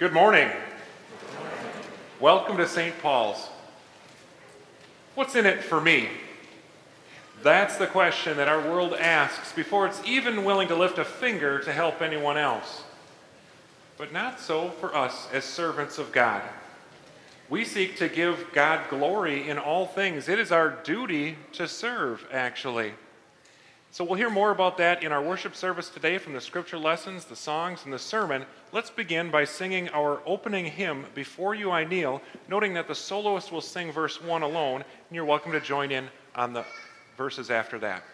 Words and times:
Good 0.00 0.14
morning. 0.14 0.48
Welcome 2.20 2.56
to 2.56 2.66
St. 2.66 2.98
Paul's. 3.02 3.50
What's 5.14 5.36
in 5.36 5.44
it 5.44 5.62
for 5.62 5.78
me? 5.78 6.08
That's 7.42 7.76
the 7.76 7.86
question 7.86 8.38
that 8.38 8.48
our 8.48 8.62
world 8.62 8.94
asks 8.94 9.52
before 9.52 9.86
it's 9.86 10.00
even 10.06 10.46
willing 10.46 10.68
to 10.68 10.74
lift 10.74 10.96
a 10.96 11.04
finger 11.04 11.58
to 11.58 11.72
help 11.74 12.00
anyone 12.00 12.38
else. 12.38 12.84
But 13.98 14.10
not 14.10 14.40
so 14.40 14.70
for 14.70 14.96
us 14.96 15.28
as 15.34 15.44
servants 15.44 15.98
of 15.98 16.12
God. 16.12 16.40
We 17.50 17.66
seek 17.66 17.98
to 17.98 18.08
give 18.08 18.46
God 18.54 18.88
glory 18.88 19.50
in 19.50 19.58
all 19.58 19.84
things. 19.84 20.30
It 20.30 20.38
is 20.38 20.50
our 20.50 20.70
duty 20.82 21.36
to 21.52 21.68
serve, 21.68 22.26
actually. 22.32 22.94
So 23.92 24.04
we'll 24.04 24.14
hear 24.14 24.30
more 24.30 24.52
about 24.52 24.78
that 24.78 25.02
in 25.02 25.10
our 25.10 25.20
worship 25.20 25.56
service 25.56 25.88
today 25.88 26.16
from 26.16 26.32
the 26.32 26.40
scripture 26.40 26.78
lessons, 26.78 27.24
the 27.24 27.34
songs, 27.34 27.80
and 27.82 27.92
the 27.92 27.98
sermon. 27.98 28.46
Let's 28.70 28.88
begin 28.88 29.32
by 29.32 29.44
singing 29.44 29.88
our 29.88 30.22
opening 30.24 30.66
hymn, 30.66 31.06
Before 31.12 31.56
You 31.56 31.72
I 31.72 31.82
Kneel, 31.82 32.22
noting 32.48 32.74
that 32.74 32.86
the 32.86 32.94
soloist 32.94 33.50
will 33.50 33.60
sing 33.60 33.90
verse 33.90 34.22
1 34.22 34.42
alone, 34.42 34.84
and 35.08 35.16
you're 35.16 35.24
welcome 35.24 35.50
to 35.50 35.60
join 35.60 35.90
in 35.90 36.08
on 36.36 36.52
the 36.52 36.64
verses 37.16 37.50
after 37.50 37.80
that. 37.80 38.04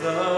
The 0.00 0.37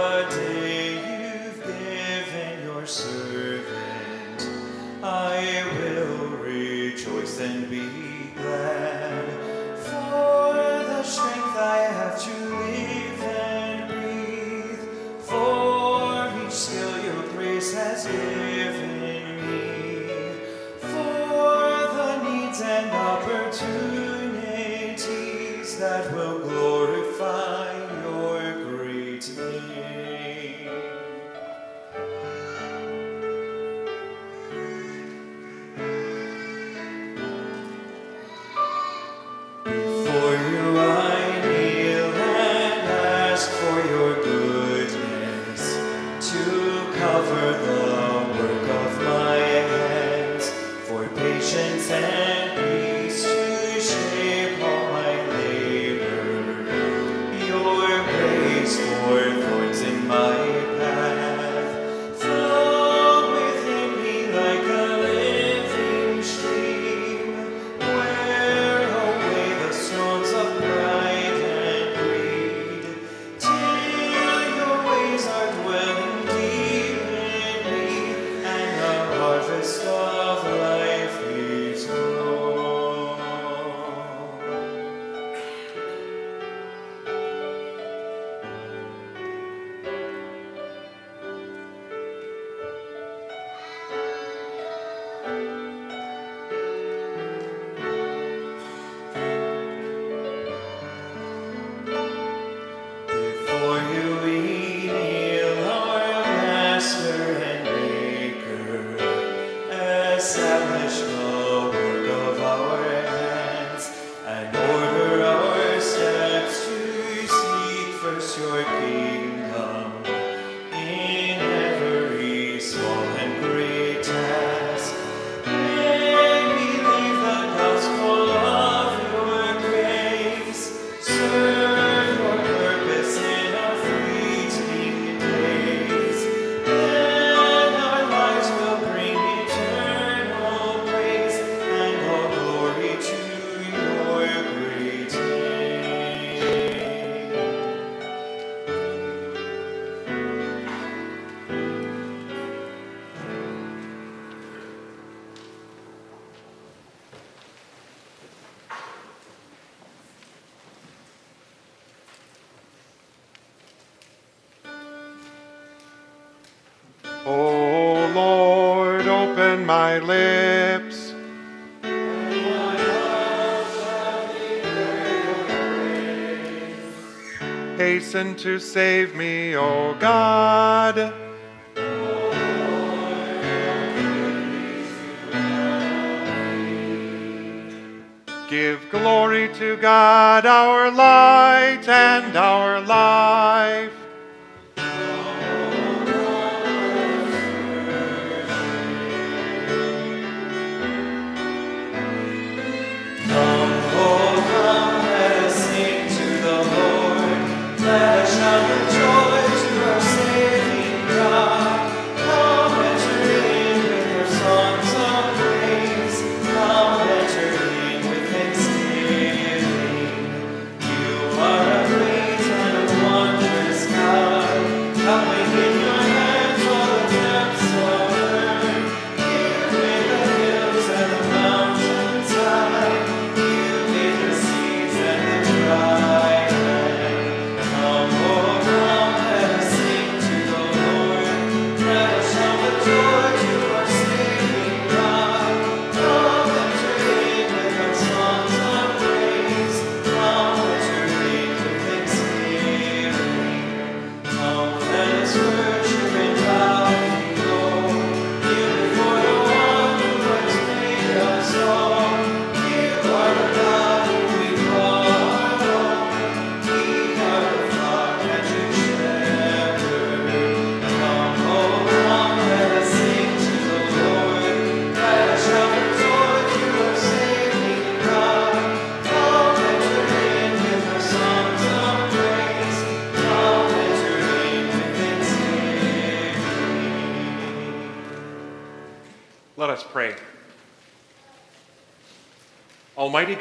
to 178.41 178.59
save 178.59 179.15
me, 179.15 179.55
O 179.55 179.95
God. 180.01 180.20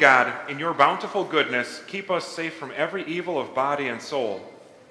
God, 0.00 0.50
in 0.50 0.58
your 0.58 0.72
bountiful 0.72 1.24
goodness, 1.24 1.82
keep 1.86 2.10
us 2.10 2.26
safe 2.26 2.54
from 2.54 2.72
every 2.74 3.04
evil 3.04 3.38
of 3.38 3.54
body 3.54 3.88
and 3.88 4.00
soul. 4.00 4.40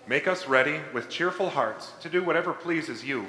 Make 0.05 0.27
us 0.27 0.47
ready 0.47 0.79
with 0.93 1.09
cheerful 1.09 1.49
hearts 1.49 1.93
to 2.01 2.09
do 2.09 2.23
whatever 2.23 2.53
pleases 2.53 3.03
you. 3.03 3.25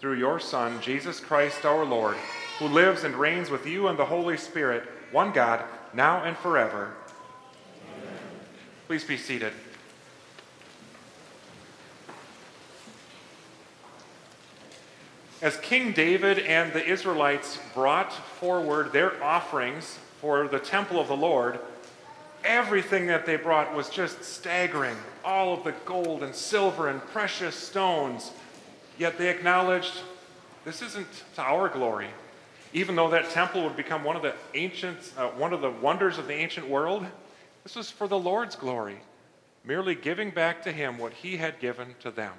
Through 0.00 0.18
your 0.18 0.38
Son, 0.38 0.78
Jesus 0.82 1.18
Christ 1.18 1.64
our 1.64 1.86
Lord, 1.86 2.18
who 2.58 2.66
lives 2.66 3.04
and 3.04 3.14
reigns 3.14 3.48
with 3.48 3.66
you 3.66 3.88
and 3.88 3.98
the 3.98 4.04
Holy 4.04 4.36
Spirit, 4.36 4.84
one 5.10 5.32
God, 5.32 5.64
now 5.94 6.24
and 6.24 6.36
forever. 6.36 6.92
Amen. 7.96 8.18
Please 8.86 9.04
be 9.04 9.16
seated. 9.16 9.54
As 15.40 15.56
King 15.56 15.92
David 15.92 16.40
and 16.40 16.70
the 16.74 16.84
Israelites 16.84 17.58
brought 17.72 18.12
forward 18.12 18.92
their 18.92 19.24
offerings 19.24 20.00
for 20.20 20.48
the 20.48 20.58
temple 20.58 21.00
of 21.00 21.08
the 21.08 21.16
Lord, 21.16 21.58
everything 22.44 23.06
that 23.06 23.26
they 23.26 23.36
brought 23.36 23.74
was 23.74 23.88
just 23.88 24.22
staggering. 24.24 24.96
All 25.24 25.54
of 25.54 25.64
the 25.64 25.72
gold 25.84 26.22
and 26.22 26.34
silver 26.34 26.88
and 26.88 27.00
precious 27.06 27.54
stones. 27.54 28.32
Yet 28.98 29.18
they 29.18 29.28
acknowledged 29.28 30.00
this 30.64 30.82
isn't 30.82 31.08
to 31.36 31.42
our 31.42 31.68
glory. 31.68 32.08
Even 32.72 32.96
though 32.96 33.08
that 33.10 33.30
temple 33.30 33.62
would 33.62 33.76
become 33.76 34.04
one 34.04 34.16
of 34.16 34.22
the 34.22 34.34
ancient, 34.54 34.98
uh, 35.16 35.28
one 35.28 35.52
of 35.52 35.60
the 35.60 35.70
wonders 35.70 36.18
of 36.18 36.26
the 36.26 36.34
ancient 36.34 36.68
world, 36.68 37.06
this 37.62 37.76
was 37.76 37.90
for 37.90 38.06
the 38.06 38.18
Lord's 38.18 38.56
glory, 38.56 38.98
merely 39.64 39.94
giving 39.94 40.30
back 40.30 40.62
to 40.64 40.72
him 40.72 40.98
what 40.98 41.12
he 41.12 41.38
had 41.38 41.60
given 41.60 41.94
to 42.00 42.10
them. 42.10 42.32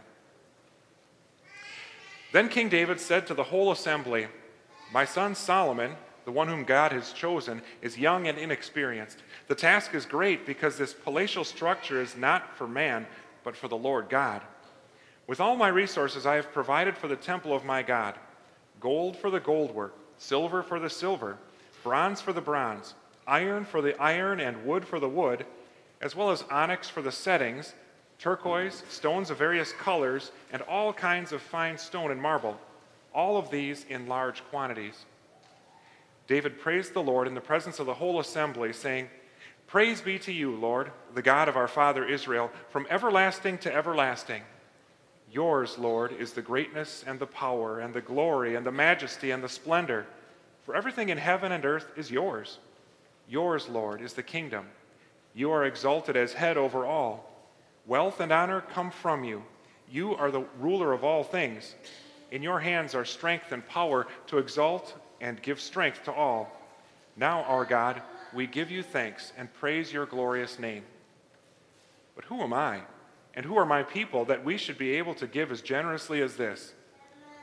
Then 2.32 2.48
King 2.50 2.70
David 2.70 3.00
said 3.00 3.26
to 3.28 3.34
the 3.34 3.46
whole 3.46 3.72
assembly, 3.72 4.28
My 4.94 5.06
son 5.06 5.34
Solomon, 5.34 5.96
the 6.30 6.34
one 6.34 6.48
whom 6.48 6.64
God 6.64 6.92
has 6.92 7.12
chosen, 7.12 7.60
is 7.82 7.98
young 7.98 8.28
and 8.28 8.38
inexperienced. 8.38 9.24
The 9.48 9.56
task 9.56 9.96
is 9.96 10.06
great 10.06 10.46
because 10.46 10.78
this 10.78 10.94
palatial 10.94 11.44
structure 11.44 12.00
is 12.00 12.16
not 12.16 12.56
for 12.56 12.68
man, 12.68 13.08
but 13.44 13.56
for 13.56 13.68
the 13.68 13.76
Lord 13.76 14.10
God. 14.10 14.44
With 15.26 15.40
all 15.40 15.56
my 15.56 15.70
resources, 15.70 16.28
I 16.28 16.36
have 16.36 16.54
provided 16.54 16.96
for 16.96 17.08
the 17.08 17.16
temple 17.16 17.52
of 17.52 17.66
my 17.66 17.82
God 17.82 18.14
gold 18.80 19.18
for 19.18 19.32
the 19.32 19.40
gold 19.40 19.74
work, 19.74 19.96
silver 20.20 20.62
for 20.62 20.80
the 20.80 20.88
silver, 20.88 21.40
bronze 21.82 22.22
for 22.22 22.32
the 22.32 22.42
bronze, 22.42 22.94
iron 23.26 23.66
for 23.66 23.82
the 23.82 24.00
iron, 24.00 24.40
and 24.40 24.64
wood 24.68 24.86
for 24.86 25.00
the 25.00 25.10
wood, 25.10 25.48
as 26.00 26.16
well 26.16 26.30
as 26.30 26.44
onyx 26.52 26.88
for 26.88 27.02
the 27.02 27.12
settings 27.12 27.74
turquoise, 28.20 28.84
stones 28.88 29.32
of 29.32 29.40
various 29.40 29.72
colors, 29.72 30.32
and 30.54 30.62
all 30.62 30.94
kinds 30.94 31.32
of 31.32 31.42
fine 31.42 31.76
stone 31.76 32.12
and 32.12 32.22
marble, 32.22 32.60
all 33.16 33.36
of 33.36 33.50
these 33.50 33.84
in 33.90 34.06
large 34.06 34.44
quantities. 34.52 35.06
David 36.30 36.60
praised 36.60 36.94
the 36.94 37.02
Lord 37.02 37.28
in 37.28 37.34
the 37.34 37.42
presence 37.42 37.80
of 37.80 37.88
the 37.88 37.96
whole 37.96 38.20
assembly, 38.20 38.72
saying, 38.72 39.10
Praise 39.66 40.00
be 40.00 40.20
to 40.20 40.32
you, 40.32 40.56
Lord, 40.56 40.92
the 41.16 41.24
God 41.24 41.50
of 41.50 41.58
our 41.58 41.68
father 41.68 42.06
Israel, 42.06 42.52
from 42.70 42.86
everlasting 42.92 43.58
to 43.60 43.76
everlasting. 43.76 44.44
Yours, 45.32 45.80
Lord, 45.80 46.12
is 46.14 46.34
the 46.34 46.44
greatness 46.44 47.04
and 47.08 47.18
the 47.18 47.26
power 47.26 47.80
and 47.80 47.96
the 47.96 48.02
glory 48.02 48.54
and 48.54 48.64
the 48.64 48.72
majesty 48.72 49.32
and 49.32 49.44
the 49.44 49.50
splendor, 49.50 50.06
for 50.66 50.76
everything 50.76 51.10
in 51.10 51.18
heaven 51.18 51.52
and 51.52 51.66
earth 51.66 51.92
is 51.98 52.12
yours. 52.12 52.60
Yours, 53.28 53.68
Lord, 53.68 54.00
is 54.00 54.14
the 54.14 54.22
kingdom. 54.22 54.68
You 55.34 55.50
are 55.50 55.66
exalted 55.66 56.16
as 56.16 56.34
head 56.34 56.58
over 56.58 56.86
all. 56.86 57.28
Wealth 57.88 58.20
and 58.20 58.32
honor 58.32 58.62
come 58.62 58.92
from 58.92 59.24
you. 59.24 59.42
You 59.90 60.14
are 60.14 60.30
the 60.30 60.46
ruler 60.60 60.94
of 60.94 61.04
all 61.04 61.24
things. 61.24 61.74
In 62.30 62.44
your 62.44 62.60
hands 62.60 62.94
are 62.94 63.04
strength 63.04 63.52
and 63.52 63.68
power 63.68 64.06
to 64.28 64.38
exalt 64.38 64.94
and 65.22 65.42
give 65.42 65.60
strength 65.60 66.04
to 66.06 66.14
all. 66.14 66.52
Now, 67.16 67.44
our 67.44 67.66
God, 67.66 68.02
we 68.34 68.48
give 68.48 68.72
you 68.72 68.84
thanks 68.84 69.34
and 69.38 69.54
praise 69.54 69.92
your 69.92 70.06
glorious 70.06 70.60
name. 70.60 70.84
But 72.16 72.26
who 72.26 72.42
am 72.42 72.54
I, 72.54 72.82
and 73.34 73.46
who 73.46 73.58
are 73.58 73.66
my 73.66 73.84
people 73.84 74.26
that 74.26 74.44
we 74.44 74.58
should 74.58 74.78
be 74.78 74.96
able 74.96 75.14
to 75.16 75.28
give 75.28 75.52
as 75.52 75.62
generously 75.62 76.22
as 76.22 76.36
this? 76.36 76.74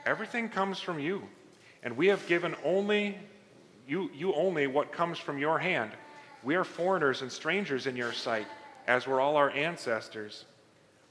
Everything 0.04 0.48
comes 0.48 0.80
from 0.80 0.98
you, 0.98 1.22
and 1.82 1.96
we 1.96 2.06
have 2.08 2.26
given 2.26 2.54
only 2.64 3.18
you, 3.86 4.10
you 4.14 4.34
only 4.34 4.66
what 4.66 4.92
comes 4.92 5.18
from 5.18 5.38
your 5.38 5.58
hand. 5.58 5.92
We 6.42 6.54
are 6.56 6.64
foreigners 6.64 7.22
and 7.22 7.30
strangers 7.30 7.86
in 7.86 7.96
your 7.96 8.12
sight 8.12 8.46
as 8.86 9.06
were 9.06 9.20
all 9.20 9.36
our 9.36 9.50
ancestors. 9.50 10.44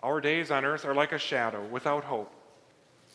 Our 0.03 0.21
days 0.21 0.51
on 0.51 0.65
earth 0.65 0.85
are 0.85 0.93
like 0.93 1.11
a 1.11 1.19
shadow 1.19 1.63
without 1.65 2.03
hope. 2.03 2.33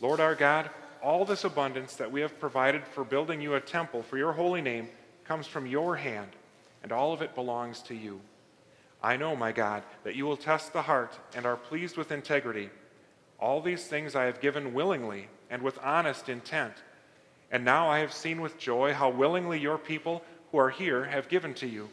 Lord 0.01 0.21
our 0.21 0.35
God, 0.35 0.71
all 1.03 1.25
this 1.25 1.45
abundance 1.45 1.95
that 1.97 2.11
we 2.11 2.21
have 2.21 2.41
provided 2.41 2.85
for 2.85 3.05
building 3.05 3.41
you 3.41 3.55
a 3.55 3.61
temple 3.61 4.03
for 4.03 4.19
your 4.19 4.33
holy 4.33 4.61
name 4.61 4.89
comes 5.25 5.47
from 5.47 5.67
your 5.67 5.97
hand, 5.97 6.31
and 6.83 6.93
all 6.93 7.13
of 7.13 7.23
it 7.23 7.35
belongs 7.35 7.83
to 7.83 7.95
you. 7.95 8.21
I 9.03 9.17
know, 9.17 9.35
my 9.35 9.53
God, 9.53 9.83
that 10.05 10.15
you 10.15 10.27
will 10.27 10.37
test 10.37 10.73
the 10.73 10.83
heart 10.83 11.19
and 11.35 11.47
are 11.47 11.57
pleased 11.57 11.97
with 11.97 12.13
integrity. 12.13 12.71
All 13.39 13.63
these 13.63 13.87
things 13.87 14.15
I 14.15 14.25
have 14.25 14.41
given 14.41 14.75
willingly 14.75 15.29
and 15.49 15.63
with 15.63 15.79
honest 15.83 16.29
intent. 16.29 16.75
And 17.51 17.65
now 17.65 17.89
I 17.89 18.01
have 18.01 18.13
seen 18.13 18.41
with 18.41 18.59
joy 18.59 18.93
how 18.93 19.09
willingly 19.09 19.59
your 19.59 19.79
people 19.79 20.23
who 20.53 20.59
are 20.59 20.71
here 20.71 21.05
have 21.05 21.29
given 21.29 21.55
to 21.55 21.67
you. 21.67 21.89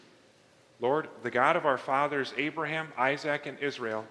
Lord, 0.79 1.07
the 1.23 1.31
God 1.31 1.55
of 1.55 1.65
our 1.65 1.77
fathers, 1.77 2.33
Abraham, 2.37 2.89
Isaac, 2.97 3.45
and 3.45 3.57
Israel, 3.59 4.05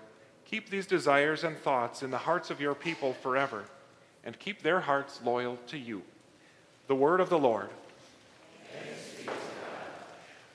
keep 0.45 0.71
these 0.71 0.87
desires 0.87 1.45
and 1.45 1.57
thoughts 1.57 2.03
in 2.03 2.11
the 2.11 2.19
hearts 2.19 2.51
of 2.51 2.61
your 2.61 2.75
people 2.75 3.13
forever, 3.13 3.65
and 4.27 4.39
keep 4.39 4.61
their 4.61 4.81
hearts 4.81 5.21
loyal 5.25 5.57
to 5.69 5.79
you. 5.79 6.03
The 6.89 6.95
word 6.95 7.21
of 7.21 7.31
the 7.31 7.39
Lord. 7.39 7.71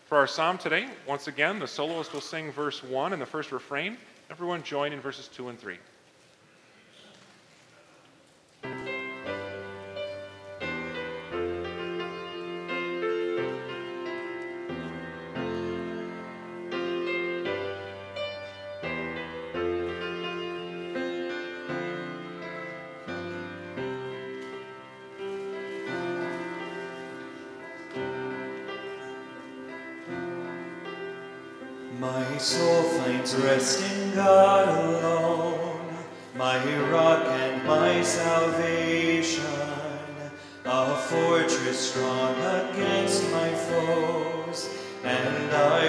For 0.06 0.18
our 0.18 0.28
psalm 0.28 0.58
today, 0.58 0.88
once 1.08 1.28
again, 1.28 1.58
the 1.58 1.68
soloist 1.68 2.14
will 2.14 2.20
sing 2.20 2.52
verse 2.52 2.84
1 2.84 3.14
and 3.14 3.22
the 3.22 3.26
first 3.26 3.54
refrain. 3.54 3.98
Everyone 4.30 4.62
join 4.62 4.92
in 4.92 5.00
verses 5.00 5.30
2 5.30 5.48
and 5.48 5.58
3. 5.58 5.78
Rest 33.36 33.82
in 33.92 34.14
God 34.16 34.68
alone, 34.68 35.96
my 36.36 36.58
rock 36.90 37.26
and 37.26 37.66
my 37.66 38.02
salvation, 38.02 39.44
a 40.66 40.96
fortress 40.96 41.92
strong 41.92 42.36
against 42.40 43.30
my 43.32 43.50
foes, 43.54 44.70
and 45.04 45.52
I 45.52 45.81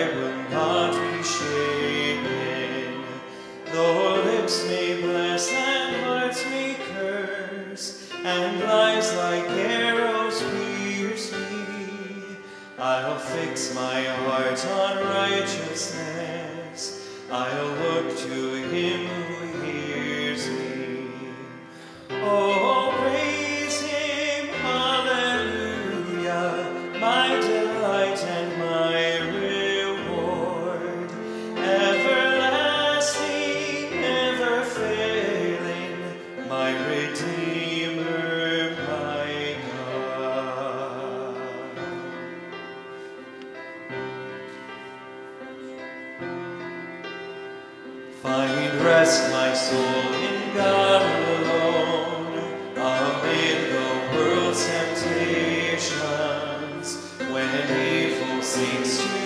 seems 58.53 58.99
to 58.99 59.22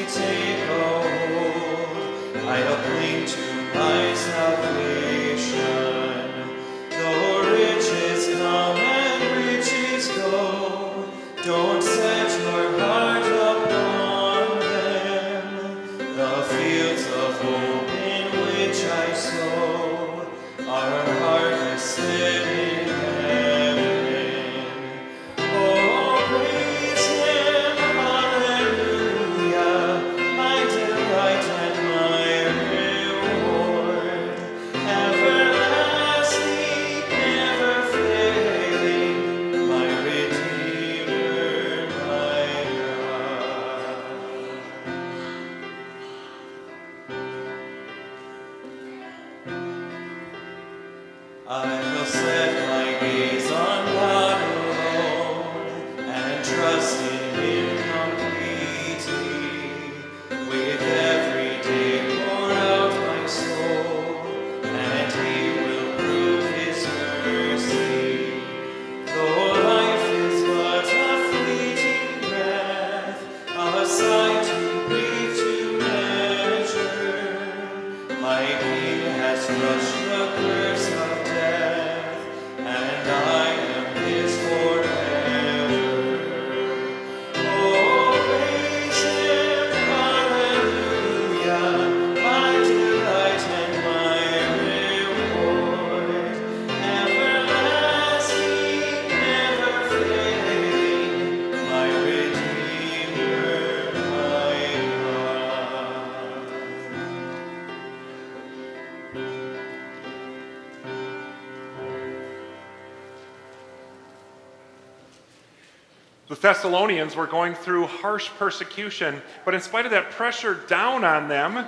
Thessalonians 116.46 117.16
were 117.16 117.26
going 117.26 117.56
through 117.56 117.88
harsh 117.88 118.28
persecution, 118.38 119.20
but 119.44 119.52
in 119.52 119.60
spite 119.60 119.84
of 119.84 119.90
that 119.90 120.12
pressure 120.12 120.54
down 120.54 121.02
on 121.02 121.26
them, 121.26 121.66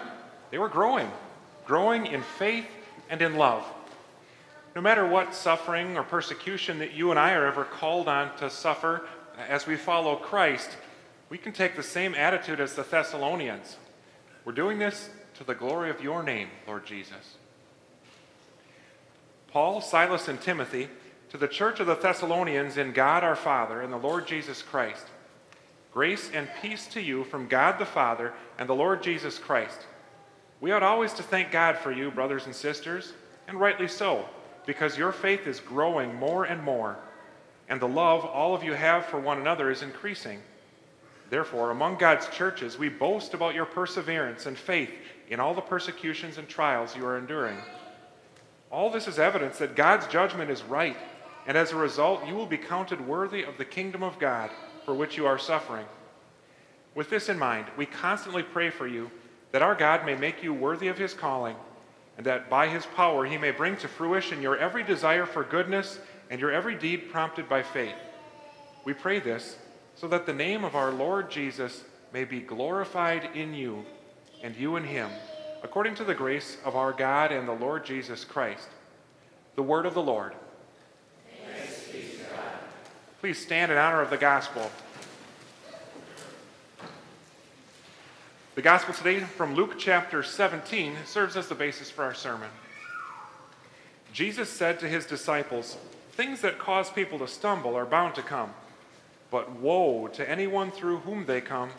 they 0.53 0.59
were 0.59 0.69
growing, 0.69 1.11
growing 1.67 2.07
in 2.07 2.23
faith 2.23 2.69
and 3.11 3.21
in 3.21 3.35
love. 3.35 3.65
No 4.77 4.81
matter 4.81 5.05
what 5.05 5.35
suffering 5.35 5.99
or 5.99 6.05
persecution 6.05 6.79
that 6.79 6.95
you 6.95 7.11
and 7.11 7.19
I 7.19 7.33
are 7.33 7.45
ever 7.45 7.65
called 7.65 8.07
on 8.07 8.37
to 8.37 8.49
suffer 8.49 9.03
as 9.49 9.67
we 9.67 9.75
follow 9.75 10.15
Christ, 10.15 10.77
we 11.29 11.39
can 11.39 11.53
take 11.53 11.75
the 11.75 11.83
same 11.83 12.15
attitude 12.15 12.61
as 12.61 12.75
the 12.75 12.85
Thessalonians. 12.85 13.79
We're 14.45 14.53
doing 14.53 14.79
this 14.79 15.11
to 15.39 15.45
the 15.45 15.57
glory 15.57 15.91
of 15.91 16.01
your 16.01 16.23
name, 16.23 16.51
Lord 16.69 16.87
Jesus. 16.87 17.35
Paul, 19.51 19.81
Silas, 19.81 20.29
and 20.29 20.41
Timothy 20.41 20.89
to 21.31 21.37
the 21.37 21.49
church 21.49 21.79
of 21.79 21.87
the 21.87 21.95
Thessalonians 21.95 22.79
in 22.79 22.93
God 22.93 23.23
our 23.23 23.37
Father 23.37 23.83
and 23.83 23.93
the 23.93 23.99
Lord 23.99 24.27
Jesus 24.27 24.63
Christ. 24.63 25.07
Grace 25.93 26.31
and 26.33 26.49
peace 26.63 26.87
to 26.89 27.03
you 27.03 27.25
from 27.25 27.49
God 27.49 27.79
the 27.79 27.85
Father 27.85 28.33
and 28.59 28.69
the 28.69 28.75
Lord 28.75 29.03
Jesus 29.03 29.39
Christ. 29.39 29.87
We 30.61 30.73
ought 30.73 30.83
always 30.83 31.13
to 31.15 31.23
thank 31.23 31.51
God 31.51 31.77
for 31.77 31.93
you, 31.93 32.11
brothers 32.11 32.47
and 32.47 32.55
sisters, 32.55 33.13
and 33.47 33.61
rightly 33.61 33.89
so, 33.89 34.27
because 34.65 34.97
your 34.97 35.13
faith 35.13 35.47
is 35.47 35.61
growing 35.61 36.15
more 36.15 36.45
and 36.45 36.63
more, 36.63 36.97
and 37.69 37.81
the 37.81 37.89
love 37.89 38.25
all 38.25 38.55
of 38.55 38.65
you 38.65 38.73
have 38.73 39.05
for 39.07 39.21
one 39.21 39.39
another 39.39 39.71
is 39.71 39.83
increasing. 39.83 40.41
Therefore, 41.31 41.71
among 41.71 41.99
God's 41.99 42.29
churches, 42.29 42.79
we 42.79 42.89
boast 42.89 43.35
about 43.35 43.55
your 43.55 43.67
perseverance 43.67 44.47
and 44.47 44.57
faith 44.57 44.91
in 45.29 45.41
all 45.41 45.55
the 45.55 45.61
persecutions 45.61 46.39
and 46.39 46.49
trials 46.49 46.97
you 46.97 47.05
are 47.05 47.19
enduring. 47.19 47.59
All 48.71 48.91
this 48.91 49.09
is 49.09 49.19
evidence 49.19 49.59
that 49.59 49.77
God's 49.77 50.07
judgment 50.07 50.51
is 50.51 50.63
right 50.63 50.97
and 51.49 51.57
as 51.57 51.73
a 51.73 51.77
result, 51.77 52.27
you 52.27 52.35
will 52.35 52.47
be 52.47 52.59
counted 52.59 53.01
worthy 53.01 53.43
of 53.43 53.57
the 53.57 53.65
kingdom 53.65 54.03
of 54.03 54.19
God 54.19 54.51
for 54.85 54.95
which 54.95 55.17
you 55.17 55.27
are 55.27 55.39
suffering. 55.39 55.87
With 56.95 57.09
this 57.09 57.31
in 57.31 57.39
mind, 57.39 57.67
we 57.75 57.87
constantly 57.87 58.43
pray 58.43 58.69
for 58.69 58.87
you 58.87 59.11
that 59.53 59.63
our 59.63 59.75
God 59.75 60.05
may 60.05 60.15
make 60.15 60.43
you 60.43 60.53
worthy 60.53 60.89
of 60.89 60.99
his 60.99 61.15
calling, 61.15 61.57
and 62.19 62.27
that 62.27 62.51
by 62.51 62.69
his 62.69 62.85
power 62.85 63.25
he 63.25 63.39
may 63.39 63.51
bring 63.51 63.79
to 63.79 63.89
fruition 63.89 64.43
your 64.43 64.59
every 64.59 64.83
desire 64.83 65.25
for 65.25 65.43
goodness 65.43 65.99
and 66.29 66.39
your 66.39 66.53
every 66.53 66.75
deed 66.75 67.11
prompted 67.11 67.49
by 67.49 67.63
faith. 67.63 67.97
We 68.85 68.93
pray 68.93 69.19
this 69.19 69.57
so 69.95 70.07
that 70.09 70.27
the 70.27 70.35
name 70.35 70.65
of 70.65 70.77
our 70.77 70.91
Lord 70.91 71.31
Jesus 71.31 71.83
may 72.13 72.25
be 72.25 72.41
glorified 72.41 73.31
in 73.35 73.55
you 73.55 73.87
and 74.43 74.55
you 74.55 74.77
in 74.77 74.85
him, 74.85 75.09
according 75.63 75.95
to 75.95 76.05
the 76.05 76.15
grace 76.15 76.59
of 76.63 76.77
our 76.77 76.93
God 76.93 77.33
and 77.33 77.49
the 77.49 77.53
Lord 77.53 77.87
Jesus 77.87 78.23
Christ. 78.23 78.69
The 79.57 79.63
word 79.63 79.87
of 79.87 79.95
the 79.95 80.03
Lord. 80.03 80.35
Please 83.21 83.43
stand 83.43 83.73
in 83.73 83.79
honor 83.79 84.01
of 84.01 84.11
the 84.11 84.17
gospel. 84.17 84.71
The 88.55 88.63
gospel 88.63 88.95
today 88.95 89.19
from 89.19 89.57
Luke 89.57 89.75
chapter 89.77 90.23
17 90.23 90.95
serves 91.05 91.37
as 91.37 91.49
the 91.49 91.57
basis 91.57 91.91
for 91.91 92.05
our 92.05 92.15
sermon. 92.15 92.49
Jesus 94.13 94.49
said 94.49 94.79
to 94.79 94.89
his 94.89 95.05
disciples, 95.05 95.77
Things 96.13 96.43
that 96.43 96.61
cause 96.61 96.91
people 96.91 97.19
to 97.19 97.27
stumble 97.27 97.75
are 97.75 97.85
bound 97.85 98.15
to 98.15 98.23
come, 98.23 98.55
but 99.33 99.51
woe 99.51 100.07
to 100.13 100.31
anyone 100.31 100.71
through 100.71 100.99
whom 100.99 101.27
they 101.27 101.41
come. 101.41 101.71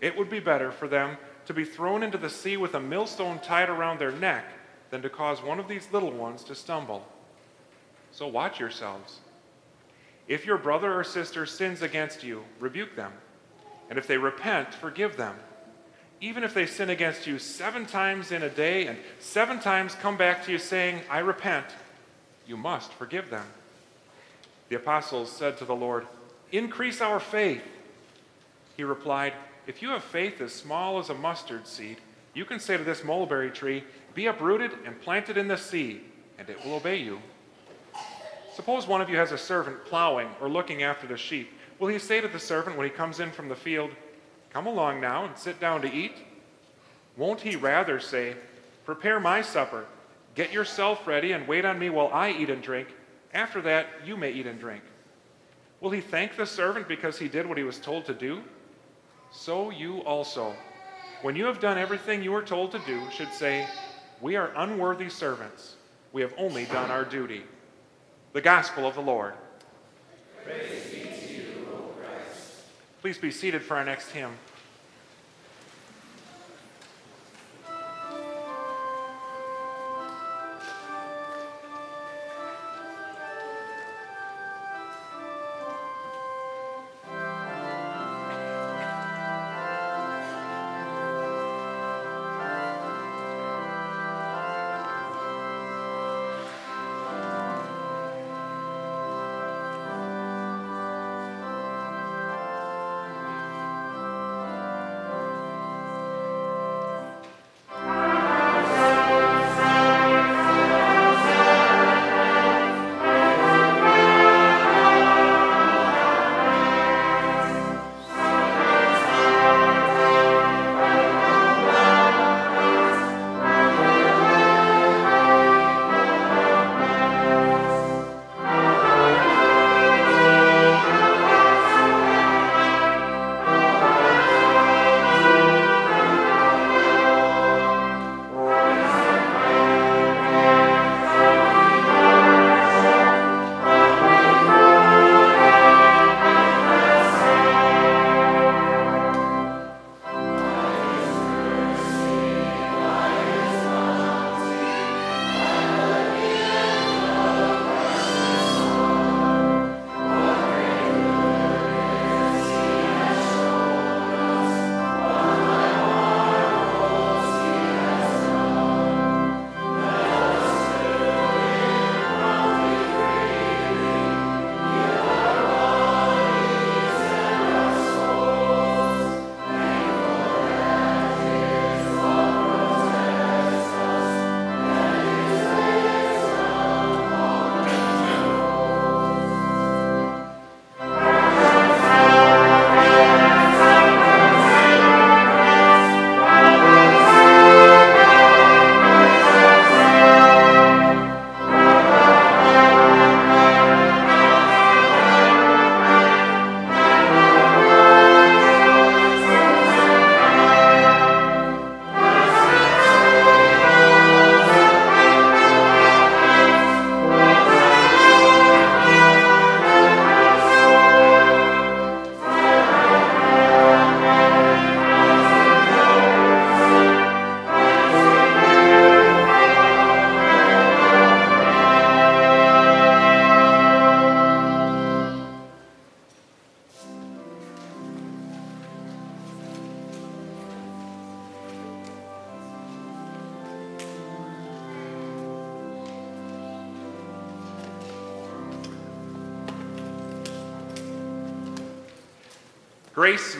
It 0.00 0.16
would 0.16 0.30
be 0.30 0.38
better 0.38 0.70
for 0.70 0.86
them 0.86 1.16
to 1.46 1.52
be 1.52 1.64
thrown 1.64 2.04
into 2.04 2.18
the 2.18 2.30
sea 2.30 2.56
with 2.56 2.76
a 2.76 2.80
millstone 2.80 3.40
tied 3.40 3.68
around 3.68 3.98
their 3.98 4.12
neck 4.12 4.44
than 4.90 5.02
to 5.02 5.10
cause 5.10 5.42
one 5.42 5.58
of 5.58 5.66
these 5.66 5.88
little 5.90 6.12
ones 6.12 6.44
to 6.44 6.54
stumble. 6.54 7.04
So 8.12 8.28
watch 8.28 8.60
yourselves. 8.60 9.18
If 10.28 10.46
your 10.46 10.58
brother 10.58 10.92
or 10.92 11.04
sister 11.04 11.46
sins 11.46 11.82
against 11.82 12.22
you, 12.22 12.44
rebuke 12.60 12.96
them. 12.96 13.12
And 13.90 13.98
if 13.98 14.06
they 14.06 14.18
repent, 14.18 14.72
forgive 14.74 15.16
them. 15.16 15.36
Even 16.20 16.44
if 16.44 16.54
they 16.54 16.66
sin 16.66 16.88
against 16.88 17.26
you 17.26 17.38
seven 17.38 17.84
times 17.84 18.30
in 18.30 18.42
a 18.42 18.48
day 18.48 18.86
and 18.86 18.96
seven 19.18 19.58
times 19.58 19.96
come 19.96 20.16
back 20.16 20.44
to 20.44 20.52
you 20.52 20.58
saying, 20.58 21.00
I 21.10 21.18
repent, 21.18 21.66
you 22.46 22.56
must 22.56 22.92
forgive 22.92 23.28
them. 23.28 23.44
The 24.68 24.76
apostles 24.76 25.30
said 25.30 25.58
to 25.58 25.64
the 25.64 25.74
Lord, 25.74 26.06
Increase 26.52 27.00
our 27.00 27.18
faith. 27.18 27.64
He 28.76 28.84
replied, 28.84 29.32
If 29.66 29.82
you 29.82 29.90
have 29.90 30.04
faith 30.04 30.40
as 30.40 30.52
small 30.52 30.98
as 30.98 31.10
a 31.10 31.14
mustard 31.14 31.66
seed, 31.66 31.98
you 32.34 32.44
can 32.44 32.60
say 32.60 32.76
to 32.76 32.84
this 32.84 33.04
mulberry 33.04 33.50
tree, 33.50 33.84
Be 34.14 34.26
uprooted 34.26 34.70
and 34.86 35.00
planted 35.00 35.36
in 35.36 35.48
the 35.48 35.56
sea, 35.56 36.02
and 36.38 36.48
it 36.48 36.64
will 36.64 36.74
obey 36.74 36.98
you. 36.98 37.20
Suppose 38.54 38.86
one 38.86 39.00
of 39.00 39.08
you 39.08 39.16
has 39.16 39.32
a 39.32 39.38
servant 39.38 39.84
plowing 39.86 40.28
or 40.40 40.48
looking 40.48 40.82
after 40.82 41.06
the 41.06 41.16
sheep. 41.16 41.50
Will 41.78 41.88
he 41.88 41.98
say 41.98 42.20
to 42.20 42.28
the 42.28 42.38
servant 42.38 42.76
when 42.76 42.86
he 42.86 42.94
comes 42.94 43.18
in 43.18 43.30
from 43.30 43.48
the 43.48 43.56
field, 43.56 43.90
Come 44.50 44.66
along 44.66 45.00
now 45.00 45.24
and 45.24 45.36
sit 45.36 45.58
down 45.58 45.80
to 45.82 45.92
eat? 45.92 46.12
Won't 47.16 47.40
he 47.40 47.56
rather 47.56 47.98
say, 47.98 48.36
Prepare 48.84 49.20
my 49.20 49.40
supper, 49.40 49.86
get 50.34 50.52
yourself 50.52 51.06
ready, 51.06 51.32
and 51.32 51.48
wait 51.48 51.64
on 51.64 51.78
me 51.78 51.88
while 51.88 52.08
I 52.12 52.30
eat 52.30 52.50
and 52.50 52.62
drink? 52.62 52.88
After 53.32 53.62
that, 53.62 53.86
you 54.04 54.16
may 54.16 54.30
eat 54.30 54.46
and 54.46 54.60
drink. 54.60 54.82
Will 55.80 55.90
he 55.90 56.02
thank 56.02 56.36
the 56.36 56.46
servant 56.46 56.86
because 56.86 57.18
he 57.18 57.28
did 57.28 57.46
what 57.46 57.56
he 57.56 57.64
was 57.64 57.78
told 57.78 58.04
to 58.04 58.14
do? 58.14 58.42
So 59.30 59.70
you 59.70 60.00
also, 60.00 60.54
when 61.22 61.34
you 61.36 61.46
have 61.46 61.58
done 61.58 61.78
everything 61.78 62.22
you 62.22 62.32
were 62.32 62.42
told 62.42 62.70
to 62.72 62.78
do, 62.80 63.00
should 63.10 63.32
say, 63.32 63.66
We 64.20 64.36
are 64.36 64.52
unworthy 64.56 65.08
servants. 65.08 65.76
We 66.12 66.20
have 66.20 66.34
only 66.36 66.66
done 66.66 66.90
our 66.90 67.04
duty. 67.04 67.44
The 68.32 68.40
Gospel 68.40 68.86
of 68.86 68.94
the 68.94 69.02
Lord. 69.02 69.34
Be 70.46 70.52
you, 71.30 71.44
Please 73.02 73.18
be 73.18 73.30
seated 73.30 73.62
for 73.62 73.76
our 73.76 73.84
next 73.84 74.10
hymn. 74.10 74.32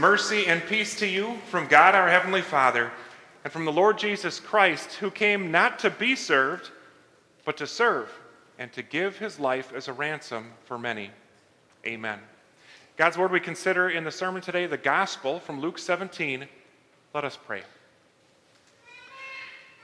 Mercy, 0.03 0.49
and 0.49 0.67
peace 0.67 0.97
to 0.97 1.07
you 1.07 1.39
from 1.49 1.69
God 1.69 1.95
our 1.95 2.09
Heavenly 2.09 2.43
Father 2.43 2.91
and 3.45 3.53
from 3.53 3.65
the 3.65 3.71
Lord 3.71 3.99
Jesus 3.99 4.41
Christ, 4.41 4.95
who 4.95 5.13
came 5.13 5.53
not 5.53 5.79
to 5.79 5.91
be 5.91 6.17
served, 6.17 6.73
but 7.45 7.57
to 7.59 7.69
serve 7.69 8.11
and 8.59 8.73
to 8.73 8.83
give 8.83 9.19
his 9.19 9.39
life 9.39 9.73
as 9.73 9.87
a 9.87 9.93
ransom 9.93 10.55
for 10.65 10.77
many. 10.77 11.13
Amen. 11.87 12.19
God's 12.97 13.17
word 13.17 13.31
we 13.31 13.39
consider 13.39 13.91
in 13.91 14.03
the 14.03 14.11
sermon 14.11 14.43
today, 14.43 14.67
the 14.67 14.77
gospel 14.77 15.39
from 15.39 15.61
Luke 15.61 15.79
17. 15.79 16.49
Let 17.15 17.25
us 17.25 17.39
pray. 17.47 17.63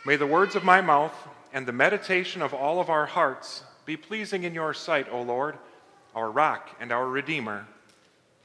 May 0.05 0.17
the 0.17 0.27
words 0.27 0.57
of 0.57 0.65
my 0.65 0.81
mouth 0.81 1.15
and 1.53 1.65
the 1.65 1.73
meditation 1.73 2.43
of 2.43 2.53
all 2.53 2.81
of 2.81 2.91
our 2.91 3.07
hearts 3.07 3.63
be 3.87 3.97
pleasing 3.97 4.43
in 4.43 4.53
your 4.53 4.75
sight, 4.75 5.07
O 5.13 5.23
Lord, 5.23 5.57
our 6.13 6.29
rock 6.29 6.71
and 6.81 6.91
our 6.91 7.07
redeemer. 7.07 7.69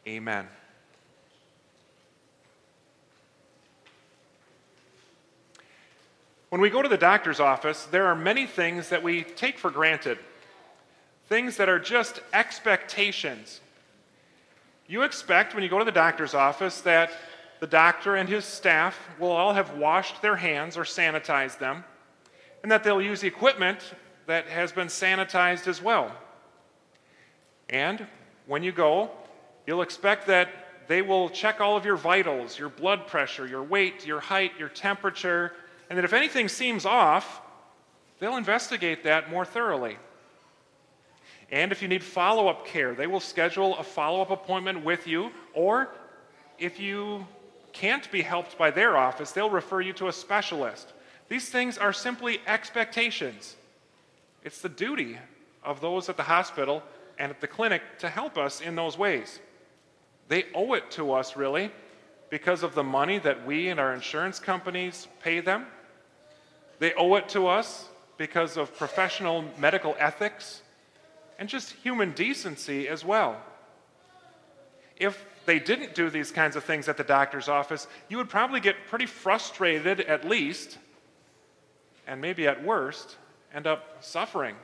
Amen. 0.05 0.47
When 6.53 6.61
we 6.61 6.69
go 6.69 6.83
to 6.83 6.87
the 6.87 6.97
doctor's 6.97 7.39
office, 7.39 7.85
there 7.85 8.05
are 8.05 8.15
many 8.15 8.45
things 8.45 8.89
that 8.89 9.01
we 9.01 9.23
take 9.23 9.57
for 9.57 9.71
granted, 9.71 10.19
things 11.25 11.57
that 11.57 11.67
are 11.67 11.79
just 11.79 12.19
expectations. 12.31 13.59
You 14.85 15.01
expect 15.01 15.55
when 15.55 15.63
you 15.63 15.69
go 15.69 15.79
to 15.79 15.83
the 15.83 15.91
doctor's 15.91 16.35
office 16.35 16.81
that 16.81 17.09
the 17.59 17.65
doctor 17.65 18.17
and 18.17 18.29
his 18.29 18.45
staff 18.45 18.99
will 19.17 19.31
all 19.31 19.55
have 19.55 19.77
washed 19.77 20.21
their 20.21 20.35
hands 20.35 20.77
or 20.77 20.83
sanitized 20.83 21.57
them, 21.57 21.83
and 22.61 22.71
that 22.71 22.83
they'll 22.83 23.01
use 23.01 23.23
equipment 23.23 23.79
that 24.27 24.45
has 24.45 24.71
been 24.71 24.89
sanitized 24.89 25.67
as 25.67 25.81
well. 25.81 26.15
And 27.67 28.05
when 28.45 28.61
you 28.61 28.71
go, 28.71 29.09
you'll 29.65 29.81
expect 29.81 30.27
that 30.27 30.49
they 30.87 31.01
will 31.01 31.31
check 31.31 31.61
all 31.61 31.75
of 31.75 31.83
your 31.83 31.97
vitals, 31.97 32.59
your 32.59 32.69
blood 32.69 33.07
pressure, 33.07 33.47
your 33.47 33.63
weight, 33.63 34.05
your 34.05 34.19
height, 34.19 34.51
your 34.59 34.69
temperature, 34.69 35.53
and 35.93 35.99
that 35.99 36.05
if 36.05 36.13
anything 36.13 36.49
seems 36.49 36.87
off, 36.87 37.39
they'll 38.17 38.35
investigate 38.35 39.03
that 39.03 39.29
more 39.29 39.45
thoroughly. 39.45 39.95
And 41.51 41.71
if 41.71 41.83
you 41.83 41.87
need 41.87 42.03
follow 42.03 42.47
up 42.47 42.65
care, 42.65 42.95
they 42.95 43.05
will 43.05 43.19
schedule 43.19 43.77
a 43.77 43.83
follow 43.83 44.19
up 44.19 44.31
appointment 44.31 44.83
with 44.83 45.05
you, 45.05 45.29
or 45.53 45.89
if 46.57 46.79
you 46.79 47.27
can't 47.73 48.11
be 48.11 48.23
helped 48.23 48.57
by 48.57 48.71
their 48.71 48.97
office, 48.97 49.33
they'll 49.33 49.51
refer 49.51 49.81
you 49.81 49.93
to 49.93 50.07
a 50.07 50.11
specialist. 50.11 50.93
These 51.29 51.49
things 51.49 51.77
are 51.77 51.93
simply 51.93 52.39
expectations. 52.47 53.55
It's 54.43 54.61
the 54.61 54.69
duty 54.69 55.19
of 55.63 55.79
those 55.79 56.09
at 56.09 56.17
the 56.17 56.23
hospital 56.23 56.81
and 57.19 57.29
at 57.29 57.39
the 57.39 57.47
clinic 57.47 57.83
to 57.99 58.09
help 58.09 58.35
us 58.35 58.61
in 58.61 58.73
those 58.73 58.97
ways. 58.97 59.39
They 60.27 60.45
owe 60.55 60.73
it 60.73 60.89
to 60.89 61.13
us, 61.13 61.35
really, 61.35 61.71
because 62.31 62.63
of 62.63 62.73
the 62.73 62.83
money 62.83 63.19
that 63.19 63.45
we 63.45 63.69
and 63.69 63.79
our 63.79 63.93
insurance 63.93 64.39
companies 64.39 65.07
pay 65.21 65.39
them. 65.39 65.67
They 66.79 66.93
owe 66.93 67.15
it 67.15 67.29
to 67.29 67.47
us 67.47 67.87
because 68.17 68.57
of 68.57 68.75
professional 68.77 69.45
medical 69.57 69.95
ethics 69.99 70.61
and 71.39 71.49
just 71.49 71.71
human 71.71 72.11
decency 72.11 72.87
as 72.87 73.03
well. 73.03 73.41
If 74.97 75.25
they 75.45 75.59
didn't 75.59 75.95
do 75.95 76.09
these 76.09 76.31
kinds 76.31 76.55
of 76.55 76.63
things 76.63 76.87
at 76.87 76.97
the 76.97 77.03
doctor's 77.03 77.49
office, 77.49 77.87
you 78.09 78.17
would 78.17 78.29
probably 78.29 78.59
get 78.59 78.75
pretty 78.87 79.05
frustrated 79.05 80.01
at 80.01 80.27
least, 80.27 80.77
and 82.07 82.21
maybe 82.21 82.47
at 82.47 82.63
worst, 82.63 83.17
end 83.53 83.67
up 83.67 84.03
suffering, 84.03 84.55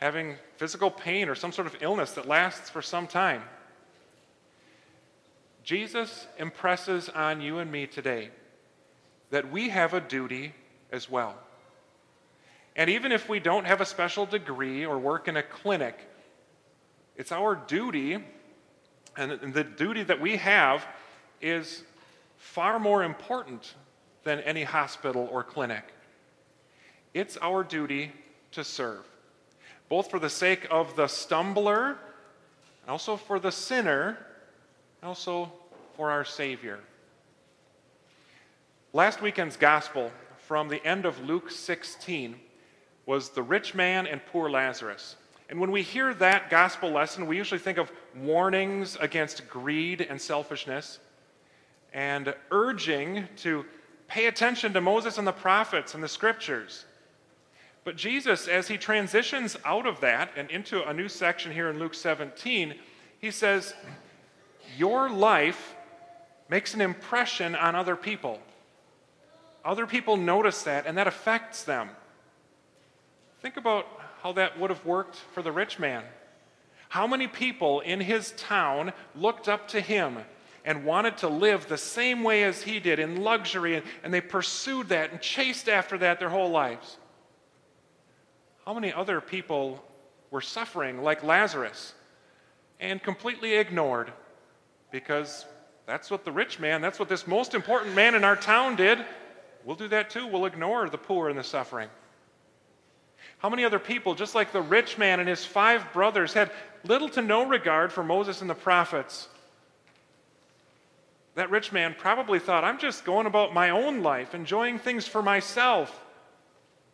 having 0.00 0.36
physical 0.56 0.90
pain 0.90 1.28
or 1.28 1.34
some 1.34 1.52
sort 1.52 1.66
of 1.66 1.76
illness 1.80 2.12
that 2.12 2.26
lasts 2.26 2.68
for 2.68 2.82
some 2.82 3.06
time. 3.06 3.42
Jesus 5.64 6.26
impresses 6.38 7.08
on 7.08 7.40
you 7.40 7.58
and 7.58 7.70
me 7.70 7.86
today 7.86 8.30
that 9.30 9.50
we 9.50 9.68
have 9.68 9.94
a 9.94 10.00
duty 10.00 10.52
as 10.92 11.10
well. 11.10 11.34
And 12.76 12.88
even 12.88 13.12
if 13.12 13.28
we 13.28 13.40
don't 13.40 13.66
have 13.66 13.80
a 13.80 13.86
special 13.86 14.26
degree 14.26 14.84
or 14.84 14.98
work 14.98 15.26
in 15.28 15.36
a 15.36 15.42
clinic, 15.42 15.98
it's 17.16 17.32
our 17.32 17.54
duty, 17.54 18.18
and 19.16 19.52
the 19.52 19.64
duty 19.64 20.04
that 20.04 20.20
we 20.20 20.36
have 20.36 20.86
is 21.40 21.82
far 22.36 22.78
more 22.78 23.02
important 23.02 23.74
than 24.24 24.40
any 24.40 24.62
hospital 24.62 25.28
or 25.30 25.42
clinic. 25.42 25.84
It's 27.12 27.36
our 27.42 27.62
duty 27.62 28.12
to 28.52 28.64
serve, 28.64 29.06
both 29.88 30.10
for 30.10 30.18
the 30.18 30.30
sake 30.30 30.66
of 30.70 30.96
the 30.96 31.08
stumbler, 31.08 31.98
and 32.82 32.90
also 32.90 33.16
for 33.16 33.38
the 33.38 33.52
sinner 33.52 34.18
and 35.00 35.08
also 35.08 35.52
for 35.96 36.10
our 36.10 36.24
Savior. 36.24 36.80
Last 38.92 39.20
weekend's 39.20 39.56
gospel 39.56 40.10
from 40.52 40.68
the 40.68 40.86
end 40.86 41.06
of 41.06 41.18
Luke 41.24 41.50
16 41.50 42.38
was 43.06 43.30
the 43.30 43.42
rich 43.42 43.74
man 43.74 44.06
and 44.06 44.20
poor 44.26 44.50
Lazarus. 44.50 45.16
And 45.48 45.58
when 45.58 45.70
we 45.70 45.80
hear 45.80 46.12
that 46.12 46.50
gospel 46.50 46.90
lesson, 46.90 47.26
we 47.26 47.38
usually 47.38 47.58
think 47.58 47.78
of 47.78 47.90
warnings 48.14 48.98
against 49.00 49.48
greed 49.48 50.02
and 50.02 50.20
selfishness 50.20 50.98
and 51.94 52.34
urging 52.50 53.28
to 53.36 53.64
pay 54.08 54.26
attention 54.26 54.74
to 54.74 54.82
Moses 54.82 55.16
and 55.16 55.26
the 55.26 55.32
prophets 55.32 55.94
and 55.94 56.04
the 56.04 56.08
scriptures. 56.08 56.84
But 57.82 57.96
Jesus, 57.96 58.46
as 58.46 58.68
he 58.68 58.76
transitions 58.76 59.56
out 59.64 59.86
of 59.86 60.00
that 60.00 60.32
and 60.36 60.50
into 60.50 60.86
a 60.86 60.92
new 60.92 61.08
section 61.08 61.50
here 61.50 61.70
in 61.70 61.78
Luke 61.78 61.94
17, 61.94 62.74
he 63.20 63.30
says, 63.30 63.72
your 64.76 65.08
life 65.08 65.74
makes 66.50 66.74
an 66.74 66.82
impression 66.82 67.56
on 67.56 67.74
other 67.74 67.96
people. 67.96 68.38
Other 69.64 69.86
people 69.86 70.16
notice 70.16 70.62
that, 70.64 70.86
and 70.86 70.98
that 70.98 71.06
affects 71.06 71.64
them. 71.64 71.90
Think 73.40 73.56
about 73.56 73.86
how 74.22 74.32
that 74.32 74.58
would 74.58 74.70
have 74.70 74.84
worked 74.84 75.16
for 75.16 75.42
the 75.42 75.52
rich 75.52 75.78
man. 75.78 76.02
How 76.88 77.06
many 77.06 77.26
people 77.26 77.80
in 77.80 78.00
his 78.00 78.32
town 78.32 78.92
looked 79.14 79.48
up 79.48 79.68
to 79.68 79.80
him 79.80 80.18
and 80.64 80.84
wanted 80.84 81.16
to 81.18 81.28
live 81.28 81.66
the 81.66 81.78
same 81.78 82.22
way 82.22 82.44
as 82.44 82.62
he 82.62 82.78
did 82.78 82.98
in 82.98 83.22
luxury, 83.22 83.76
and, 83.76 83.86
and 84.04 84.12
they 84.12 84.20
pursued 84.20 84.88
that 84.90 85.10
and 85.10 85.20
chased 85.20 85.68
after 85.68 85.98
that 85.98 86.20
their 86.20 86.28
whole 86.28 86.50
lives? 86.50 86.98
How 88.64 88.74
many 88.74 88.92
other 88.92 89.20
people 89.20 89.82
were 90.30 90.40
suffering 90.40 91.02
like 91.02 91.24
Lazarus 91.24 91.94
and 92.78 93.02
completely 93.02 93.54
ignored 93.54 94.12
because 94.90 95.46
that's 95.86 96.10
what 96.10 96.24
the 96.24 96.32
rich 96.32 96.60
man, 96.60 96.80
that's 96.80 96.98
what 96.98 97.08
this 97.08 97.26
most 97.26 97.54
important 97.54 97.94
man 97.94 98.14
in 98.14 98.22
our 98.22 98.36
town 98.36 98.76
did. 98.76 99.04
We'll 99.64 99.76
do 99.76 99.88
that 99.88 100.10
too. 100.10 100.26
We'll 100.26 100.46
ignore 100.46 100.88
the 100.88 100.98
poor 100.98 101.28
and 101.28 101.38
the 101.38 101.44
suffering. 101.44 101.88
How 103.38 103.48
many 103.48 103.64
other 103.64 103.78
people, 103.78 104.14
just 104.14 104.34
like 104.34 104.52
the 104.52 104.62
rich 104.62 104.98
man 104.98 105.20
and 105.20 105.28
his 105.28 105.44
five 105.44 105.92
brothers, 105.92 106.32
had 106.32 106.50
little 106.84 107.08
to 107.10 107.22
no 107.22 107.46
regard 107.46 107.92
for 107.92 108.04
Moses 108.04 108.40
and 108.40 108.50
the 108.50 108.54
prophets? 108.54 109.28
That 111.34 111.50
rich 111.50 111.72
man 111.72 111.94
probably 111.98 112.38
thought, 112.38 112.62
I'm 112.62 112.78
just 112.78 113.04
going 113.04 113.26
about 113.26 113.54
my 113.54 113.70
own 113.70 114.02
life, 114.02 114.34
enjoying 114.34 114.78
things 114.78 115.06
for 115.06 115.22
myself. 115.22 116.04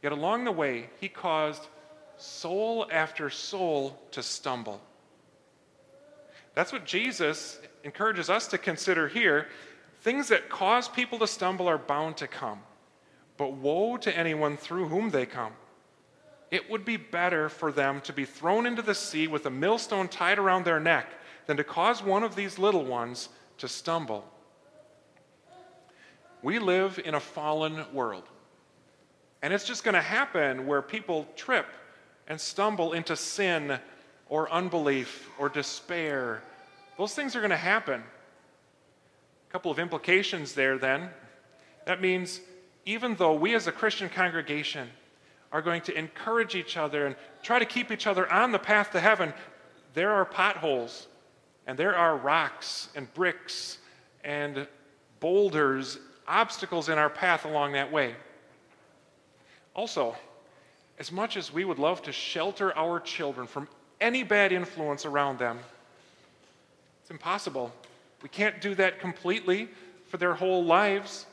Yet 0.02 0.12
along 0.12 0.44
the 0.44 0.52
way, 0.52 0.90
he 1.00 1.08
caused 1.08 1.66
soul 2.16 2.86
after 2.90 3.30
soul 3.30 4.00
to 4.12 4.22
stumble. 4.22 4.80
That's 6.54 6.72
what 6.72 6.84
Jesus 6.84 7.60
encourages 7.84 8.30
us 8.30 8.48
to 8.48 8.58
consider 8.58 9.08
here. 9.08 9.48
Things 10.00 10.28
that 10.28 10.48
cause 10.48 10.88
people 10.88 11.18
to 11.18 11.26
stumble 11.26 11.68
are 11.68 11.78
bound 11.78 12.16
to 12.18 12.28
come, 12.28 12.60
but 13.36 13.52
woe 13.52 13.96
to 13.98 14.16
anyone 14.16 14.56
through 14.56 14.88
whom 14.88 15.10
they 15.10 15.26
come. 15.26 15.52
It 16.50 16.70
would 16.70 16.84
be 16.84 16.96
better 16.96 17.48
for 17.48 17.72
them 17.72 18.00
to 18.02 18.12
be 18.12 18.24
thrown 18.24 18.66
into 18.66 18.82
the 18.82 18.94
sea 18.94 19.26
with 19.26 19.46
a 19.46 19.50
millstone 19.50 20.08
tied 20.08 20.38
around 20.38 20.64
their 20.64 20.80
neck 20.80 21.06
than 21.46 21.56
to 21.56 21.64
cause 21.64 22.02
one 22.02 22.22
of 22.22 22.34
these 22.34 22.58
little 22.58 22.84
ones 22.84 23.28
to 23.58 23.68
stumble. 23.68 24.24
We 26.42 26.58
live 26.58 27.00
in 27.04 27.14
a 27.14 27.20
fallen 27.20 27.84
world. 27.92 28.24
And 29.42 29.52
it's 29.52 29.64
just 29.64 29.84
going 29.84 29.94
to 29.94 30.00
happen 30.00 30.66
where 30.66 30.82
people 30.82 31.26
trip 31.36 31.66
and 32.28 32.40
stumble 32.40 32.92
into 32.92 33.16
sin 33.16 33.78
or 34.28 34.50
unbelief 34.50 35.28
or 35.38 35.48
despair 35.48 36.42
those 36.98 37.14
things 37.14 37.36
are 37.36 37.40
going 37.40 37.50
to 37.50 37.56
happen. 37.56 38.02
Couple 39.58 39.72
of 39.72 39.80
implications 39.80 40.52
there 40.52 40.78
then. 40.78 41.10
That 41.84 42.00
means 42.00 42.40
even 42.86 43.16
though 43.16 43.34
we 43.34 43.56
as 43.56 43.66
a 43.66 43.72
Christian 43.72 44.08
congregation 44.08 44.88
are 45.50 45.60
going 45.60 45.82
to 45.82 45.98
encourage 45.98 46.54
each 46.54 46.76
other 46.76 47.06
and 47.06 47.16
try 47.42 47.58
to 47.58 47.64
keep 47.64 47.90
each 47.90 48.06
other 48.06 48.32
on 48.32 48.52
the 48.52 48.60
path 48.60 48.92
to 48.92 49.00
heaven, 49.00 49.34
there 49.94 50.12
are 50.12 50.24
potholes 50.24 51.08
and 51.66 51.76
there 51.76 51.96
are 51.96 52.16
rocks 52.16 52.90
and 52.94 53.12
bricks 53.14 53.78
and 54.22 54.68
boulders, 55.18 55.98
obstacles 56.28 56.88
in 56.88 56.96
our 56.96 57.10
path 57.10 57.44
along 57.44 57.72
that 57.72 57.90
way. 57.90 58.14
Also, 59.74 60.14
as 61.00 61.10
much 61.10 61.36
as 61.36 61.52
we 61.52 61.64
would 61.64 61.80
love 61.80 62.00
to 62.02 62.12
shelter 62.12 62.72
our 62.78 63.00
children 63.00 63.48
from 63.48 63.66
any 64.00 64.22
bad 64.22 64.52
influence 64.52 65.04
around 65.04 65.40
them, 65.40 65.58
it's 67.02 67.10
impossible 67.10 67.72
We 68.22 68.28
can't 68.28 68.60
do 68.60 68.74
that 68.76 69.00
completely 69.00 69.68
for 70.08 70.16
their 70.16 70.34
whole 70.34 70.64
lives. 70.64 71.26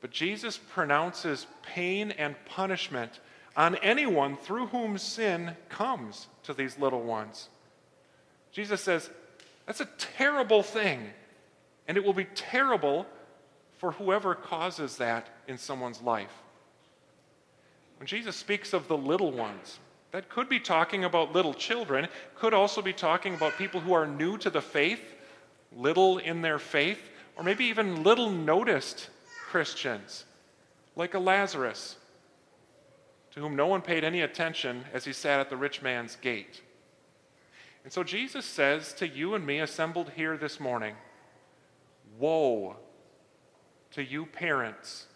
But 0.00 0.10
Jesus 0.10 0.58
pronounces 0.58 1.46
pain 1.62 2.10
and 2.12 2.34
punishment 2.44 3.20
on 3.56 3.76
anyone 3.76 4.36
through 4.36 4.66
whom 4.66 4.98
sin 4.98 5.56
comes 5.68 6.28
to 6.42 6.52
these 6.54 6.78
little 6.78 7.02
ones. 7.02 7.48
Jesus 8.52 8.80
says, 8.80 9.10
that's 9.66 9.80
a 9.80 9.88
terrible 9.98 10.62
thing, 10.62 11.10
and 11.88 11.96
it 11.96 12.04
will 12.04 12.12
be 12.12 12.26
terrible 12.34 13.06
for 13.78 13.92
whoever 13.92 14.34
causes 14.34 14.96
that 14.98 15.28
in 15.48 15.56
someone's 15.56 16.02
life. 16.02 16.32
When 17.98 18.06
Jesus 18.06 18.36
speaks 18.36 18.72
of 18.72 18.88
the 18.88 18.96
little 18.96 19.32
ones, 19.32 19.78
that 20.10 20.28
could 20.28 20.48
be 20.48 20.60
talking 20.60 21.04
about 21.04 21.32
little 21.32 21.54
children, 21.54 22.08
could 22.36 22.54
also 22.54 22.82
be 22.82 22.92
talking 22.92 23.34
about 23.34 23.56
people 23.56 23.80
who 23.80 23.92
are 23.92 24.06
new 24.06 24.36
to 24.38 24.50
the 24.50 24.60
faith, 24.60 25.00
little 25.76 26.18
in 26.18 26.42
their 26.42 26.58
faith, 26.58 27.00
or 27.36 27.42
maybe 27.44 27.64
even 27.66 28.02
little 28.02 28.30
noticed 28.30 29.10
Christians, 29.48 30.24
like 30.96 31.14
a 31.14 31.18
Lazarus, 31.18 31.96
to 33.32 33.40
whom 33.40 33.56
no 33.56 33.66
one 33.66 33.82
paid 33.82 34.04
any 34.04 34.20
attention 34.20 34.84
as 34.92 35.04
he 35.04 35.12
sat 35.12 35.40
at 35.40 35.50
the 35.50 35.56
rich 35.56 35.82
man's 35.82 36.16
gate. 36.16 36.62
And 37.82 37.92
so 37.92 38.02
Jesus 38.02 38.44
says 38.44 38.92
to 38.94 39.08
you 39.08 39.34
and 39.34 39.44
me 39.44 39.60
assembled 39.60 40.10
here 40.16 40.36
this 40.36 40.58
morning, 40.58 40.94
Woe 42.18 42.76
to 43.92 44.02
you 44.02 44.26
parents 44.26 45.06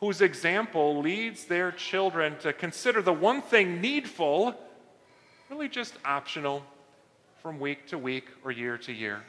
whose 0.00 0.20
example 0.20 1.00
leads 1.00 1.46
their 1.46 1.72
children 1.72 2.36
to 2.38 2.52
consider 2.52 3.00
the 3.00 3.12
one 3.12 3.40
thing 3.42 3.80
needful 3.80 4.54
really 5.48 5.68
just 5.68 5.94
optional 6.04 6.62
from 7.46 7.60
week 7.60 7.86
to 7.86 7.96
week 7.96 8.24
or 8.44 8.50
year 8.50 8.76
to 8.76 8.92
year. 8.92 9.22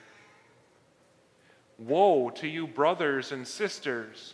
Woe 1.77 2.31
to 2.31 2.47
you, 2.47 2.65
brothers 2.65 3.31
and 3.31 3.47
sisters, 3.47 4.33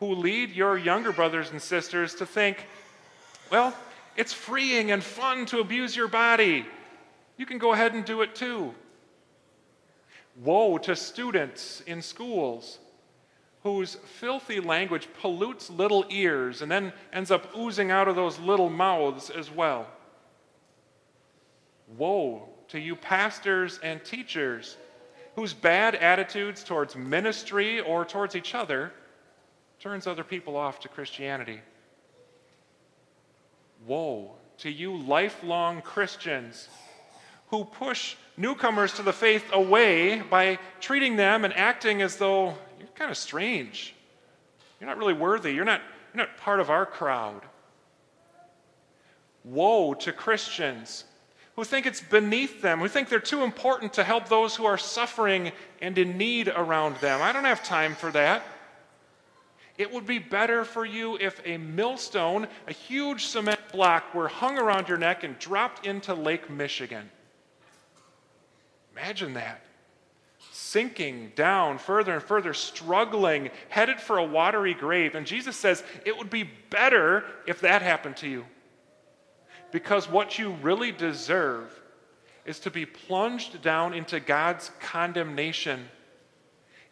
who 0.00 0.14
lead 0.14 0.50
your 0.50 0.76
younger 0.76 1.10
brothers 1.10 1.50
and 1.50 1.62
sisters 1.62 2.14
to 2.16 2.26
think, 2.26 2.66
well, 3.50 3.74
it's 4.18 4.34
freeing 4.34 4.90
and 4.90 5.02
fun 5.02 5.46
to 5.46 5.60
abuse 5.60 5.96
your 5.96 6.08
body. 6.08 6.66
You 7.38 7.46
can 7.46 7.56
go 7.56 7.72
ahead 7.72 7.94
and 7.94 8.04
do 8.04 8.20
it 8.20 8.34
too. 8.34 8.74
Woe 10.42 10.76
to 10.76 10.94
students 10.94 11.80
in 11.86 12.02
schools 12.02 12.80
whose 13.62 13.94
filthy 13.94 14.60
language 14.60 15.08
pollutes 15.22 15.70
little 15.70 16.04
ears 16.10 16.60
and 16.60 16.70
then 16.70 16.92
ends 17.14 17.30
up 17.30 17.56
oozing 17.56 17.90
out 17.90 18.08
of 18.08 18.14
those 18.14 18.38
little 18.40 18.68
mouths 18.68 19.30
as 19.30 19.50
well. 19.50 19.86
Woe 21.96 22.50
to 22.68 22.78
you, 22.78 22.96
pastors 22.96 23.78
and 23.82 24.04
teachers, 24.04 24.76
whose 25.36 25.52
bad 25.52 25.94
attitudes 25.94 26.62
towards 26.62 26.96
ministry 26.96 27.80
or 27.80 28.04
towards 28.04 28.36
each 28.36 28.54
other 28.54 28.92
turns 29.80 30.06
other 30.06 30.24
people 30.24 30.56
off 30.56 30.80
to 30.80 30.88
Christianity. 30.88 31.60
Woe 33.86 34.32
to 34.58 34.70
you, 34.70 34.96
lifelong 34.96 35.82
Christians 35.82 36.68
who 37.48 37.64
push 37.64 38.16
newcomers 38.36 38.92
to 38.94 39.02
the 39.02 39.12
faith 39.12 39.44
away 39.52 40.20
by 40.20 40.58
treating 40.80 41.16
them 41.16 41.44
and 41.44 41.54
acting 41.54 42.02
as 42.02 42.16
though 42.16 42.56
you're 42.78 42.88
kind 42.94 43.10
of 43.10 43.16
strange. 43.16 43.94
You're 44.80 44.88
not 44.88 44.98
really 44.98 45.12
worthy. 45.12 45.52
You're 45.52 45.64
not, 45.64 45.80
you're 46.12 46.26
not 46.26 46.36
part 46.36 46.60
of 46.60 46.70
our 46.70 46.86
crowd. 46.86 47.42
Woe 49.44 49.94
to 49.94 50.12
Christians 50.12 51.04
who 51.56 51.64
think 51.64 51.86
it's 51.86 52.00
beneath 52.00 52.62
them, 52.62 52.80
who 52.80 52.88
think 52.88 53.08
they're 53.08 53.20
too 53.20 53.44
important 53.44 53.92
to 53.94 54.04
help 54.04 54.28
those 54.28 54.56
who 54.56 54.64
are 54.64 54.78
suffering 54.78 55.52
and 55.80 55.96
in 55.98 56.18
need 56.18 56.48
around 56.48 56.96
them. 56.96 57.22
I 57.22 57.32
don't 57.32 57.44
have 57.44 57.62
time 57.62 57.94
for 57.94 58.10
that. 58.10 58.42
It 59.76 59.92
would 59.92 60.06
be 60.06 60.18
better 60.18 60.64
for 60.64 60.84
you 60.84 61.16
if 61.16 61.40
a 61.44 61.56
millstone, 61.56 62.46
a 62.68 62.72
huge 62.72 63.26
cement 63.26 63.60
block, 63.72 64.14
were 64.14 64.28
hung 64.28 64.58
around 64.58 64.88
your 64.88 64.98
neck 64.98 65.24
and 65.24 65.38
dropped 65.38 65.86
into 65.86 66.14
Lake 66.14 66.48
Michigan. 66.48 67.10
Imagine 68.92 69.34
that. 69.34 69.60
Sinking 70.52 71.32
down 71.34 71.78
further 71.78 72.12
and 72.12 72.22
further, 72.22 72.54
struggling, 72.54 73.50
headed 73.68 74.00
for 74.00 74.18
a 74.18 74.24
watery 74.24 74.74
grave. 74.74 75.16
And 75.16 75.26
Jesus 75.26 75.56
says 75.56 75.82
it 76.04 76.16
would 76.16 76.30
be 76.30 76.48
better 76.70 77.24
if 77.46 77.60
that 77.60 77.82
happened 77.82 78.16
to 78.18 78.28
you. 78.28 78.44
Because 79.74 80.08
what 80.08 80.38
you 80.38 80.52
really 80.62 80.92
deserve 80.92 81.68
is 82.44 82.60
to 82.60 82.70
be 82.70 82.86
plunged 82.86 83.60
down 83.60 83.92
into 83.92 84.20
God's 84.20 84.70
condemnation 84.78 85.88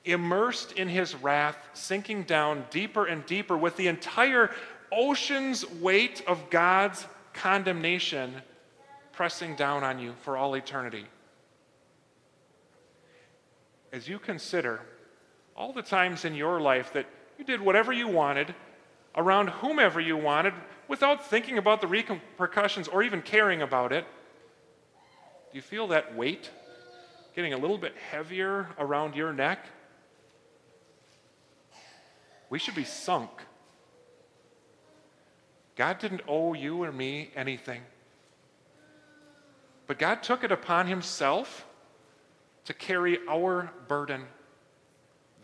immersed 0.04 0.72
in 0.72 0.88
his 0.88 1.14
wrath, 1.14 1.56
sinking 1.74 2.24
down 2.24 2.64
deeper 2.70 3.06
and 3.06 3.24
deeper 3.24 3.56
with 3.56 3.76
the 3.76 3.86
entire 3.86 4.50
ocean's 4.90 5.64
weight 5.74 6.24
of 6.26 6.50
God's 6.50 7.06
condemnation 7.34 8.34
pressing 9.12 9.54
down 9.54 9.84
on 9.84 10.00
you 10.00 10.14
for 10.22 10.36
all 10.36 10.54
eternity. 10.54 11.06
As 13.92 14.08
you 14.08 14.18
consider 14.18 14.80
all 15.56 15.72
the 15.72 15.82
times 15.82 16.24
in 16.24 16.34
your 16.34 16.60
life 16.60 16.92
that 16.94 17.06
you 17.38 17.44
did 17.44 17.60
whatever 17.60 17.92
you 17.92 18.08
wanted, 18.08 18.52
around 19.14 19.50
whomever 19.50 20.00
you 20.00 20.16
wanted, 20.16 20.54
without 20.92 21.26
thinking 21.26 21.58
about 21.58 21.80
the 21.80 21.88
repercussions 21.88 22.86
or 22.86 23.02
even 23.02 23.20
caring 23.20 23.62
about 23.62 23.92
it, 23.92 24.06
do 25.50 25.56
you 25.56 25.62
feel 25.62 25.88
that 25.88 26.14
weight 26.14 26.50
getting 27.34 27.52
a 27.52 27.58
little 27.58 27.78
bit 27.78 27.94
heavier 28.10 28.68
around 28.78 29.16
your 29.16 29.32
neck? 29.32 29.66
we 32.52 32.58
should 32.58 32.74
be 32.74 32.84
sunk. 32.84 33.30
God 35.74 35.98
didn't 35.98 36.20
owe 36.28 36.52
you 36.52 36.82
or 36.82 36.92
me 36.92 37.30
anything. 37.34 37.80
But 39.86 39.98
God 39.98 40.22
took 40.22 40.44
it 40.44 40.52
upon 40.52 40.86
Himself 40.86 41.64
to 42.66 42.74
carry 42.74 43.20
our 43.26 43.72
burden. 43.88 44.26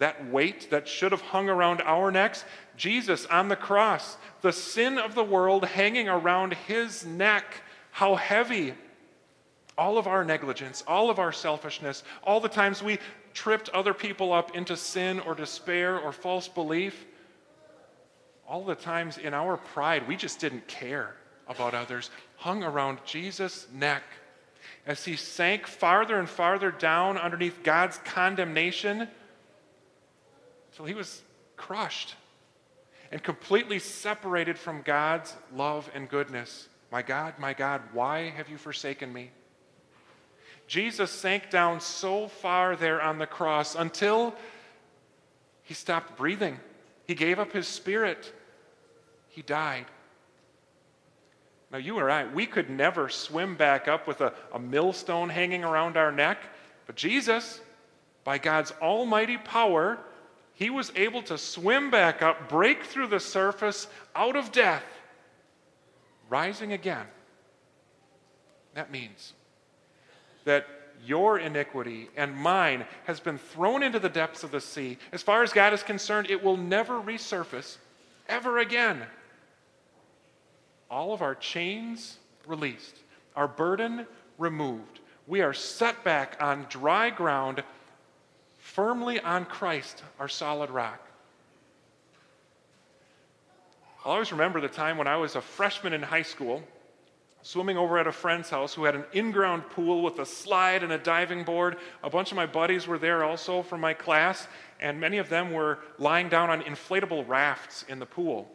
That 0.00 0.30
weight 0.30 0.68
that 0.70 0.86
should 0.86 1.12
have 1.12 1.22
hung 1.22 1.48
around 1.48 1.80
our 1.80 2.10
necks, 2.10 2.44
Jesus 2.78 3.26
on 3.26 3.48
the 3.48 3.56
cross, 3.56 4.16
the 4.40 4.52
sin 4.52 4.96
of 4.96 5.14
the 5.14 5.24
world 5.24 5.64
hanging 5.64 6.08
around 6.08 6.54
His 6.54 7.04
neck. 7.04 7.62
How 7.90 8.14
heavy 8.14 8.74
all 9.76 9.98
of 9.98 10.06
our 10.06 10.24
negligence, 10.24 10.82
all 10.86 11.10
of 11.10 11.18
our 11.18 11.32
selfishness, 11.32 12.04
all 12.24 12.40
the 12.40 12.48
times 12.48 12.82
we 12.82 12.98
tripped 13.34 13.68
other 13.70 13.92
people 13.92 14.32
up 14.32 14.56
into 14.56 14.76
sin 14.76 15.20
or 15.20 15.34
despair 15.34 15.98
or 15.98 16.12
false 16.12 16.48
belief, 16.48 17.06
all 18.46 18.64
the 18.64 18.74
times 18.74 19.18
in 19.18 19.34
our 19.34 19.56
pride 19.56 20.06
we 20.08 20.16
just 20.16 20.40
didn't 20.40 20.66
care 20.66 21.14
about 21.48 21.74
others, 21.74 22.10
hung 22.36 22.62
around 22.62 22.98
Jesus' 23.04 23.66
neck 23.72 24.02
as 24.86 25.04
he 25.04 25.16
sank 25.16 25.66
farther 25.66 26.18
and 26.18 26.28
farther 26.28 26.70
down 26.70 27.18
underneath 27.18 27.62
God's 27.62 27.98
condemnation 27.98 29.08
until 30.70 30.86
he 30.86 30.94
was 30.94 31.22
crushed 31.56 32.14
and 33.10 33.22
completely 33.22 33.78
separated 33.78 34.58
from 34.58 34.82
God's 34.82 35.34
love 35.54 35.90
and 35.94 36.08
goodness. 36.08 36.68
My 36.90 37.02
God, 37.02 37.34
my 37.38 37.54
God, 37.54 37.82
why 37.92 38.30
have 38.30 38.48
you 38.48 38.58
forsaken 38.58 39.12
me? 39.12 39.30
Jesus 40.66 41.10
sank 41.10 41.50
down 41.50 41.80
so 41.80 42.28
far 42.28 42.76
there 42.76 43.00
on 43.00 43.18
the 43.18 43.26
cross 43.26 43.74
until 43.74 44.34
he 45.62 45.74
stopped 45.74 46.16
breathing. 46.16 46.58
He 47.06 47.14
gave 47.14 47.38
up 47.38 47.52
his 47.52 47.66
spirit. 47.66 48.32
He 49.28 49.42
died. 49.42 49.86
Now, 51.70 51.78
you 51.78 51.96
or 51.98 52.10
I, 52.10 52.26
we 52.26 52.46
could 52.46 52.70
never 52.70 53.08
swim 53.08 53.54
back 53.54 53.88
up 53.88 54.06
with 54.06 54.20
a, 54.20 54.32
a 54.52 54.58
millstone 54.58 55.28
hanging 55.28 55.64
around 55.64 55.96
our 55.96 56.10
neck, 56.10 56.38
but 56.86 56.96
Jesus, 56.96 57.60
by 58.24 58.38
God's 58.38 58.72
almighty 58.80 59.36
power, 59.36 59.98
he 60.58 60.70
was 60.70 60.90
able 60.96 61.22
to 61.22 61.38
swim 61.38 61.88
back 61.88 62.20
up, 62.20 62.48
break 62.48 62.82
through 62.82 63.06
the 63.06 63.20
surface, 63.20 63.86
out 64.16 64.34
of 64.34 64.50
death, 64.50 64.82
rising 66.28 66.72
again. 66.72 67.06
That 68.74 68.90
means 68.90 69.34
that 70.44 70.66
your 71.06 71.38
iniquity 71.38 72.08
and 72.16 72.36
mine 72.36 72.86
has 73.04 73.20
been 73.20 73.38
thrown 73.38 73.84
into 73.84 74.00
the 74.00 74.08
depths 74.08 74.42
of 74.42 74.50
the 74.50 74.60
sea. 74.60 74.98
As 75.12 75.22
far 75.22 75.44
as 75.44 75.52
God 75.52 75.72
is 75.72 75.84
concerned, 75.84 76.28
it 76.28 76.42
will 76.42 76.56
never 76.56 77.00
resurface 77.00 77.76
ever 78.28 78.58
again. 78.58 79.04
All 80.90 81.12
of 81.12 81.22
our 81.22 81.36
chains 81.36 82.18
released, 82.48 82.96
our 83.36 83.46
burden 83.46 84.08
removed. 84.38 84.98
We 85.28 85.40
are 85.40 85.54
set 85.54 86.02
back 86.02 86.36
on 86.40 86.66
dry 86.68 87.10
ground, 87.10 87.62
firmly 88.78 89.18
on 89.18 89.44
Christ, 89.44 90.04
our 90.20 90.28
solid 90.28 90.70
rock. 90.70 91.04
I'll 94.04 94.12
always 94.12 94.30
remember 94.30 94.60
the 94.60 94.68
time 94.68 94.96
when 94.96 95.08
I 95.08 95.16
was 95.16 95.34
a 95.34 95.40
freshman 95.40 95.92
in 95.92 96.00
high 96.00 96.22
school 96.22 96.62
swimming 97.42 97.76
over 97.76 97.98
at 97.98 98.06
a 98.06 98.12
friend's 98.12 98.50
house 98.50 98.74
who 98.74 98.84
had 98.84 98.94
an 98.94 99.02
in 99.12 99.32
ground 99.32 99.68
pool 99.70 100.00
with 100.00 100.20
a 100.20 100.24
slide 100.24 100.84
and 100.84 100.92
a 100.92 100.98
diving 100.98 101.42
board. 101.42 101.76
A 102.04 102.08
bunch 102.08 102.30
of 102.30 102.36
my 102.36 102.46
buddies 102.46 102.86
were 102.86 102.98
there 102.98 103.24
also 103.24 103.62
from 103.62 103.80
my 103.80 103.94
class, 103.94 104.46
and 104.78 105.00
many 105.00 105.18
of 105.18 105.28
them 105.28 105.52
were 105.52 105.80
lying 105.98 106.28
down 106.28 106.48
on 106.48 106.62
inflatable 106.62 107.26
rafts 107.26 107.84
in 107.88 107.98
the 107.98 108.06
pool. 108.06 108.48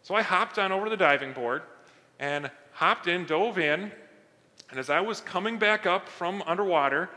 So 0.00 0.14
I 0.14 0.22
hopped 0.22 0.58
on 0.58 0.72
over 0.72 0.86
to 0.86 0.90
the 0.90 0.96
diving 0.96 1.34
board 1.34 1.60
and 2.18 2.50
hopped 2.72 3.08
in, 3.08 3.26
dove 3.26 3.58
in, 3.58 3.92
and 4.70 4.80
as 4.80 4.88
I 4.88 5.00
was 5.00 5.20
coming 5.20 5.58
back 5.58 5.84
up 5.84 6.08
from 6.08 6.42
underwater, 6.46 7.10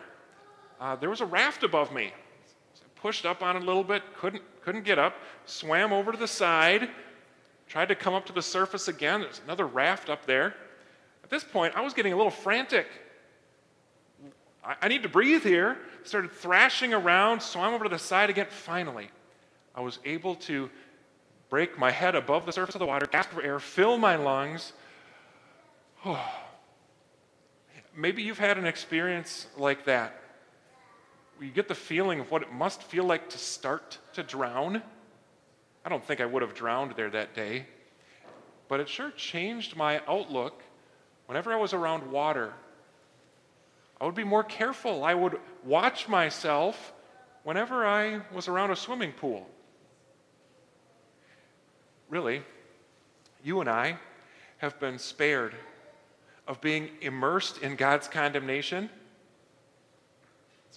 uh, 0.80 0.96
there 0.96 1.10
was 1.10 1.22
a 1.22 1.26
raft 1.26 1.64
above 1.64 1.92
me. 1.92 2.14
Pushed 2.96 3.26
up 3.26 3.42
on 3.42 3.56
it 3.56 3.64
a 3.64 3.66
little 3.66 3.84
bit, 3.84 4.02
couldn't, 4.16 4.44
couldn't 4.62 4.84
get 4.84 5.00
up, 5.00 5.16
swam 5.46 5.94
over 5.94 6.12
to 6.12 6.18
the 6.18 6.28
side, 6.28 6.90
tried 7.68 7.88
to 7.90 7.96
come 7.96 8.14
up 8.14 8.26
to 8.26 8.34
the 8.34 8.42
surface 8.42 8.88
again. 8.88 9.22
There's 9.22 9.42
another 9.44 9.66
raft 9.66 10.10
up 10.10 10.26
there. 10.26 10.56
At 11.24 11.30
this 11.30 11.44
point, 11.44 11.76
I 11.76 11.82
was 11.82 11.94
getting 11.94 12.14
a 12.14 12.18
little 12.18 12.32
frantic. 12.32 12.88
I, 14.64 14.76
I 14.82 14.88
need 14.88 15.04
to 15.04 15.10
breathe 15.10 15.44
here. 15.44 15.78
Started 16.04 16.32
thrashing 16.32 16.94
around, 16.94 17.42
swam 17.42 17.74
over 17.74 17.84
to 17.84 17.90
the 17.90 18.00
side 18.00 18.30
again. 18.30 18.48
Finally, 18.50 19.10
I 19.76 19.82
was 19.82 20.00
able 20.06 20.36
to 20.36 20.70
break 21.50 21.78
my 21.78 21.92
head 21.92 22.16
above 22.16 22.46
the 22.46 22.52
surface 22.52 22.76
of 22.76 22.80
the 22.80 22.86
water, 22.86 23.06
gasp 23.06 23.30
for 23.30 23.42
air, 23.42 23.60
fill 23.60 23.98
my 23.98 24.16
lungs. 24.16 24.74
Maybe 27.96 28.22
you've 28.22 28.40
had 28.40 28.58
an 28.58 28.66
experience 28.66 29.48
like 29.58 29.86
that. 29.86 30.22
You 31.40 31.50
get 31.50 31.68
the 31.68 31.76
feeling 31.76 32.20
of 32.20 32.32
what 32.32 32.42
it 32.42 32.52
must 32.52 32.82
feel 32.84 33.04
like 33.04 33.30
to 33.30 33.38
start 33.38 34.00
to 34.14 34.24
drown. 34.24 34.82
I 35.86 35.90
don't 35.90 36.04
think 36.04 36.20
I 36.20 36.26
would 36.26 36.42
have 36.42 36.54
drowned 36.54 36.94
there 36.96 37.10
that 37.12 37.36
day, 37.36 37.66
but 38.68 38.80
it 38.80 38.90
sure 38.90 39.12
changed 39.12 39.76
my 39.76 40.02
outlook 40.08 40.64
whenever 41.28 41.54
I 41.54 41.58
was 41.58 41.74
around 41.74 42.12
water. 42.12 42.54
I 44.02 44.06
would 44.06 44.16
be 44.16 44.24
more 44.24 44.44
careful. 44.44 45.04
I 45.04 45.14
would 45.14 45.40
watch 45.64 46.08
myself 46.08 46.94
whenever 47.44 47.86
I 47.86 48.22
was 48.34 48.48
around 48.48 48.72
a 48.72 48.76
swimming 48.76 49.12
pool. 49.12 49.48
Really, 52.10 52.42
you 53.44 53.60
and 53.62 53.70
I 53.70 53.98
have 54.58 54.80
been 54.80 54.98
spared 54.98 55.56
of 56.48 56.62
being 56.62 56.90
immersed 57.02 57.60
in 57.60 57.76
God's 57.76 58.08
condemnation. 58.08 58.90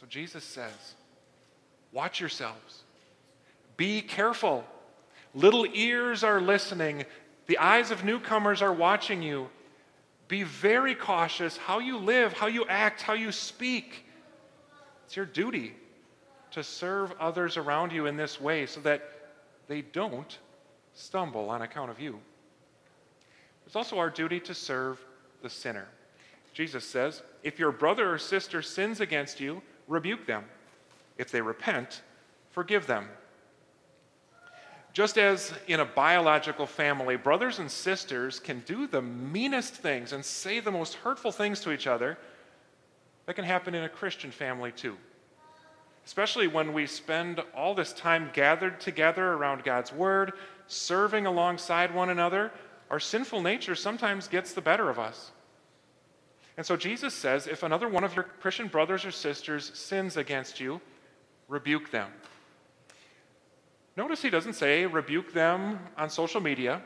So 0.01 0.07
Jesus 0.07 0.45
says, 0.45 0.95
Watch 1.93 2.21
yourselves, 2.21 2.85
be 3.77 4.01
careful. 4.01 4.65
Little 5.35 5.67
ears 5.75 6.25
are 6.25 6.41
listening, 6.41 7.05
the 7.47 7.59
eyes 7.59 7.91
of 7.91 8.03
newcomers 8.03 8.63
are 8.63 8.73
watching 8.73 9.23
you. 9.23 9.51
Be 10.27 10.43
very 10.43 10.95
cautious 10.95 11.57
how 11.57 11.81
you 11.81 11.99
live, 11.99 12.33
how 12.33 12.47
you 12.47 12.65
act, 12.67 13.03
how 13.03 13.13
you 13.13 13.31
speak. 13.31 14.07
It's 15.05 15.17
your 15.17 15.27
duty 15.27 15.75
to 16.53 16.65
serve 16.65 17.13
others 17.21 17.57
around 17.57 17.93
you 17.93 18.07
in 18.07 18.17
this 18.17 18.41
way 18.41 18.67
so 18.67 18.81
that 18.81 19.03
they 19.69 19.83
don't 19.83 20.39
stumble 20.95 21.51
on 21.51 21.63
account 21.63 21.91
of 21.91 22.01
you. 22.01 22.19
It's 23.67 23.77
also 23.77 23.99
our 23.99 24.11
duty 24.11 24.41
to 24.41 24.55
serve 24.55 25.05
the 25.43 25.51
sinner. 25.51 25.87
Jesus 26.55 26.85
says, 26.85 27.23
If 27.43 27.59
your 27.59 27.73
brother 27.73 28.13
or 28.13 28.19
sister 28.19 28.63
sins 28.63 29.01
against 29.01 29.41
you, 29.41 29.63
rebuke 29.91 30.27
them. 30.27 30.45
If 31.19 31.31
they 31.31 31.43
repent, 31.43 32.01
forgive 32.51 32.87
them. 32.87 33.09
Just 34.93 35.19
as 35.19 35.53
in 35.69 35.81
a 35.81 35.85
biological 35.85 36.67
family, 36.67 37.17
brothers 37.17 37.59
and 37.59 37.71
sisters 37.71 38.41
can 38.41 38.61
do 38.61 38.87
the 38.87 39.03
meanest 39.03 39.75
things 39.75 40.13
and 40.13 40.25
say 40.25 40.61
the 40.61 40.71
most 40.71 40.95
hurtful 40.95 41.31
things 41.31 41.61
to 41.61 41.73
each 41.73 41.87
other, 41.87 42.17
that 43.27 43.35
can 43.35 43.45
happen 43.45 43.75
in 43.75 43.85
a 43.85 43.89
Christian 43.89 44.31
family 44.31 44.73
too. 44.73 44.97
Especially 46.07 46.49
when 46.49 46.73
we 46.73 46.87
spend 46.87 47.41
all 47.55 47.75
this 47.75 47.93
time 47.93 48.31
gathered 48.33 48.81
together 48.81 49.35
around 49.35 49.63
God's 49.63 49.93
Word, 49.93 50.33
serving 50.67 51.27
alongside 51.27 51.95
one 51.95 52.11
another, 52.11 52.51
our 52.91 52.99
sinful 52.99 53.43
nature 53.43 53.77
sometimes 53.77 54.27
gets 54.27 54.53
the 54.53 54.61
better 54.61 54.91
of 54.91 54.99
us. 54.99 55.31
And 56.61 56.67
so 56.67 56.77
Jesus 56.77 57.15
says 57.15 57.47
if 57.47 57.63
another 57.63 57.89
one 57.89 58.05
of 58.05 58.15
your 58.15 58.25
Christian 58.25 58.69
brothers 58.69 59.07
or 59.07 59.11
sisters 59.11 59.73
sins 59.73 60.19
against 60.19 60.61
you, 60.61 60.83
rebuke 61.49 61.91
them. 61.91 62.11
Notice 63.97 64.21
he 64.21 64.29
doesn't 64.29 64.53
say 64.53 64.85
rebuke 64.85 65.33
them 65.33 65.79
on 65.97 66.11
social 66.11 66.39
media. 66.39 66.83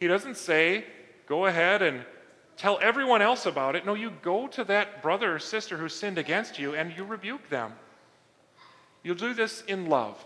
He 0.00 0.08
doesn't 0.08 0.36
say 0.36 0.86
go 1.28 1.46
ahead 1.46 1.82
and 1.82 2.04
tell 2.56 2.80
everyone 2.82 3.22
else 3.22 3.46
about 3.46 3.76
it. 3.76 3.86
No, 3.86 3.94
you 3.94 4.10
go 4.22 4.48
to 4.48 4.64
that 4.64 5.02
brother 5.02 5.36
or 5.36 5.38
sister 5.38 5.76
who 5.76 5.88
sinned 5.88 6.18
against 6.18 6.58
you 6.58 6.74
and 6.74 6.92
you 6.96 7.04
rebuke 7.04 7.48
them. 7.48 7.74
You'll 9.04 9.14
do 9.14 9.34
this 9.34 9.62
in 9.68 9.86
love. 9.86 10.16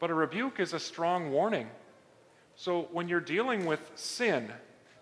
But 0.00 0.10
a 0.10 0.14
rebuke 0.14 0.60
is 0.60 0.74
a 0.74 0.78
strong 0.78 1.30
warning. 1.30 1.68
So 2.56 2.88
when 2.92 3.08
you're 3.08 3.20
dealing 3.20 3.64
with 3.64 3.80
sin, 3.94 4.52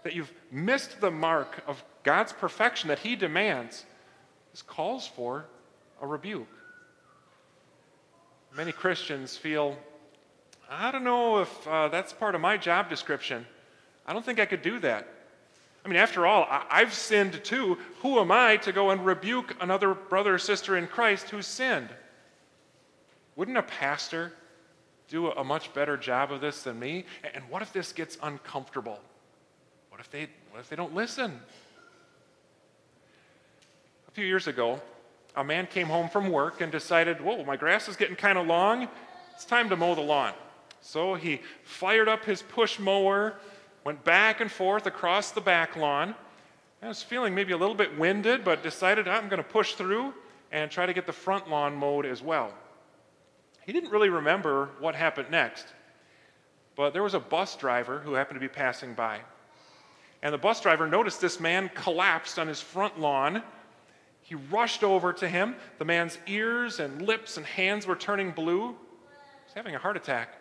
that 0.03 0.15
you've 0.15 0.33
missed 0.51 1.01
the 1.01 1.11
mark 1.11 1.63
of 1.67 1.83
God's 2.03 2.33
perfection 2.33 2.89
that 2.89 2.99
He 2.99 3.17
demands, 3.17 3.85
this 4.51 4.63
calls 4.63 5.07
for 5.07 5.47
a 6.01 6.07
rebuke. 6.07 6.49
Many 8.55 8.73
Christians 8.73 9.37
feel, 9.37 9.77
I 10.69 10.91
don't 10.91 11.05
know 11.05 11.39
if 11.39 11.69
uh, 11.69 11.89
that's 11.89 12.13
part 12.13 12.35
of 12.35 12.41
my 12.41 12.57
job 12.57 12.91
description. 12.91 13.47
I 14.07 14.13
don't 14.13 14.25
think 14.25 14.41
I 14.41 14.47
could 14.47 14.63
do 14.63 14.79
that. 14.81 15.09
I 15.85 15.89
mean, 15.89 15.97
after 15.97 16.27
all, 16.27 16.47
I- 16.49 16.81
have 16.81 16.95
sinned 16.95 17.43
too. 17.45 17.79
Who 18.03 18.21
am 18.21 18.31
I 18.31 18.57
to 18.59 18.73
go 18.73 18.91
and 18.91 19.05
rebuke 19.05 19.57
another 19.61 19.95
brother 19.95 20.35
or 20.35 20.39
sister 20.39 20.77
in 20.77 20.87
Christ 20.87 21.31
who's 21.31 21.47
sinned? 21.47 21.89
Wouldn't 23.37 23.57
a 23.57 23.63
pastor 23.63 24.33
do 25.09 25.31
a 25.31 25.43
much 25.43 25.73
better 25.73 25.97
job 25.97 26.31
of 26.31 26.41
this 26.41 26.63
than 26.63 26.79
me? 26.79 27.05
And 27.35 27.45
what 27.49 27.63
if 27.63 27.73
this 27.73 27.93
gets 27.93 28.19
uncomfortable? 28.23 29.01
If 30.03 30.11
they, 30.11 30.27
what 30.51 30.59
if 30.59 30.69
they 30.69 30.75
don't 30.75 30.97
listen? 30.97 31.41
A 34.09 34.11
few 34.11 34.27
years 34.27 34.49
ago, 34.49 34.83
a 35.37 35.45
man 35.45 35.69
came 35.69 35.87
home 35.87 36.09
from 36.09 36.29
work 36.29 36.61
and 36.61 36.73
decided, 36.73 37.21
whoa, 37.21 37.45
my 37.45 37.57
grass 37.57 37.87
is 37.87 37.95
getting 37.95 38.17
kind 38.17 38.37
of 38.37 38.49
long. 38.49 38.89
It's 39.33 39.45
time 39.45 39.69
to 39.69 39.77
mow 39.77 39.95
the 39.95 40.01
lawn. 40.01 40.33
So 40.81 41.15
he 41.15 41.41
fired 41.63 42.09
up 42.09 42.25
his 42.25 42.43
push 42.43 42.81
mower, 42.81 43.37
went 43.85 44.03
back 44.03 44.41
and 44.41 44.51
forth 44.51 44.87
across 44.87 45.31
the 45.31 45.41
back 45.41 45.77
lawn. 45.77 46.17
I 46.83 46.89
was 46.89 47.01
feeling 47.01 47.33
maybe 47.33 47.53
a 47.53 47.57
little 47.57 47.77
bit 47.77 47.97
winded, 47.97 48.45
but 48.45 48.65
decided 48.65 49.07
I'm 49.07 49.29
going 49.29 49.41
to 49.41 49.49
push 49.49 49.75
through 49.75 50.15
and 50.51 50.69
try 50.69 50.85
to 50.85 50.93
get 50.93 51.07
the 51.07 51.13
front 51.13 51.49
lawn 51.49 51.77
mowed 51.77 52.07
as 52.07 52.21
well. 52.21 52.53
He 53.65 53.73
didn't 53.73 53.91
really 53.91 54.09
remember 54.09 54.71
what 54.81 54.97
happened 54.97 55.31
next, 55.31 55.69
but 56.75 56.93
there 56.93 57.05
was 57.05 57.15
a 57.15 57.21
bus 57.21 57.55
driver 57.55 58.01
who 58.01 58.15
happened 58.15 58.35
to 58.35 58.41
be 58.41 58.53
passing 58.53 58.95
by. 58.95 59.21
And 60.23 60.33
the 60.33 60.39
bus 60.39 60.61
driver 60.61 60.87
noticed 60.87 61.21
this 61.21 61.41
man 61.41 61.71
collapsed 61.75 62.39
on 62.39 62.47
his 62.47 62.61
front 62.61 63.01
lawn. 63.01 63.43
He 64.21 64.37
rushed 64.37 64.85
over 64.85 65.13
to 65.15 65.29
him. 65.29 65.57
The 65.79 65.85
man's 65.85 66.17
ears 66.29 66.79
and 66.79 67.03
lips 67.03 67.37
and 67.37 67.45
hands 67.45 67.87
were 67.87 67.97
turning 67.97 68.31
blue. 68.31 68.69
He 68.69 68.75
was 69.47 69.55
having 69.55 69.75
a 69.75 69.79
heart 69.79 69.97
attack. 69.97 70.37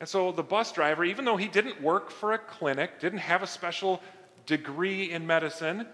And 0.00 0.08
so 0.08 0.32
the 0.32 0.42
bus 0.42 0.70
driver, 0.70 1.02
even 1.04 1.24
though 1.24 1.38
he 1.38 1.48
didn't 1.48 1.82
work 1.82 2.10
for 2.10 2.34
a 2.34 2.38
clinic, 2.38 3.00
didn't 3.00 3.20
have 3.20 3.42
a 3.42 3.46
special 3.46 4.02
degree 4.46 5.10
in 5.10 5.26
medicine, 5.26 5.86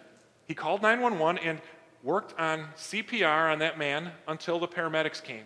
he 0.46 0.54
called 0.54 0.82
911 0.82 1.42
and 1.42 1.60
worked 2.02 2.38
on 2.38 2.68
CPR 2.76 3.52
on 3.52 3.60
that 3.60 3.78
man 3.78 4.12
until 4.28 4.58
the 4.58 4.68
paramedics 4.68 5.22
came. 5.22 5.44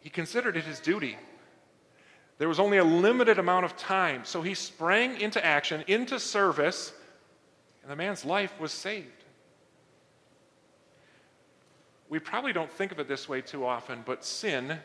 He 0.00 0.08
considered 0.10 0.56
it 0.56 0.64
his 0.64 0.80
duty 0.80 1.18
there 2.40 2.48
was 2.48 2.58
only 2.58 2.78
a 2.78 2.84
limited 2.84 3.38
amount 3.38 3.66
of 3.66 3.76
time, 3.76 4.22
so 4.24 4.40
he 4.40 4.54
sprang 4.54 5.20
into 5.20 5.44
action, 5.44 5.84
into 5.88 6.18
service, 6.18 6.90
and 7.82 7.92
the 7.92 7.96
man's 7.96 8.24
life 8.24 8.58
was 8.58 8.72
saved. 8.72 9.24
We 12.08 12.18
probably 12.18 12.54
don't 12.54 12.72
think 12.72 12.92
of 12.92 12.98
it 12.98 13.08
this 13.08 13.28
way 13.28 13.42
too 13.42 13.66
often, 13.66 14.04
but 14.06 14.24
sin 14.24 14.78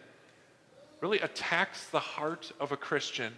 really 0.99 1.19
attacks 1.21 1.85
the 1.85 1.99
heart 1.99 2.51
of 2.59 2.73
a 2.73 2.77
Christian. 2.77 3.31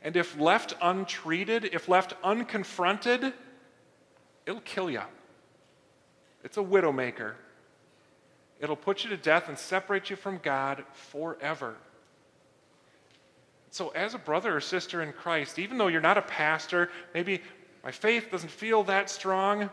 And 0.00 0.16
if 0.16 0.40
left 0.40 0.72
untreated, 0.80 1.66
if 1.74 1.90
left 1.90 2.14
unconfronted, 2.22 3.34
it'll 4.46 4.62
kill 4.62 4.90
you. 4.90 5.02
It's 6.42 6.56
a 6.56 6.62
widowmaker. 6.62 7.34
It'll 8.60 8.76
put 8.76 9.04
you 9.04 9.10
to 9.10 9.18
death 9.18 9.50
and 9.50 9.58
separate 9.58 10.08
you 10.08 10.16
from 10.16 10.38
God 10.38 10.84
forever. 10.94 11.76
So, 13.74 13.88
as 13.88 14.14
a 14.14 14.18
brother 14.18 14.56
or 14.56 14.60
sister 14.60 15.02
in 15.02 15.12
Christ, 15.12 15.58
even 15.58 15.78
though 15.78 15.88
you're 15.88 16.00
not 16.00 16.16
a 16.16 16.22
pastor, 16.22 16.90
maybe 17.12 17.42
my 17.82 17.90
faith 17.90 18.30
doesn't 18.30 18.52
feel 18.52 18.84
that 18.84 19.10
strong, 19.10 19.68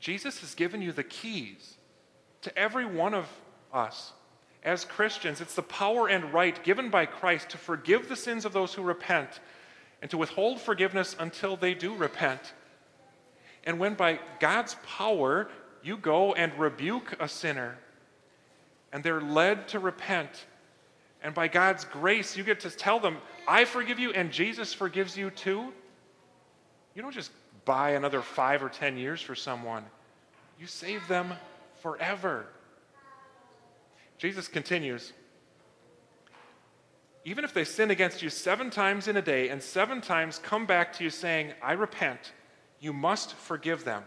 Jesus 0.00 0.40
has 0.40 0.54
given 0.54 0.82
you 0.82 0.92
the 0.92 1.02
keys 1.02 1.78
to 2.42 2.58
every 2.58 2.84
one 2.84 3.14
of 3.14 3.26
us. 3.72 4.12
As 4.62 4.84
Christians, 4.84 5.40
it's 5.40 5.54
the 5.54 5.62
power 5.62 6.06
and 6.06 6.30
right 6.30 6.62
given 6.62 6.90
by 6.90 7.06
Christ 7.06 7.48
to 7.48 7.56
forgive 7.56 8.10
the 8.10 8.16
sins 8.16 8.44
of 8.44 8.52
those 8.52 8.74
who 8.74 8.82
repent 8.82 9.40
and 10.02 10.10
to 10.10 10.18
withhold 10.18 10.60
forgiveness 10.60 11.16
until 11.18 11.56
they 11.56 11.72
do 11.72 11.94
repent. 11.94 12.52
And 13.64 13.78
when 13.78 13.94
by 13.94 14.20
God's 14.40 14.76
power 14.86 15.48
you 15.82 15.96
go 15.96 16.34
and 16.34 16.52
rebuke 16.58 17.14
a 17.18 17.28
sinner, 17.28 17.78
and 18.92 19.02
they're 19.02 19.22
led 19.22 19.68
to 19.68 19.78
repent, 19.78 20.44
and 21.24 21.34
by 21.34 21.48
God's 21.48 21.84
grace 21.86 22.36
you 22.36 22.44
get 22.44 22.60
to 22.60 22.70
tell 22.70 23.00
them, 23.00 23.16
I 23.48 23.64
forgive 23.64 23.98
you, 23.98 24.12
and 24.12 24.30
Jesus 24.30 24.74
forgives 24.74 25.16
you 25.16 25.30
too, 25.30 25.72
you 26.94 27.02
don't 27.02 27.14
just 27.14 27.32
buy 27.64 27.92
another 27.92 28.20
five 28.20 28.62
or 28.62 28.68
ten 28.68 28.98
years 28.98 29.22
for 29.22 29.34
someone, 29.34 29.84
you 30.60 30.66
save 30.66 31.08
them 31.08 31.32
forever. 31.80 32.46
Jesus 34.18 34.46
continues 34.46 35.12
Even 37.24 37.42
if 37.42 37.54
they 37.54 37.64
sin 37.64 37.90
against 37.90 38.22
you 38.22 38.28
seven 38.28 38.68
times 38.70 39.08
in 39.08 39.16
a 39.16 39.22
day 39.22 39.48
and 39.48 39.62
seven 39.62 40.02
times 40.02 40.38
come 40.38 40.66
back 40.66 40.92
to 40.94 41.04
you 41.04 41.10
saying, 41.10 41.54
I 41.62 41.72
repent, 41.72 42.32
you 42.80 42.92
must 42.92 43.34
forgive 43.34 43.84
them. 43.84 44.02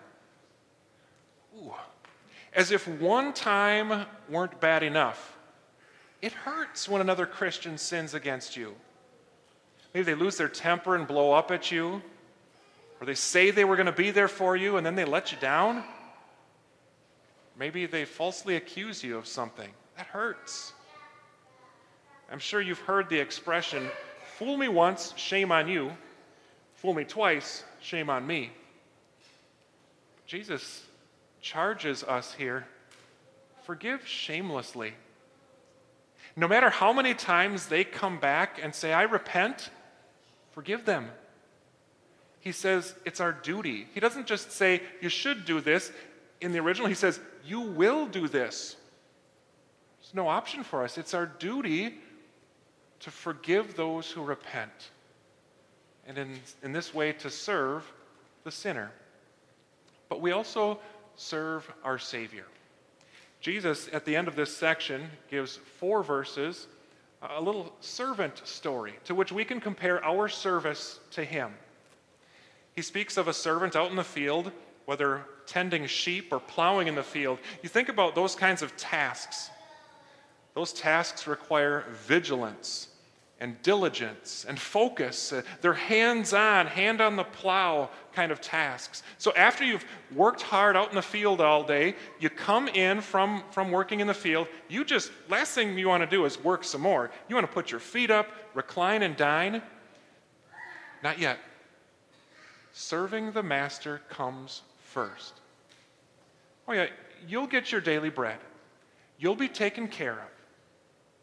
Ooh. 1.58 1.74
As 2.54 2.72
if 2.72 2.88
one 2.88 3.34
time 3.34 4.06
weren't 4.30 4.62
bad 4.62 4.84
enough. 4.84 5.37
It 6.22 6.32
hurts 6.32 6.90
when 6.90 7.02
another 7.02 7.26
Christian 7.26 7.78
sins 7.78 8.14
against 8.14 8.56
you. 8.58 8.76
Maybe 9.94 10.04
they 10.04 10.16
lose 10.16 10.38
their 10.38 10.50
temper 10.50 10.96
and 10.96 11.08
blow 11.08 11.32
up 11.32 11.52
at 11.52 11.72
you, 11.72 12.02
or 13.00 13.06
they 13.06 13.16
say 13.16 13.52
they 13.52 13.66
were 13.66 13.76
going 13.76 13.86
to 13.86 13.92
be 13.92 14.12
there 14.12 14.28
for 14.28 14.56
you 14.56 14.78
and 14.78 14.86
then 14.86 14.96
they 14.96 15.06
let 15.06 15.32
you 15.32 15.38
down. 15.40 15.84
Maybe 17.58 17.86
they 17.86 18.06
falsely 18.06 18.56
accuse 18.56 19.04
you 19.04 19.18
of 19.18 19.28
something. 19.28 19.70
That 19.96 20.08
hurts. 20.08 20.74
I'm 22.32 22.40
sure 22.40 22.62
you've 22.62 22.80
heard 22.80 23.10
the 23.10 23.20
expression 23.20 23.90
fool 24.38 24.58
me 24.58 24.68
once, 24.68 25.14
shame 25.16 25.52
on 25.52 25.68
you. 25.68 25.92
Fool 26.76 26.94
me 26.94 27.04
twice, 27.04 27.64
shame 27.82 28.10
on 28.10 28.28
me. 28.28 28.52
Jesus 30.28 30.84
charges 31.42 32.04
us 32.04 32.34
here 32.34 32.68
forgive 33.68 34.08
shamelessly. 34.08 34.94
No 36.38 36.48
matter 36.48 36.70
how 36.70 36.94
many 36.94 37.16
times 37.16 37.66
they 37.66 37.84
come 37.84 38.20
back 38.20 38.60
and 38.62 38.74
say, 38.74 38.94
I 38.94 39.04
repent, 39.04 39.72
forgive 40.52 40.86
them. 40.86 41.10
He 42.40 42.52
says 42.52 42.94
it's 43.06 43.20
our 43.20 43.32
duty. 43.32 43.88
He 43.94 44.00
doesn't 44.00 44.28
just 44.28 44.52
say, 44.52 44.84
you 45.02 45.10
should 45.10 45.46
do 45.46 45.60
this. 45.60 45.92
In 46.40 46.52
the 46.52 46.60
original, 46.60 46.88
he 46.88 46.94
says, 46.94 47.20
you 47.44 47.62
will 47.62 48.06
do 48.06 48.28
this. 48.28 48.76
There's 50.00 50.14
no 50.14 50.28
option 50.28 50.64
for 50.64 50.84
us. 50.84 51.00
It's 51.00 51.16
our 51.16 51.26
duty 51.26 51.96
to 53.00 53.10
forgive 53.10 53.76
those 53.76 54.10
who 54.12 54.24
repent, 54.24 54.92
and 56.08 56.18
in, 56.18 56.40
in 56.64 56.72
this 56.72 56.94
way 56.94 57.14
to 57.14 57.30
serve 57.30 57.84
the 58.44 58.52
sinner. 58.52 58.92
But 60.08 60.22
we 60.22 60.32
also 60.32 60.80
serve 61.16 61.70
our 61.84 61.98
Savior. 61.98 62.46
Jesus, 63.40 63.90
at 63.94 64.06
the 64.06 64.16
end 64.16 64.28
of 64.28 64.36
this 64.36 64.56
section, 64.56 65.10
gives 65.30 65.58
four 65.80 66.04
verses, 66.04 66.68
a 67.22 67.42
little 67.42 67.74
servant 67.82 68.42
story 68.46 68.94
to 69.06 69.16
which 69.16 69.32
we 69.32 69.46
can 69.46 69.60
compare 69.60 70.04
our 70.04 70.28
service 70.28 71.00
to 71.12 71.24
Him. 71.24 71.54
He 72.76 72.82
speaks 72.82 73.18
of 73.18 73.28
a 73.28 73.34
servant 73.34 73.76
out 73.76 73.90
in 73.90 73.96
the 73.96 74.04
field, 74.04 74.52
whether 74.86 75.26
tending 75.46 75.86
sheep 75.88 76.32
or 76.32 76.40
plowing 76.40 76.88
in 76.88 76.96
the 76.96 77.04
field. 77.04 77.40
You 77.64 77.70
think 77.70 77.90
about 77.90 78.16
those 78.16 78.36
kinds 78.36 78.62
of 78.62 78.76
tasks 78.78 79.50
those 80.58 80.74
tasks 80.74 81.28
require 81.28 81.86
vigilance 82.08 82.88
and 83.40 83.62
diligence 83.62 84.44
and 84.50 84.60
focus. 84.60 85.32
Uh, 85.32 85.44
they're 85.62 85.74
hands 85.74 86.34
on, 86.34 86.66
hand 86.66 87.00
on 87.00 87.16
the 87.16 87.26
plow 87.26 87.92
kind 88.18 88.32
of 88.32 88.42
tasks. 88.42 89.04
So 89.20 89.32
after 89.36 89.64
you've 89.64 89.86
worked 90.16 90.42
hard 90.42 90.76
out 90.76 90.90
in 90.90 90.96
the 90.96 91.04
field 91.04 91.40
all 91.40 91.64
day, 91.64 91.96
you 92.20 92.32
come 92.32 92.68
in 92.68 93.00
from, 93.00 93.44
from 93.52 93.70
working 93.70 94.00
in 94.00 94.08
the 94.08 94.14
field. 94.16 94.48
You 94.70 94.84
just, 94.84 95.12
last 95.30 95.54
thing 95.54 95.78
you 95.78 95.88
want 95.88 96.02
to 96.02 96.10
do 96.10 96.26
is 96.26 96.44
work 96.44 96.64
some 96.64 96.82
more. 96.82 97.12
You 97.30 97.36
want 97.36 97.46
to 97.46 97.54
put 97.54 97.70
your 97.70 97.80
feet 97.80 98.10
up, 98.10 98.28
recline, 98.56 99.04
and 99.04 99.16
dine. 99.16 99.62
Not 101.04 101.20
yet. 101.20 101.38
Serving 102.74 103.34
the 103.34 103.44
master 103.44 104.02
comes 104.10 104.64
first. 104.80 105.36
Oh, 106.68 106.74
yeah, 106.74 106.88
you'll 107.28 107.46
get 107.46 107.72
your 107.72 107.82
daily 107.82 108.10
bread, 108.10 108.40
you'll 109.20 109.36
be 109.36 109.48
taken 109.48 109.88
care 109.88 110.14
of. 110.14 110.32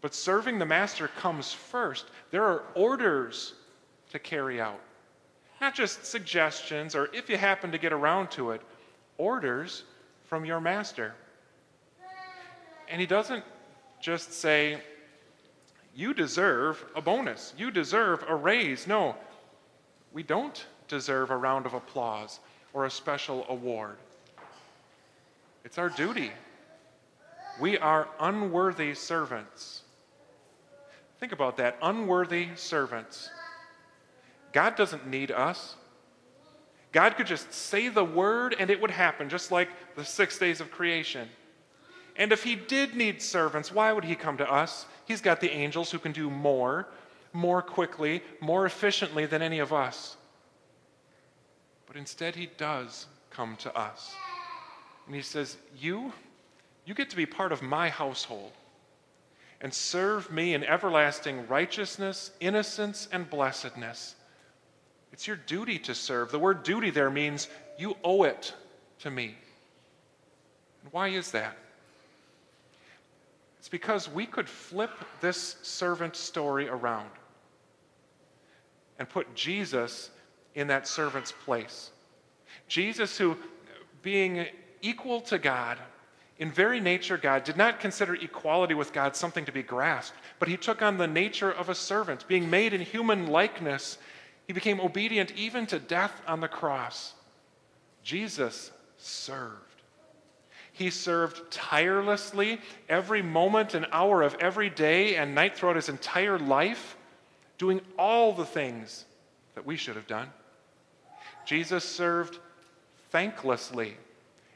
But 0.00 0.14
serving 0.14 0.60
the 0.60 0.66
master 0.66 1.08
comes 1.08 1.52
first. 1.52 2.04
There 2.30 2.44
are 2.44 2.62
orders 2.76 3.54
to 4.12 4.20
carry 4.20 4.60
out, 4.60 4.78
not 5.64 5.74
just 5.74 6.04
suggestions 6.04 6.94
or 6.94 7.08
if 7.14 7.30
you 7.30 7.38
happen 7.38 7.72
to 7.72 7.78
get 7.78 7.90
around 7.90 8.30
to 8.30 8.50
it, 8.50 8.60
orders 9.16 9.84
from 10.26 10.44
your 10.44 10.60
master. 10.60 11.14
And 12.90 13.00
he 13.00 13.06
doesn't 13.06 13.42
just 13.98 14.34
say, 14.34 14.78
You 15.96 16.12
deserve 16.12 16.84
a 16.94 17.00
bonus, 17.00 17.54
you 17.56 17.70
deserve 17.70 18.26
a 18.28 18.34
raise. 18.34 18.86
No, 18.86 19.16
we 20.12 20.22
don't 20.22 20.66
deserve 20.86 21.30
a 21.30 21.36
round 21.38 21.64
of 21.64 21.72
applause 21.72 22.40
or 22.74 22.84
a 22.84 22.90
special 22.90 23.46
award. 23.48 23.96
It's 25.64 25.78
our 25.78 25.88
duty. 25.88 26.30
We 27.58 27.78
are 27.78 28.06
unworthy 28.20 28.92
servants. 28.92 29.80
Think 31.20 31.32
about 31.32 31.56
that 31.56 31.78
unworthy 31.80 32.48
servants. 32.54 33.30
God 34.54 34.76
doesn't 34.76 35.06
need 35.06 35.32
us. 35.32 35.74
God 36.92 37.16
could 37.16 37.26
just 37.26 37.52
say 37.52 37.88
the 37.88 38.04
word 38.04 38.54
and 38.56 38.70
it 38.70 38.80
would 38.80 38.92
happen, 38.92 39.28
just 39.28 39.50
like 39.50 39.68
the 39.96 40.04
six 40.04 40.38
days 40.38 40.60
of 40.60 40.70
creation. 40.70 41.28
And 42.14 42.30
if 42.30 42.44
He 42.44 42.54
did 42.54 42.94
need 42.94 43.20
servants, 43.20 43.72
why 43.72 43.92
would 43.92 44.04
He 44.04 44.14
come 44.14 44.36
to 44.36 44.50
us? 44.50 44.86
He's 45.06 45.20
got 45.20 45.40
the 45.40 45.50
angels 45.50 45.90
who 45.90 45.98
can 45.98 46.12
do 46.12 46.30
more, 46.30 46.86
more 47.32 47.60
quickly, 47.62 48.22
more 48.40 48.64
efficiently 48.64 49.26
than 49.26 49.42
any 49.42 49.58
of 49.58 49.72
us. 49.72 50.16
But 51.88 51.96
instead, 51.96 52.36
He 52.36 52.48
does 52.56 53.06
come 53.30 53.56
to 53.56 53.76
us. 53.76 54.14
And 55.06 55.16
He 55.16 55.22
says, 55.22 55.56
You, 55.76 56.12
you 56.84 56.94
get 56.94 57.10
to 57.10 57.16
be 57.16 57.26
part 57.26 57.50
of 57.50 57.60
my 57.60 57.88
household 57.88 58.52
and 59.60 59.74
serve 59.74 60.30
me 60.30 60.54
in 60.54 60.62
everlasting 60.62 61.48
righteousness, 61.48 62.30
innocence, 62.38 63.08
and 63.10 63.28
blessedness. 63.28 64.14
It's 65.14 65.28
your 65.28 65.36
duty 65.36 65.78
to 65.78 65.94
serve. 65.94 66.32
The 66.32 66.40
word 66.40 66.64
duty 66.64 66.90
there 66.90 67.08
means 67.08 67.46
you 67.78 67.96
owe 68.02 68.24
it 68.24 68.52
to 68.98 69.12
me. 69.12 69.36
And 70.82 70.92
why 70.92 71.06
is 71.06 71.30
that? 71.30 71.56
It's 73.60 73.68
because 73.68 74.10
we 74.10 74.26
could 74.26 74.48
flip 74.48 74.90
this 75.20 75.54
servant 75.62 76.16
story 76.16 76.68
around 76.68 77.08
and 78.98 79.08
put 79.08 79.32
Jesus 79.36 80.10
in 80.56 80.66
that 80.66 80.88
servant's 80.88 81.30
place. 81.30 81.92
Jesus, 82.66 83.16
who, 83.16 83.36
being 84.02 84.46
equal 84.82 85.20
to 85.20 85.38
God, 85.38 85.78
in 86.38 86.50
very 86.50 86.80
nature, 86.80 87.16
God 87.16 87.44
did 87.44 87.56
not 87.56 87.78
consider 87.78 88.16
equality 88.16 88.74
with 88.74 88.92
God 88.92 89.14
something 89.14 89.44
to 89.44 89.52
be 89.52 89.62
grasped, 89.62 90.18
but 90.40 90.48
he 90.48 90.56
took 90.56 90.82
on 90.82 90.98
the 90.98 91.06
nature 91.06 91.52
of 91.52 91.68
a 91.68 91.74
servant. 91.76 92.26
Being 92.26 92.50
made 92.50 92.74
in 92.74 92.80
human 92.80 93.28
likeness, 93.28 93.98
he 94.46 94.52
became 94.52 94.80
obedient 94.80 95.32
even 95.32 95.66
to 95.66 95.78
death 95.78 96.20
on 96.26 96.40
the 96.40 96.48
cross. 96.48 97.14
Jesus 98.02 98.70
served. 98.98 99.60
He 100.72 100.90
served 100.90 101.50
tirelessly 101.50 102.60
every 102.88 103.22
moment 103.22 103.74
and 103.74 103.86
hour 103.92 104.22
of 104.22 104.34
every 104.40 104.68
day 104.68 105.16
and 105.16 105.34
night 105.34 105.56
throughout 105.56 105.76
his 105.76 105.88
entire 105.88 106.38
life, 106.38 106.96
doing 107.58 107.80
all 107.96 108.32
the 108.32 108.44
things 108.44 109.04
that 109.54 109.64
we 109.64 109.76
should 109.76 109.94
have 109.94 110.08
done. 110.08 110.28
Jesus 111.46 111.84
served 111.84 112.38
thanklessly 113.12 113.92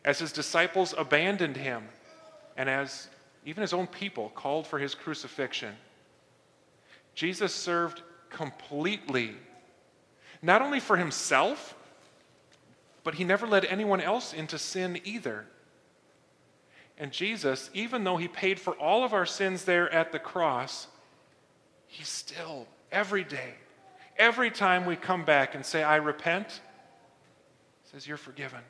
as 0.04 0.18
his 0.18 0.32
disciples 0.32 0.94
abandoned 0.96 1.56
him, 1.56 1.84
and 2.56 2.68
as 2.68 3.08
even 3.44 3.60
his 3.62 3.72
own 3.72 3.86
people 3.86 4.30
called 4.30 4.66
for 4.66 4.78
his 4.78 4.94
crucifixion. 4.94 5.74
Jesus 7.14 7.54
served 7.54 8.02
completely, 8.30 9.36
not 10.42 10.62
only 10.62 10.80
for 10.80 10.96
himself, 10.96 11.74
but 13.04 13.14
he 13.14 13.24
never 13.24 13.46
led 13.46 13.64
anyone 13.64 14.00
else 14.00 14.32
into 14.32 14.58
sin 14.58 15.00
either. 15.04 15.46
And 16.98 17.12
Jesus, 17.12 17.70
even 17.72 18.04
though 18.04 18.16
he 18.16 18.28
paid 18.28 18.58
for 18.58 18.74
all 18.74 19.04
of 19.04 19.14
our 19.14 19.26
sins 19.26 19.64
there 19.64 19.90
at 19.92 20.12
the 20.12 20.18
cross, 20.18 20.88
he 21.86 22.04
still, 22.04 22.66
every 22.90 23.24
day, 23.24 23.54
every 24.16 24.50
time 24.50 24.84
we 24.84 24.96
come 24.96 25.24
back 25.24 25.54
and 25.54 25.64
say, 25.64 25.82
I 25.82 25.96
repent, 25.96 26.60
says, 27.84 28.06
You're 28.06 28.16
forgiven. 28.16 28.60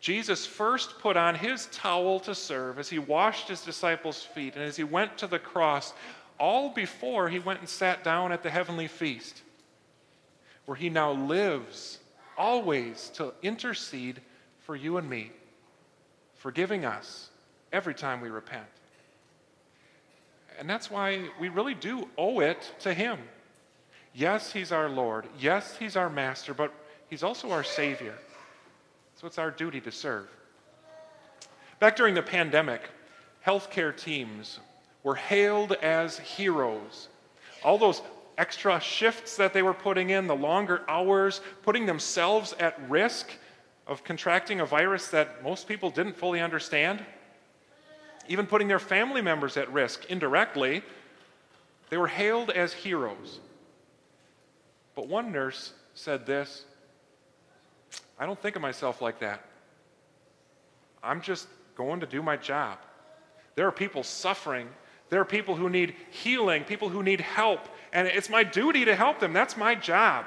Jesus 0.00 0.46
first 0.46 1.00
put 1.00 1.16
on 1.16 1.34
his 1.34 1.66
towel 1.66 2.20
to 2.20 2.34
serve 2.34 2.78
as 2.78 2.88
he 2.88 3.00
washed 3.00 3.48
his 3.48 3.62
disciples' 3.62 4.22
feet 4.22 4.54
and 4.54 4.62
as 4.62 4.76
he 4.76 4.84
went 4.84 5.18
to 5.18 5.26
the 5.26 5.40
cross, 5.40 5.92
all 6.38 6.70
before 6.70 7.28
he 7.28 7.40
went 7.40 7.58
and 7.58 7.68
sat 7.68 8.04
down 8.04 8.30
at 8.30 8.44
the 8.44 8.50
heavenly 8.50 8.86
feast. 8.86 9.42
Where 10.68 10.76
he 10.76 10.90
now 10.90 11.12
lives 11.12 11.98
always 12.36 13.10
to 13.14 13.32
intercede 13.42 14.20
for 14.58 14.76
you 14.76 14.98
and 14.98 15.08
me, 15.08 15.32
forgiving 16.34 16.84
us 16.84 17.30
every 17.72 17.94
time 17.94 18.20
we 18.20 18.28
repent. 18.28 18.66
And 20.58 20.68
that's 20.68 20.90
why 20.90 21.30
we 21.40 21.48
really 21.48 21.72
do 21.72 22.06
owe 22.18 22.40
it 22.40 22.70
to 22.80 22.92
him. 22.92 23.18
Yes, 24.12 24.52
he's 24.52 24.70
our 24.70 24.90
Lord. 24.90 25.24
Yes, 25.40 25.74
he's 25.78 25.96
our 25.96 26.10
master, 26.10 26.52
but 26.52 26.70
he's 27.08 27.22
also 27.22 27.50
our 27.50 27.64
Savior. 27.64 28.18
So 29.14 29.26
it's 29.26 29.38
our 29.38 29.50
duty 29.50 29.80
to 29.80 29.90
serve. 29.90 30.28
Back 31.80 31.96
during 31.96 32.12
the 32.12 32.20
pandemic, 32.20 32.82
healthcare 33.46 33.96
teams 33.96 34.60
were 35.02 35.14
hailed 35.14 35.72
as 35.72 36.18
heroes. 36.18 37.08
All 37.64 37.78
those 37.78 38.02
extra 38.38 38.80
shifts 38.80 39.36
that 39.36 39.52
they 39.52 39.62
were 39.62 39.74
putting 39.74 40.10
in, 40.10 40.28
the 40.28 40.36
longer 40.36 40.82
hours, 40.88 41.40
putting 41.62 41.84
themselves 41.84 42.54
at 42.58 42.80
risk 42.88 43.30
of 43.86 44.04
contracting 44.04 44.60
a 44.60 44.66
virus 44.66 45.08
that 45.08 45.42
most 45.42 45.66
people 45.66 45.90
didn't 45.90 46.16
fully 46.16 46.40
understand, 46.40 47.04
even 48.28 48.46
putting 48.46 48.68
their 48.68 48.78
family 48.78 49.20
members 49.20 49.56
at 49.56 49.70
risk 49.72 50.06
indirectly, 50.06 50.82
they 51.90 51.96
were 51.96 52.06
hailed 52.06 52.50
as 52.50 52.72
heroes. 52.72 53.40
But 54.94 55.08
one 55.08 55.32
nurse 55.32 55.72
said 55.94 56.24
this 56.24 56.64
I 58.18 58.26
don't 58.26 58.40
think 58.40 58.56
of 58.56 58.62
myself 58.62 59.00
like 59.00 59.20
that. 59.20 59.44
I'm 61.02 61.20
just 61.20 61.48
going 61.76 62.00
to 62.00 62.06
do 62.06 62.22
my 62.22 62.36
job. 62.36 62.78
There 63.54 63.66
are 63.66 63.72
people 63.72 64.02
suffering. 64.02 64.68
There 65.08 65.20
are 65.20 65.24
people 65.24 65.54
who 65.56 65.70
need 65.70 65.94
healing, 66.10 66.64
people 66.64 66.88
who 66.88 67.02
need 67.02 67.20
help, 67.20 67.68
and 67.92 68.06
it's 68.08 68.28
my 68.28 68.44
duty 68.44 68.84
to 68.84 68.94
help 68.94 69.20
them. 69.20 69.32
That's 69.32 69.56
my 69.56 69.74
job. 69.74 70.26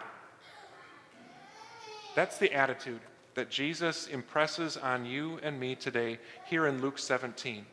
That's 2.15 2.37
the 2.37 2.53
attitude 2.53 2.99
that 3.35 3.49
Jesus 3.49 4.07
impresses 4.07 4.77
on 4.77 5.05
you 5.05 5.39
and 5.41 5.59
me 5.59 5.75
today 5.75 6.19
here 6.47 6.67
in 6.67 6.81
Luke 6.81 6.99
17. 6.99 7.65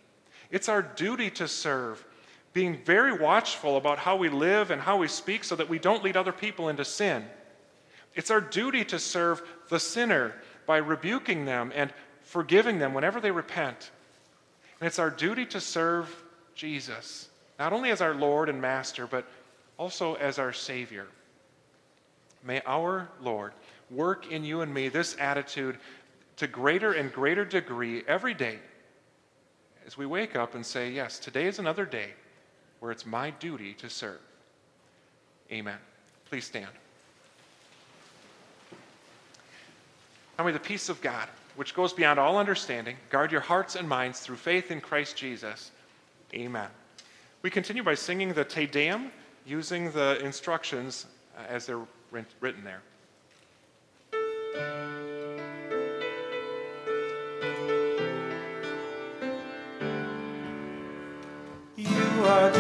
It's 0.51 0.69
our 0.69 0.83
duty 0.83 1.31
to 1.31 1.49
serve, 1.49 2.05
being 2.53 2.79
very 2.85 3.13
watchful 3.13 3.77
about 3.77 3.99
how 3.99 4.17
we 4.17 4.29
live 4.29 4.71
and 4.71 4.81
how 4.81 4.97
we 4.97 5.09
speak 5.09 5.45
so 5.45 5.57
that 5.57 5.69
we 5.69 5.79
don't 5.79 6.05
lead 6.05 6.17
other 6.17 6.33
people 6.33 6.69
into 6.69 6.85
sin. 6.85 7.25
It's 8.15 8.31
our 8.31 8.41
duty 8.41 8.85
to 8.87 8.99
serve 8.99 9.43
the 9.69 9.81
sinner 9.81 10.35
by 10.67 10.79
rebuking 10.79 11.45
them 11.45 11.73
and 11.75 11.93
forgiving 12.23 12.79
them 12.79 12.95
whenever 12.95 13.21
they 13.21 13.31
repent. 13.31 13.91
And 14.81 14.87
it's 14.87 14.99
our 14.99 15.11
duty 15.11 15.45
to 15.47 15.61
serve 15.61 16.25
Jesus, 16.55 17.29
not 17.59 17.73
only 17.73 17.91
as 17.91 18.01
our 18.01 18.15
Lord 18.15 18.49
and 18.49 18.61
Master, 18.61 19.07
but 19.07 19.27
also 19.79 20.15
as 20.15 20.39
our 20.39 20.53
Savior. 20.53 21.07
May 22.45 22.61
our 22.67 23.09
Lord 23.21 23.53
work 23.91 24.31
in 24.31 24.45
you 24.45 24.61
and 24.61 24.73
me 24.73 24.89
this 24.89 25.17
attitude 25.19 25.79
to 26.37 26.47
greater 26.47 26.93
and 26.93 27.13
greater 27.13 27.45
degree 27.45 28.03
every 28.07 28.35
day 28.35 28.59
as 29.87 29.97
we 29.97 30.07
wake 30.07 30.37
up 30.37 30.55
and 30.55 30.65
say, 30.65 30.91
Yes, 30.91 31.19
today 31.19 31.47
is 31.47 31.59
another 31.59 31.87
day 31.87 32.11
where 32.81 32.93
it's 32.93 33.07
my 33.07 33.31
duty 33.31 33.75
to 33.75 33.89
serve. 33.89 34.21
Amen. 35.51 35.79
Please 36.29 36.45
stand. 36.45 36.69
Now 40.39 40.45
may 40.45 40.53
the 40.53 40.61
peace 40.61 40.89
of 40.89 41.01
God, 41.01 41.29
which 41.57 41.75
goes 41.75 41.93
beyond 41.93 42.21
all 42.21 42.39
understanding, 42.39 42.97
guard 43.11 43.33
your 43.33 43.41
hearts 43.41 43.75
and 43.75 43.89
minds 43.89 44.21
through 44.21 44.37
faith 44.37 44.71
in 44.71 44.81
Christ 44.81 45.17
Jesus. 45.17 45.73
Amen. 46.35 46.69
We 47.43 47.51
continue 47.51 47.83
by 47.83 47.95
singing 47.95 48.33
the 48.35 48.45
Te 48.45 48.67
Deum 48.67 49.11
using 49.49 49.91
the 49.93 50.23
instructions 50.23 51.07
uh, 51.37 51.43
as 51.49 51.65
they're 51.65 51.81
written 52.11 52.63
there. 52.65 52.83
You 61.77 62.25
are 62.25 62.58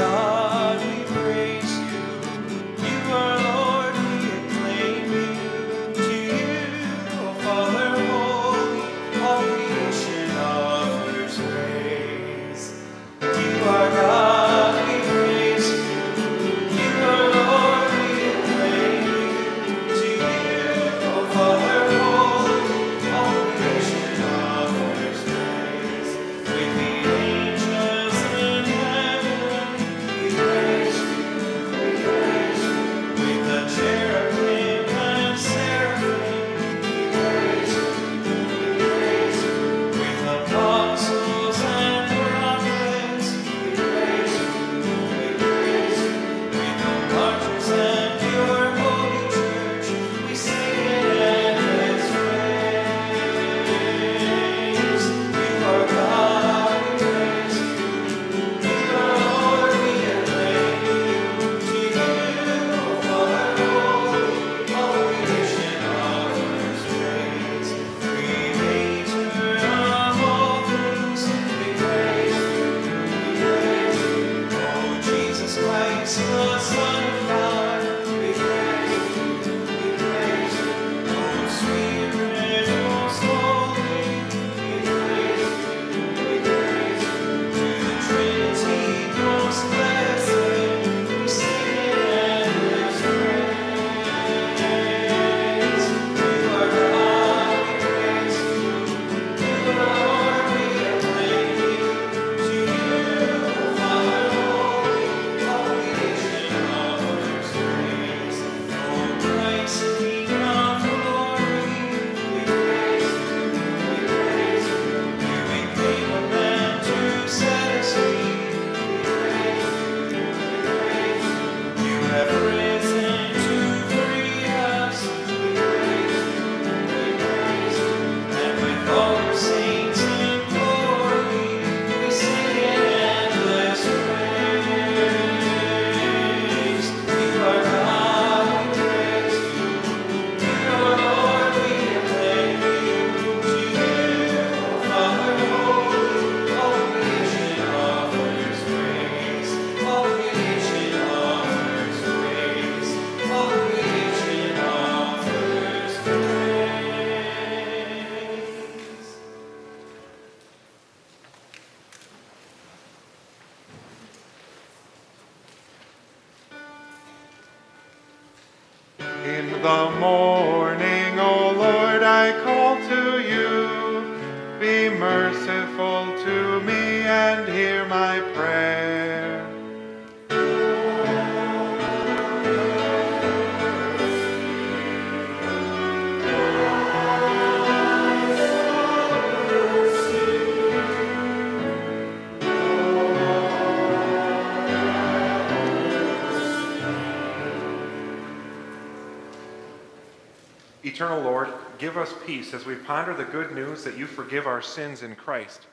Eternal 200.98 201.22
Lord, 201.22 201.52
give 201.78 201.96
us 201.96 202.12
peace 202.26 202.52
as 202.52 202.66
we 202.66 202.74
ponder 202.74 203.14
the 203.14 203.22
good 203.22 203.52
news 203.52 203.84
that 203.84 203.96
you 203.96 204.04
forgive 204.04 204.48
our 204.48 204.60
sins 204.60 205.04
in 205.04 205.14
Christ. 205.14 205.68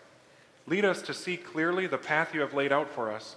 Lead 0.68 0.86
us 0.86 1.02
to 1.02 1.16
see 1.16 1.36
clearly 1.36 1.88
the 1.88 1.98
path 1.98 2.36
you 2.36 2.42
have 2.42 2.54
laid 2.54 2.72
out 2.72 2.92
for 2.92 3.12
us. 3.12 3.36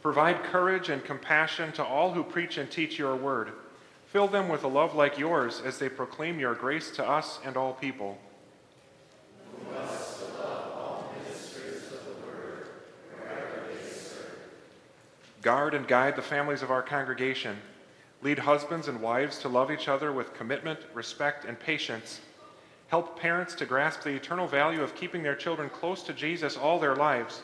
Provide 0.00 0.42
courage 0.44 0.88
and 0.88 1.04
compassion 1.04 1.70
to 1.72 1.84
all 1.84 2.12
who 2.12 2.24
preach 2.24 2.56
and 2.56 2.70
teach 2.70 2.98
your 2.98 3.16
word. 3.16 3.52
Fill 4.06 4.26
them 4.26 4.48
with 4.48 4.64
a 4.64 4.68
love 4.68 4.94
like 4.94 5.18
yours 5.18 5.60
as 5.62 5.78
they 5.78 5.90
proclaim 5.90 6.40
your 6.40 6.54
grace 6.54 6.90
to 6.92 7.06
us 7.06 7.40
and 7.44 7.58
all 7.58 7.74
people. 7.74 8.16
Guard 15.42 15.72
and 15.74 15.88
guide 15.88 16.16
the 16.16 16.22
families 16.22 16.62
of 16.62 16.70
our 16.70 16.82
congregation. 16.82 17.56
Lead 18.22 18.38
husbands 18.38 18.88
and 18.88 19.00
wives 19.00 19.38
to 19.38 19.48
love 19.48 19.70
each 19.70 19.88
other 19.88 20.12
with 20.12 20.34
commitment, 20.34 20.80
respect, 20.92 21.46
and 21.46 21.58
patience. 21.58 22.20
Help 22.88 23.18
parents 23.18 23.54
to 23.54 23.64
grasp 23.64 24.02
the 24.02 24.10
eternal 24.10 24.46
value 24.46 24.82
of 24.82 24.94
keeping 24.94 25.22
their 25.22 25.34
children 25.34 25.70
close 25.70 26.02
to 26.02 26.12
Jesus 26.12 26.56
all 26.56 26.78
their 26.78 26.96
lives. 26.96 27.42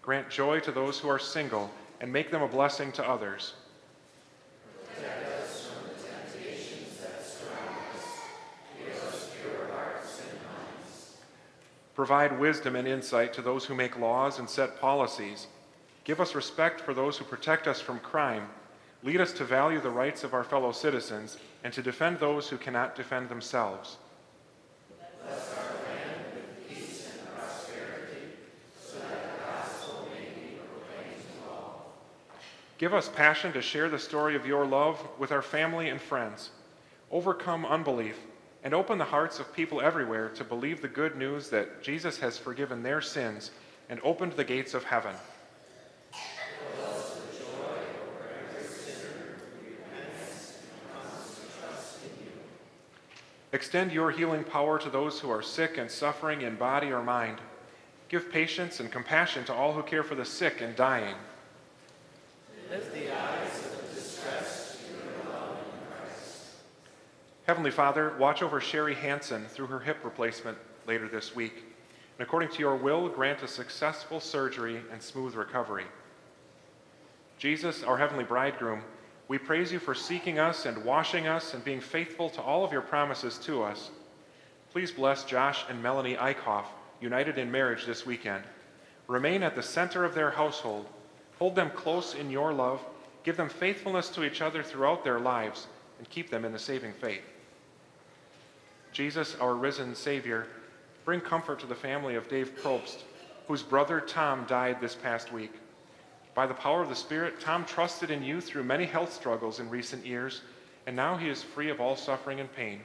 Grant 0.00 0.30
joy 0.30 0.60
to 0.60 0.72
those 0.72 0.98
who 0.98 1.08
are 1.08 1.18
single 1.18 1.70
and 2.00 2.10
make 2.10 2.30
them 2.30 2.40
a 2.40 2.48
blessing 2.48 2.92
to 2.92 3.06
others. 3.06 3.54
Provide 11.94 12.38
wisdom 12.38 12.76
and 12.76 12.86
insight 12.86 13.32
to 13.34 13.42
those 13.42 13.64
who 13.64 13.74
make 13.74 13.98
laws 13.98 14.38
and 14.38 14.48
set 14.48 14.80
policies. 14.80 15.48
Give 16.08 16.22
us 16.22 16.34
respect 16.34 16.80
for 16.80 16.94
those 16.94 17.18
who 17.18 17.24
protect 17.26 17.68
us 17.68 17.82
from 17.82 17.98
crime. 17.98 18.48
Lead 19.02 19.20
us 19.20 19.30
to 19.34 19.44
value 19.44 19.78
the 19.78 19.90
rights 19.90 20.24
of 20.24 20.32
our 20.32 20.42
fellow 20.42 20.72
citizens 20.72 21.36
and 21.62 21.70
to 21.74 21.82
defend 21.82 22.18
those 22.18 22.48
who 22.48 22.56
cannot 22.56 22.96
defend 22.96 23.28
themselves. 23.28 23.98
Bless 25.22 25.54
our 25.58 25.64
land 25.64 26.20
with 26.34 26.66
peace 26.66 27.10
and 27.12 27.36
prosperity, 27.36 28.22
so 28.80 29.00
that 29.00 29.36
the 29.36 29.44
gospel 29.52 30.08
may 30.14 30.30
be 30.30 30.56
ordained 30.56 31.20
to 31.44 31.50
all. 31.52 31.92
Give 32.78 32.94
us 32.94 33.10
passion 33.10 33.52
to 33.52 33.60
share 33.60 33.90
the 33.90 33.98
story 33.98 34.34
of 34.34 34.46
your 34.46 34.64
love 34.64 35.06
with 35.18 35.30
our 35.30 35.42
family 35.42 35.90
and 35.90 36.00
friends. 36.00 36.52
Overcome 37.10 37.66
unbelief 37.66 38.16
and 38.64 38.72
open 38.72 38.96
the 38.96 39.04
hearts 39.04 39.40
of 39.40 39.52
people 39.52 39.82
everywhere 39.82 40.30
to 40.30 40.42
believe 40.42 40.80
the 40.80 40.88
good 40.88 41.16
news 41.16 41.50
that 41.50 41.82
Jesus 41.82 42.18
has 42.18 42.38
forgiven 42.38 42.82
their 42.82 43.02
sins 43.02 43.50
and 43.90 44.00
opened 44.02 44.32
the 44.32 44.44
gates 44.44 44.72
of 44.72 44.84
heaven. 44.84 45.14
Extend 53.52 53.92
your 53.92 54.10
healing 54.10 54.44
power 54.44 54.78
to 54.78 54.90
those 54.90 55.20
who 55.20 55.30
are 55.30 55.42
sick 55.42 55.78
and 55.78 55.90
suffering 55.90 56.42
in 56.42 56.56
body 56.56 56.92
or 56.92 57.02
mind. 57.02 57.38
Give 58.08 58.30
patience 58.30 58.80
and 58.80 58.92
compassion 58.92 59.44
to 59.44 59.54
all 59.54 59.72
who 59.72 59.82
care 59.82 60.02
for 60.02 60.14
the 60.14 60.24
sick 60.24 60.60
and 60.60 60.76
dying. 60.76 61.14
Lift 62.70 62.92
the 62.92 63.10
eyes 63.10 63.64
of 63.64 63.88
the 63.88 63.94
distressed 63.94 64.80
to 64.80 64.92
your 64.92 65.32
love 65.32 65.56
in 65.58 65.86
Christ. 65.90 66.36
Heavenly 67.46 67.70
Father, 67.70 68.14
watch 68.18 68.42
over 68.42 68.60
Sherry 68.60 68.94
Hansen 68.94 69.46
through 69.46 69.68
her 69.68 69.80
hip 69.80 69.98
replacement 70.04 70.58
later 70.86 71.08
this 71.08 71.34
week. 71.34 71.64
And 72.18 72.26
according 72.26 72.50
to 72.50 72.58
your 72.58 72.76
will, 72.76 73.08
grant 73.08 73.42
a 73.42 73.48
successful 73.48 74.20
surgery 74.20 74.82
and 74.92 75.00
smooth 75.00 75.34
recovery. 75.34 75.86
Jesus, 77.38 77.82
our 77.82 77.96
heavenly 77.96 78.24
bridegroom, 78.24 78.82
we 79.28 79.36
praise 79.36 79.70
you 79.70 79.78
for 79.78 79.94
seeking 79.94 80.38
us 80.38 80.64
and 80.64 80.84
washing 80.84 81.26
us 81.26 81.52
and 81.52 81.62
being 81.62 81.80
faithful 81.80 82.30
to 82.30 82.40
all 82.40 82.64
of 82.64 82.72
your 82.72 82.80
promises 82.80 83.38
to 83.38 83.62
us. 83.62 83.90
Please 84.72 84.90
bless 84.90 85.24
Josh 85.24 85.64
and 85.68 85.82
Melanie 85.82 86.16
Eichhoff, 86.16 86.64
united 87.00 87.36
in 87.38 87.50
marriage 87.50 87.84
this 87.84 88.06
weekend. 88.06 88.42
Remain 89.06 89.42
at 89.42 89.54
the 89.54 89.62
center 89.62 90.04
of 90.04 90.14
their 90.14 90.30
household. 90.30 90.86
Hold 91.38 91.54
them 91.54 91.70
close 91.70 92.14
in 92.14 92.30
your 92.30 92.52
love. 92.52 92.80
Give 93.22 93.36
them 93.36 93.50
faithfulness 93.50 94.08
to 94.10 94.24
each 94.24 94.40
other 94.40 94.62
throughout 94.62 95.04
their 95.04 95.20
lives 95.20 95.66
and 95.98 96.08
keep 96.08 96.30
them 96.30 96.44
in 96.44 96.52
the 96.52 96.58
saving 96.58 96.94
faith. 96.94 97.22
Jesus, 98.92 99.36
our 99.40 99.54
risen 99.54 99.94
Savior, 99.94 100.46
bring 101.04 101.20
comfort 101.20 101.60
to 101.60 101.66
the 101.66 101.74
family 101.74 102.14
of 102.14 102.28
Dave 102.28 102.56
Probst, 102.62 103.02
whose 103.46 103.62
brother 103.62 104.00
Tom 104.00 104.44
died 104.46 104.80
this 104.80 104.94
past 104.94 105.32
week. 105.32 105.52
By 106.38 106.46
the 106.46 106.54
power 106.54 106.82
of 106.82 106.88
the 106.88 106.94
Spirit, 106.94 107.40
Tom 107.40 107.64
trusted 107.64 108.12
in 108.12 108.22
you 108.22 108.40
through 108.40 108.62
many 108.62 108.84
health 108.84 109.12
struggles 109.12 109.58
in 109.58 109.68
recent 109.68 110.06
years, 110.06 110.42
and 110.86 110.94
now 110.94 111.16
he 111.16 111.28
is 111.28 111.42
free 111.42 111.68
of 111.68 111.80
all 111.80 111.96
suffering 111.96 112.38
and 112.38 112.54
pain. 112.54 112.80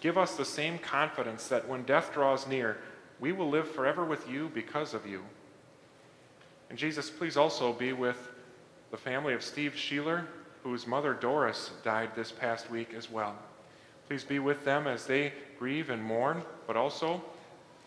Give 0.00 0.16
us 0.16 0.34
the 0.34 0.46
same 0.46 0.78
confidence 0.78 1.46
that 1.48 1.68
when 1.68 1.82
death 1.82 2.14
draws 2.14 2.46
near, 2.46 2.78
we 3.20 3.32
will 3.32 3.50
live 3.50 3.70
forever 3.70 4.02
with 4.06 4.26
you 4.30 4.50
because 4.54 4.94
of 4.94 5.06
you. 5.06 5.20
And 6.70 6.78
Jesus, 6.78 7.10
please 7.10 7.36
also 7.36 7.74
be 7.74 7.92
with 7.92 8.16
the 8.90 8.96
family 8.96 9.34
of 9.34 9.42
Steve 9.42 9.74
Sheeler, 9.74 10.24
whose 10.62 10.86
mother 10.86 11.12
Doris 11.12 11.72
died 11.84 12.12
this 12.16 12.32
past 12.32 12.70
week 12.70 12.94
as 12.96 13.10
well. 13.10 13.36
Please 14.08 14.24
be 14.24 14.38
with 14.38 14.64
them 14.64 14.86
as 14.86 15.04
they 15.04 15.34
grieve 15.58 15.90
and 15.90 16.02
mourn, 16.02 16.42
but 16.66 16.78
also 16.78 17.22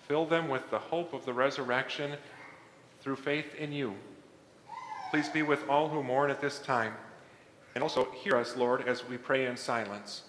fill 0.08 0.28
them 0.28 0.50
with 0.50 0.70
the 0.70 0.78
hope 0.78 1.14
of 1.14 1.26
the 1.26 1.34
resurrection 1.34 2.12
through 3.02 3.16
faith 3.16 3.56
in 3.56 3.72
you. 3.72 3.96
Please 5.14 5.30
be 5.30 5.44
with 5.44 5.70
all 5.70 5.90
who 5.90 6.02
mourn 6.02 6.32
at 6.32 6.42
this 6.42 6.58
time. 6.58 6.92
And 7.76 7.84
also 7.84 8.08
hear 8.24 8.36
us, 8.36 8.58
Lord, 8.58 8.88
as 8.88 9.08
we 9.08 9.16
pray 9.16 9.46
in 9.46 9.56
silence. 9.56 10.24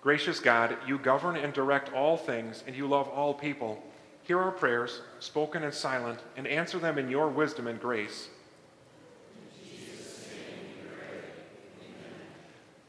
Gracious 0.00 0.38
God, 0.38 0.76
you 0.86 0.98
govern 0.98 1.34
and 1.34 1.52
direct 1.52 1.92
all 1.92 2.16
things, 2.16 2.62
and 2.64 2.76
you 2.76 2.86
love 2.86 3.08
all 3.08 3.34
people. 3.34 3.82
Hear 4.24 4.40
our 4.40 4.52
prayers, 4.52 5.02
spoken 5.20 5.62
and 5.62 5.74
silent, 5.74 6.18
and 6.34 6.46
answer 6.46 6.78
them 6.78 6.96
in 6.98 7.10
your 7.10 7.28
wisdom 7.28 7.66
and 7.66 7.78
grace. 7.78 8.28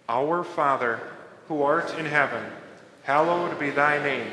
Our 0.07 0.45
Father, 0.45 1.01
who 1.49 1.61
art 1.61 1.93
in 1.99 2.05
heaven, 2.05 2.43
hallowed 3.03 3.59
be 3.59 3.69
thy 3.69 4.01
name. 4.01 4.31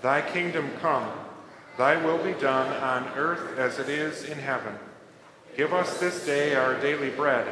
Thy 0.00 0.22
kingdom 0.22 0.70
come, 0.80 1.10
thy 1.76 2.02
will 2.02 2.18
be 2.18 2.32
done 2.40 2.72
on 2.82 3.08
earth 3.14 3.58
as 3.58 3.78
it 3.78 3.90
is 3.90 4.24
in 4.24 4.38
heaven. 4.38 4.74
Give 5.54 5.74
us 5.74 6.00
this 6.00 6.24
day 6.24 6.54
our 6.54 6.80
daily 6.80 7.10
bread, 7.10 7.46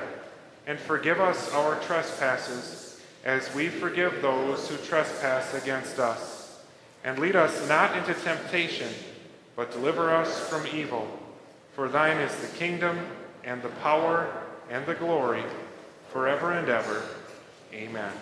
and 0.67 0.79
forgive 0.79 1.21
us 1.21 1.53
our 1.53 1.79
trespasses, 1.81 2.99
as 3.25 3.55
we 3.55 3.69
forgive 3.69 4.23
those 4.23 4.69
who 4.69 4.77
trespass 4.79 5.53
against 5.53 5.99
us. 5.99 6.40
And 7.05 7.19
lead 7.19 7.37
us 7.37 7.69
not 7.69 7.97
into 7.97 8.15
temptation, 8.15 8.89
but 9.57 9.73
deliver 9.73 10.11
us 10.11 10.49
from 10.49 10.67
evil. 10.67 11.09
For 11.75 11.89
thine 11.89 12.19
is 12.19 12.35
the 12.37 12.57
kingdom, 12.59 12.99
and 13.45 13.63
the 13.63 13.69
power, 13.69 14.31
and 14.69 14.85
the 14.87 14.95
glory, 14.95 15.43
forever 16.11 16.53
and 16.53 16.69
ever. 16.69 17.03
Amen. 17.73 18.13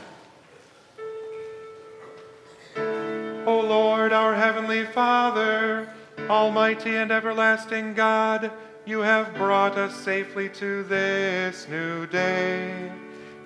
O 3.47 3.61
Lord, 3.61 4.13
our 4.13 4.35
heavenly 4.35 4.85
Father, 4.85 5.89
almighty 6.29 6.97
and 6.97 7.11
everlasting 7.11 7.95
God, 7.95 8.53
you 8.85 9.01
have 9.01 9.35
brought 9.35 9.77
us 9.77 9.95
safely 9.95 10.49
to 10.51 10.83
this 10.85 11.67
new 11.69 12.07
day. 12.07 12.93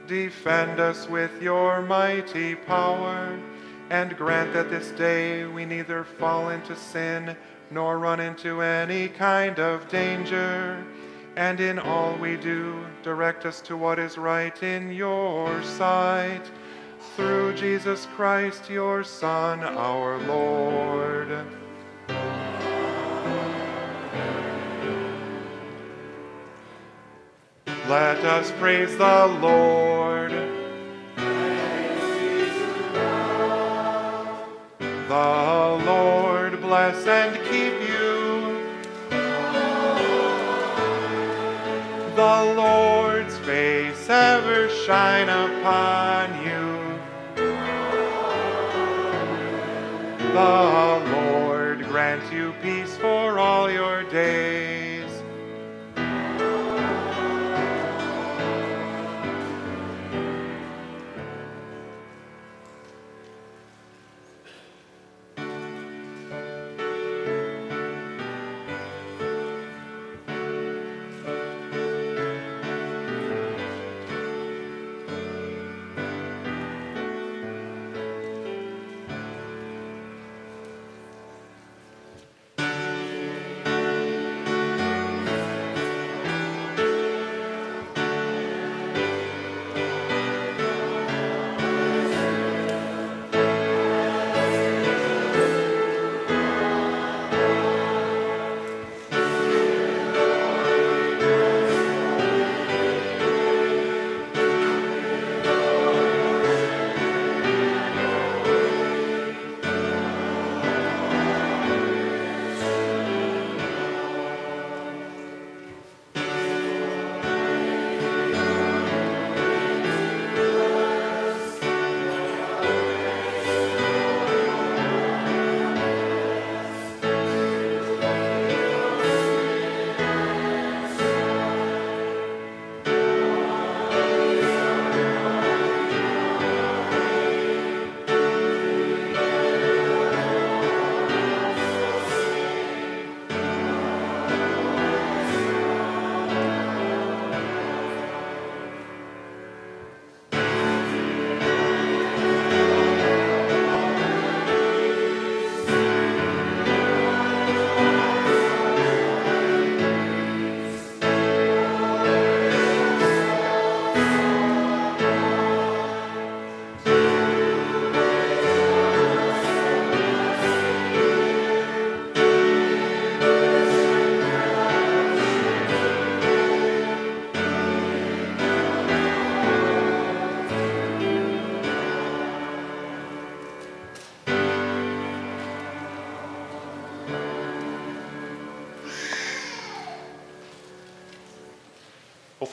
Defend 0.06 0.80
us 0.80 1.08
with 1.08 1.40
your 1.40 1.82
mighty 1.82 2.54
power, 2.54 3.38
and 3.92 4.16
grant 4.16 4.54
that 4.54 4.70
this 4.70 4.88
day 4.92 5.44
we 5.44 5.66
neither 5.66 6.02
fall 6.02 6.48
into 6.48 6.74
sin 6.74 7.36
nor 7.70 7.98
run 7.98 8.20
into 8.20 8.62
any 8.62 9.06
kind 9.06 9.60
of 9.60 9.86
danger. 9.90 10.82
And 11.36 11.60
in 11.60 11.78
all 11.78 12.16
we 12.16 12.38
do, 12.38 12.86
direct 13.02 13.44
us 13.44 13.60
to 13.60 13.76
what 13.76 13.98
is 13.98 14.16
right 14.16 14.62
in 14.62 14.92
your 14.92 15.62
sight. 15.62 16.40
Through 17.16 17.54
Jesus 17.56 18.06
Christ, 18.16 18.70
your 18.70 19.04
Son, 19.04 19.60
our 19.60 20.16
Lord. 20.26 21.28
Let 27.86 28.24
us 28.24 28.50
praise 28.52 28.96
the 28.96 29.26
Lord. 29.42 30.41
The 35.12 35.84
Lord 35.84 36.62
bless 36.62 37.06
and 37.06 37.36
keep 37.44 37.74
you. 37.86 38.64
The 42.16 42.54
Lord's 42.56 43.36
face 43.40 44.08
ever 44.08 44.70
shine 44.86 45.28
upon 45.28 46.42
you. 46.46 46.98
The 50.32 51.02
Lord 51.14 51.84
grant 51.88 52.32
you 52.32 52.54
peace 52.62 52.96
for 52.96 53.38
all 53.38 53.70
your 53.70 54.04
days. 54.04 54.51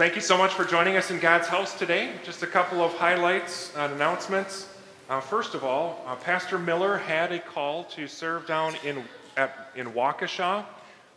Thank 0.10 0.16
you 0.16 0.22
so 0.24 0.40
much 0.40 0.56
for 0.56 0.66
joining 0.66 0.98
us 0.98 1.12
in 1.12 1.20
God's 1.20 1.48
house 1.48 1.78
today. 1.78 2.12
Just 2.24 2.42
a 2.42 2.48
couple 2.48 2.82
of 2.82 2.92
highlights 2.96 3.72
and 3.78 3.94
announcements. 3.94 4.68
Uh, 5.08 5.22
first 5.22 5.54
of 5.54 5.64
all, 5.64 6.04
uh, 6.08 6.16
Pastor 6.16 6.58
Miller 6.58 6.98
had 6.98 7.32
a 7.32 7.38
call 7.38 7.84
to 7.84 8.08
serve 8.08 8.48
down 8.48 8.74
in, 8.84 9.04
at, 9.38 9.70
in 9.76 9.86
Waukesha 9.92 10.66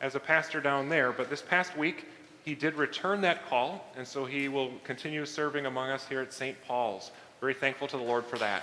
as 0.03 0.15
a 0.15 0.21
pastor 0.21 0.61
down 0.61 0.91
there, 0.91 1.11
but 1.11 1.31
this 1.31 1.41
past 1.41 1.75
week 1.75 2.05
he 2.45 2.55
did 2.55 2.75
return 2.75 3.23
that 3.23 3.49
call, 3.49 3.91
and 3.97 4.07
so 4.07 4.27
he 4.27 4.51
will 4.51 4.71
continue 4.85 5.25
serving 5.25 5.65
among 5.65 5.89
us 5.89 6.07
here 6.07 6.21
at 6.21 6.31
St. 6.31 6.63
Paul's. 6.67 7.13
Very 7.41 7.55
thankful 7.55 7.89
to 7.89 7.97
the 7.97 8.03
Lord 8.03 8.27
for 8.27 8.37
that. 8.41 8.63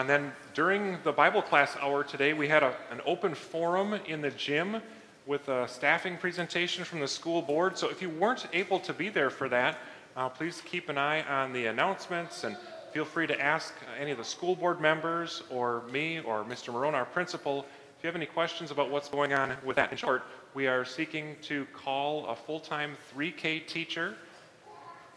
And 0.00 0.08
then 0.08 0.32
during 0.54 0.98
the 1.04 1.12
Bible 1.12 1.40
class 1.40 1.76
hour 1.80 2.02
today, 2.02 2.32
we 2.32 2.48
had 2.48 2.62
a, 2.62 2.74
an 2.90 3.00
open 3.06 3.34
forum 3.34 3.94
in 4.06 4.20
the 4.20 4.30
gym 4.30 4.82
with 5.24 5.48
a 5.48 5.68
staffing 5.68 6.16
presentation 6.16 6.84
from 6.84 7.00
the 7.00 7.08
school 7.08 7.40
board. 7.40 7.78
So 7.78 7.88
if 7.90 8.02
you 8.02 8.10
weren't 8.10 8.46
able 8.52 8.80
to 8.80 8.92
be 8.92 9.08
there 9.08 9.30
for 9.30 9.48
that, 9.50 9.78
uh, 10.16 10.28
please 10.28 10.62
keep 10.64 10.88
an 10.88 10.98
eye 10.98 11.22
on 11.22 11.52
the 11.52 11.66
announcements 11.66 12.44
and 12.44 12.56
feel 12.92 13.04
free 13.04 13.26
to 13.28 13.40
ask 13.40 13.74
any 13.98 14.10
of 14.10 14.18
the 14.18 14.24
school 14.24 14.56
board 14.56 14.80
members 14.80 15.42
or 15.48 15.82
me 15.92 16.20
or 16.20 16.44
Mr. 16.44 16.72
Marone, 16.72 16.94
our 16.94 17.04
principal, 17.04 17.60
if 17.96 18.02
you 18.02 18.08
have 18.08 18.16
any 18.16 18.26
questions 18.26 18.70
about 18.70 18.90
what's 18.90 19.08
going 19.08 19.32
on 19.32 19.56
with 19.64 19.76
that. 19.76 19.92
In 19.92 19.96
short, 19.96 20.24
we 20.54 20.66
are 20.66 20.84
seeking 20.84 21.36
to 21.42 21.66
call 21.72 22.26
a 22.26 22.34
full-time 22.34 22.96
3K 23.16 23.66
teacher 23.66 24.16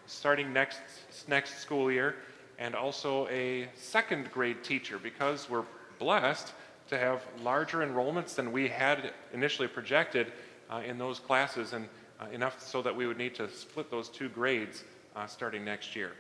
starting 0.06 0.54
next, 0.54 0.80
next 1.28 1.60
school 1.60 1.92
year 1.92 2.16
and 2.60 2.76
also 2.76 3.28
a 3.28 3.68
second 3.76 4.32
grade 4.32 4.64
teacher 4.64 4.98
because 4.98 5.50
we're 5.50 5.66
blessed 6.00 6.54
to 6.90 6.98
have 6.98 7.22
larger 7.42 7.80
enrollments 7.80 8.36
than 8.36 8.52
we 8.52 8.68
had 8.68 9.12
initially 9.34 9.68
projected 9.68 10.32
uh, 10.70 10.82
in 10.86 10.98
those 10.98 11.20
classes 11.20 11.74
and 11.74 11.88
uh, 12.20 12.26
enough 12.32 12.62
so 12.62 12.82
that 12.82 12.96
we 12.96 13.06
would 13.06 13.18
need 13.18 13.36
to 13.36 13.50
split 13.50 13.92
those 13.92 14.10
two 14.10 14.30
grades 14.30 14.84
uh, 15.16 15.28
starting 15.28 15.64
next 15.64 15.96
year. 15.96 16.12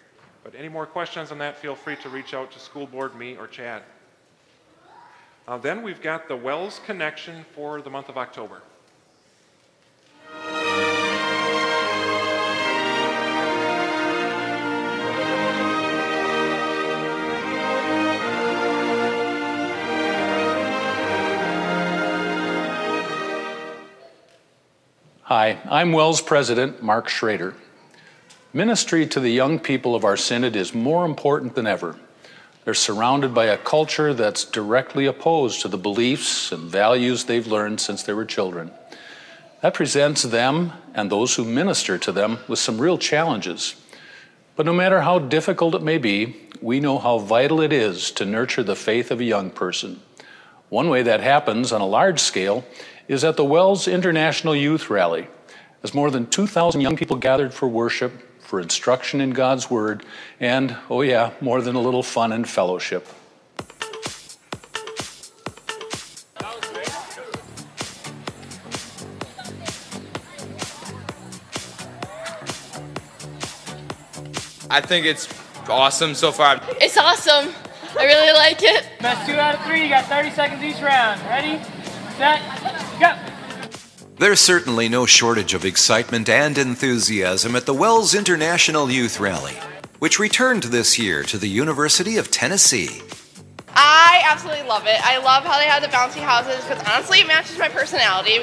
But 0.44 0.54
any 0.56 0.70
more 0.70 0.86
questions 0.86 1.32
on 1.32 1.38
that, 1.40 1.58
feel 1.58 1.76
free 1.76 1.96
to 1.98 2.10
reach 2.10 2.34
out 2.34 2.52
to 2.52 2.60
school 2.60 2.88
board, 2.88 3.16
me, 3.16 3.36
or 3.36 3.48
Chad. 3.48 3.84
Uh, 5.48 5.58
then 5.58 5.82
we've 5.82 6.02
got 6.02 6.28
the 6.28 6.36
WELS 6.36 6.80
Connection 6.86 7.46
for 7.56 7.82
the 7.82 7.90
month 7.90 8.10
of 8.10 8.18
October. 8.18 8.62
Hi, 25.28 25.58
I'm 25.70 25.92
WELS 25.92 26.22
President 26.22 26.82
Mark 26.82 27.10
Schroeder. 27.10 27.54
Ministry 28.54 29.06
to 29.08 29.20
the 29.20 29.30
young 29.30 29.60
people 29.60 29.94
of 29.94 30.06
our 30.06 30.16
synod 30.16 30.56
is 30.56 30.74
more 30.74 31.04
important 31.04 31.54
than 31.54 31.68
ever. 31.68 31.98
They're 32.64 32.74
surrounded 32.74 33.34
by 33.34 33.48
a 33.48 33.58
culture 33.58 34.14
that's 34.14 34.46
directly 34.46 35.06
opposed 35.06 35.62
to 35.64 35.68
the 35.68 35.78
beliefs 35.78 36.54
and 36.54 36.72
values 36.72 37.26
they've 37.26 37.46
learned 37.46 37.82
since 37.82 38.04
they 38.04 38.14
were 38.14 38.24
children. 38.24 38.72
That 39.60 39.74
presents 39.74 40.24
them 40.24 40.72
and 40.94 41.12
those 41.12 41.36
who 41.36 41.44
minister 41.44 41.98
to 41.98 42.14
them 42.14 42.40
with 42.48 42.60
some 42.60 42.80
real 42.80 42.98
challenges. 42.98 43.76
But 44.56 44.66
no 44.66 44.72
matter 44.72 45.02
how 45.02 45.20
difficult 45.20 45.76
it 45.76 45.84
may 45.84 45.98
be, 45.98 46.38
we 46.62 46.80
know 46.80 47.00
how 47.00 47.18
vital 47.18 47.60
it 47.60 47.74
is 47.74 48.12
to 48.12 48.24
nurture 48.24 48.64
the 48.64 48.78
faith 48.78 49.12
of 49.12 49.20
a 49.20 49.26
young 49.26 49.50
person. 49.52 50.00
One 50.70 50.90
way 50.90 51.02
that 51.04 51.22
happens 51.22 51.72
on 51.72 51.80
a 51.80 51.88
large 51.88 52.20
scale 52.20 52.66
is 53.08 53.24
at 53.24 53.38
the 53.38 53.46
WELS 53.46 53.88
International 53.88 54.54
Youth 54.54 54.90
Rally, 54.90 55.28
as 55.82 55.94
more 55.94 56.12
than 56.12 56.28
2,000 56.28 56.82
young 56.82 56.98
people 56.98 57.16
gathered 57.16 57.54
for 57.54 57.70
worship, 57.70 58.12
for 58.42 58.60
instruction 58.60 59.22
in 59.22 59.30
God's 59.30 59.70
Word, 59.70 60.06
and, 60.42 60.76
oh 60.90 61.04
yeah, 61.04 61.32
more 61.40 61.62
than 61.62 61.76
a 61.76 61.80
little 61.80 62.04
fun 62.04 62.34
and 62.34 62.48
fellowship. 62.48 63.08
I 74.70 74.82
think 74.82 75.06
it's 75.06 75.30
awesome 75.70 76.14
so 76.14 76.34
far. 76.34 76.60
It's 76.82 76.98
awesome. 76.98 77.54
I 77.96 78.06
really 78.06 78.34
like 78.34 78.64
it. 78.64 78.88
Best 79.00 79.28
two 79.28 79.36
out 79.36 79.56
of 79.56 79.66
three. 79.66 79.84
You 79.84 79.90
got 79.90 80.06
30 80.06 80.32
seconds 80.32 80.64
each 80.64 80.82
round. 80.82 81.22
Ready, 81.22 81.64
set, 82.18 82.42
go. 83.00 83.16
There's 84.20 84.40
certainly 84.40 84.90
no 84.90 85.06
shortage 85.06 85.54
of 85.54 85.64
excitement 85.64 86.28
and 86.28 86.58
enthusiasm 86.58 87.56
at 87.56 87.68
the 87.68 87.74
WELS 87.74 88.16
International 88.16 88.90
Youth 88.90 89.20
Rally, 89.20 89.54
which 90.00 90.18
returned 90.18 90.64
this 90.64 90.98
year 90.98 91.22
to 91.24 91.38
the 91.38 91.48
University 91.48 92.18
of 92.18 92.32
Tennessee. 92.32 93.02
I 93.70 94.24
absolutely 94.26 94.68
love 94.68 94.88
it. 94.88 95.00
I 95.06 95.20
love 95.20 95.44
how 95.44 95.60
they 95.60 95.68
have 95.68 95.84
the 95.84 95.90
bouncy 95.90 96.20
houses 96.20 96.66
because 96.66 96.84
honestly, 96.88 97.20
it 97.20 97.28
matches 97.28 97.60
my 97.60 97.70
personality. 97.70 98.40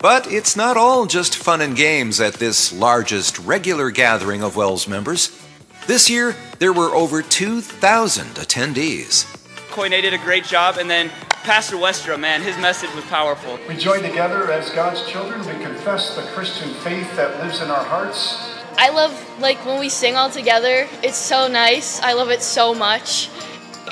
But 0.00 0.32
it's 0.32 0.56
not 0.56 0.78
all 0.78 1.04
just 1.04 1.36
fun 1.36 1.60
and 1.60 1.76
games 1.76 2.20
at 2.20 2.34
this 2.34 2.72
largest 2.72 3.38
regular 3.40 3.90
gathering 3.90 4.42
of 4.42 4.56
WELS 4.56 4.88
members. 4.88 5.45
This 5.86 6.10
year, 6.10 6.34
there 6.58 6.72
were 6.72 6.96
over 6.96 7.22
2,000 7.22 8.26
attendees. 8.34 9.32
Coy 9.70 9.88
did 9.88 10.12
a 10.12 10.18
great 10.18 10.42
job, 10.42 10.78
and 10.78 10.90
then 10.90 11.10
Pastor 11.44 11.76
Westra, 11.76 12.18
man, 12.18 12.42
his 12.42 12.58
message 12.58 12.92
was 12.96 13.04
powerful. 13.04 13.56
We 13.68 13.76
join 13.76 14.02
together 14.02 14.50
as 14.50 14.68
God's 14.70 15.06
children. 15.06 15.38
We 15.46 15.52
confess 15.62 16.16
the 16.16 16.22
Christian 16.22 16.70
faith 16.82 17.14
that 17.14 17.40
lives 17.40 17.60
in 17.60 17.70
our 17.70 17.84
hearts. 17.84 18.36
I 18.76 18.90
love 18.90 19.14
like 19.38 19.64
when 19.64 19.78
we 19.78 19.88
sing 19.88 20.16
all 20.16 20.28
together. 20.28 20.88
It's 21.04 21.16
so 21.16 21.46
nice. 21.46 22.00
I 22.02 22.14
love 22.14 22.30
it 22.30 22.42
so 22.42 22.74
much. 22.74 23.30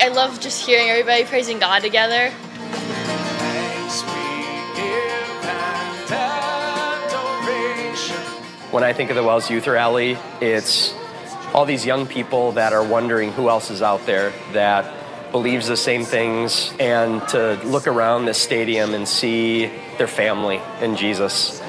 I 0.00 0.08
love 0.08 0.40
just 0.40 0.66
hearing 0.66 0.90
everybody 0.90 1.22
praising 1.22 1.60
God 1.60 1.80
together. 1.82 2.30
When 8.72 8.82
I 8.82 8.92
think 8.92 9.10
of 9.10 9.16
the 9.16 9.22
WELS 9.22 9.48
Youth 9.48 9.68
Rally, 9.68 10.18
it's 10.40 10.92
all 11.54 11.64
these 11.64 11.86
young 11.86 12.06
people 12.06 12.52
that 12.52 12.72
are 12.72 12.84
wondering 12.84 13.30
who 13.30 13.48
else 13.48 13.70
is 13.70 13.80
out 13.80 14.04
there 14.06 14.32
that 14.52 14.92
believes 15.30 15.68
the 15.68 15.76
same 15.76 16.04
things 16.04 16.74
and 16.80 17.26
to 17.28 17.54
look 17.64 17.86
around 17.86 18.24
this 18.24 18.38
stadium 18.38 18.92
and 18.92 19.06
see 19.06 19.66
their 19.96 20.08
family 20.08 20.60
in 20.80 20.96
Jesus 20.96 21.60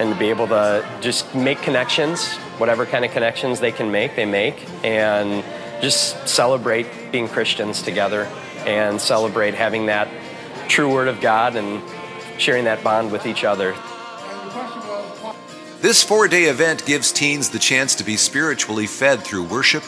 and 0.00 0.12
to 0.12 0.18
be 0.18 0.30
able 0.30 0.48
to 0.48 0.84
just 1.00 1.32
make 1.34 1.62
connections, 1.62 2.34
whatever 2.58 2.84
kind 2.86 3.04
of 3.04 3.12
connections 3.12 3.60
they 3.60 3.70
can 3.70 3.92
make, 3.92 4.16
they 4.16 4.26
make, 4.26 4.66
and 4.84 5.44
just 5.80 6.28
celebrate 6.28 6.86
being 7.12 7.28
Christians 7.28 7.82
together 7.82 8.24
and 8.66 9.00
celebrate 9.00 9.54
having 9.54 9.86
that 9.86 10.08
true 10.68 10.92
word 10.92 11.08
of 11.08 11.20
God 11.20 11.54
and 11.54 11.82
sharing 12.38 12.64
that 12.64 12.82
bond 12.82 13.12
with 13.12 13.26
each 13.26 13.44
other. 13.44 13.74
This 15.80 16.02
four 16.02 16.28
day 16.28 16.44
event 16.44 16.84
gives 16.84 17.10
teens 17.10 17.48
the 17.48 17.58
chance 17.58 17.94
to 17.94 18.04
be 18.04 18.18
spiritually 18.18 18.86
fed 18.86 19.20
through 19.20 19.44
worship 19.44 19.82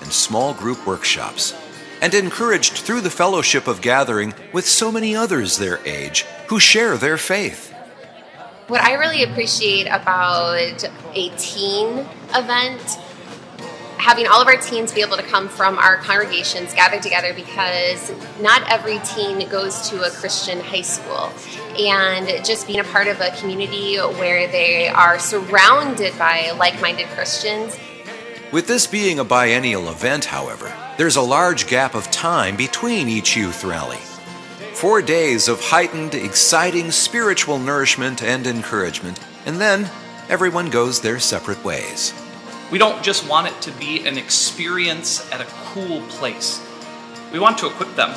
and 0.00 0.10
small 0.10 0.54
group 0.54 0.86
workshops, 0.86 1.54
and 2.00 2.14
encouraged 2.14 2.72
through 2.72 3.02
the 3.02 3.10
fellowship 3.10 3.68
of 3.68 3.82
gathering 3.82 4.32
with 4.54 4.66
so 4.66 4.90
many 4.90 5.14
others 5.14 5.58
their 5.58 5.78
age 5.86 6.22
who 6.48 6.58
share 6.58 6.96
their 6.96 7.18
faith. 7.18 7.70
What 8.68 8.80
I 8.80 8.94
really 8.94 9.22
appreciate 9.24 9.88
about 9.88 10.82
a 11.14 11.28
teen 11.36 12.06
event, 12.34 12.98
having 14.04 14.26
all 14.26 14.42
of 14.42 14.46
our 14.46 14.58
teens 14.58 14.92
be 14.92 15.00
able 15.00 15.16
to 15.16 15.22
come 15.22 15.48
from 15.48 15.78
our 15.78 15.96
congregations 15.96 16.74
gathered 16.74 17.00
together 17.00 17.32
because 17.32 18.12
not 18.38 18.62
every 18.70 18.98
teen 18.98 19.48
goes 19.48 19.88
to 19.88 20.02
a 20.02 20.10
Christian 20.10 20.60
high 20.60 20.82
school. 20.82 21.32
And 21.78 22.44
just 22.44 22.66
being 22.66 22.80
a 22.80 22.84
part 22.84 23.08
of 23.08 23.18
a 23.22 23.30
community 23.30 23.96
where 23.96 24.46
they 24.46 24.88
are 24.88 25.18
surrounded 25.18 26.18
by 26.18 26.50
like 26.58 26.78
minded 26.82 27.06
Christians. 27.08 27.78
With 28.52 28.66
this 28.66 28.86
being 28.86 29.20
a 29.20 29.24
biennial 29.24 29.88
event, 29.88 30.26
however, 30.26 30.70
there's 30.98 31.16
a 31.16 31.22
large 31.22 31.66
gap 31.66 31.94
of 31.94 32.10
time 32.10 32.56
between 32.56 33.08
each 33.08 33.34
youth 33.34 33.64
rally. 33.64 34.02
Four 34.74 35.00
days 35.00 35.48
of 35.48 35.62
heightened, 35.62 36.14
exciting 36.14 36.90
spiritual 36.90 37.58
nourishment 37.58 38.22
and 38.22 38.46
encouragement, 38.46 39.18
and 39.46 39.58
then 39.58 39.90
everyone 40.28 40.68
goes 40.68 41.00
their 41.00 41.18
separate 41.18 41.64
ways. 41.64 42.12
We 42.74 42.80
don't 42.80 43.04
just 43.04 43.28
want 43.28 43.46
it 43.46 43.62
to 43.62 43.70
be 43.70 44.04
an 44.04 44.18
experience 44.18 45.30
at 45.30 45.40
a 45.40 45.44
cool 45.66 46.00
place. 46.08 46.60
We 47.32 47.38
want 47.38 47.56
to 47.58 47.68
equip 47.68 47.94
them. 47.94 48.12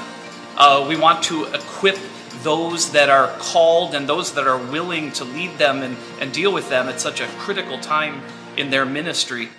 Uh, 0.58 0.84
we 0.90 0.98
want 0.98 1.22
to 1.26 1.44
equip 1.44 2.00
those 2.42 2.92
that 2.94 3.08
are 3.08 3.28
called 3.38 3.94
and 3.94 4.10
those 4.10 4.34
that 4.34 4.48
are 4.48 4.58
willing 4.58 5.12
to 5.12 5.26
lead 5.26 5.60
them 5.60 5.84
and, 5.84 5.96
and 6.20 6.34
deal 6.34 6.52
with 6.52 6.70
them 6.70 6.90
at 6.90 7.00
such 7.00 7.22
a 7.22 7.28
critical 7.38 7.78
time 7.78 8.24
in 8.58 8.72
their 8.72 8.84
ministry. 8.84 9.50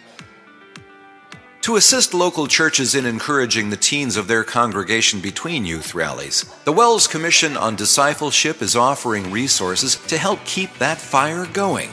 To 1.60 1.76
assist 1.76 2.12
local 2.12 2.48
churches 2.48 2.96
in 2.96 3.06
encouraging 3.06 3.70
the 3.70 3.76
teens 3.76 4.16
of 4.16 4.26
their 4.26 4.42
congregation 4.42 5.20
between 5.20 5.64
youth 5.64 5.94
rallies, 5.94 6.44
the 6.64 6.72
WELS 6.72 7.06
Commission 7.06 7.56
on 7.56 7.76
Discipleship 7.76 8.60
is 8.60 8.74
offering 8.74 9.30
resources 9.30 9.94
to 10.08 10.18
help 10.18 10.44
keep 10.44 10.76
that 10.78 10.98
fire 10.98 11.46
going. 11.46 11.90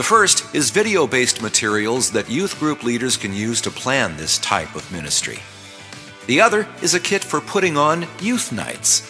The 0.00 0.04
first 0.04 0.54
is 0.54 0.70
video 0.70 1.06
based 1.06 1.42
materials 1.42 2.10
that 2.12 2.30
youth 2.30 2.58
group 2.58 2.82
leaders 2.82 3.18
can 3.18 3.34
use 3.34 3.60
to 3.60 3.70
plan 3.70 4.16
this 4.16 4.38
type 4.38 4.74
of 4.74 4.90
ministry. 4.90 5.40
The 6.26 6.40
other 6.40 6.66
is 6.80 6.94
a 6.94 7.00
kit 7.00 7.22
for 7.22 7.38
putting 7.42 7.76
on 7.76 8.06
youth 8.18 8.50
nights. 8.50 9.00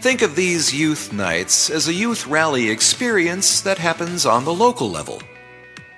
Think 0.00 0.22
of 0.22 0.36
these 0.36 0.72
youth 0.72 1.12
nights 1.12 1.70
as 1.70 1.88
a 1.88 1.92
youth 1.92 2.28
rally 2.28 2.70
experience 2.70 3.62
that 3.62 3.78
happens 3.78 4.24
on 4.24 4.44
the 4.44 4.54
local 4.54 4.88
level. 4.88 5.20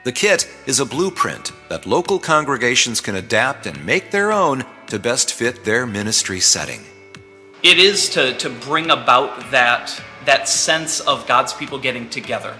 The 0.05 0.13
kit 0.13 0.49
is 0.65 0.81
a 0.81 0.87
blueprint 0.87 1.53
that 1.69 1.85
local 1.85 2.19
congregations 2.19 3.03
can 3.03 3.17
adapt 3.17 3.67
and 3.67 3.85
make 3.85 4.11
their 4.11 4.33
own 4.33 4.65
to 4.87 4.99
best 4.99 5.35
fit 5.35 5.67
their 5.67 5.87
ministry 5.87 6.41
setting. 6.41 6.81
It 7.63 7.77
is 7.77 8.09
to, 8.15 8.35
to 8.39 8.49
bring 8.49 8.91
about 8.91 9.51
that, 9.51 10.03
that 10.25 10.49
sense 10.49 11.01
of 11.01 11.27
God's 11.27 11.53
people 11.53 11.79
getting 11.79 12.09
together. 12.09 12.57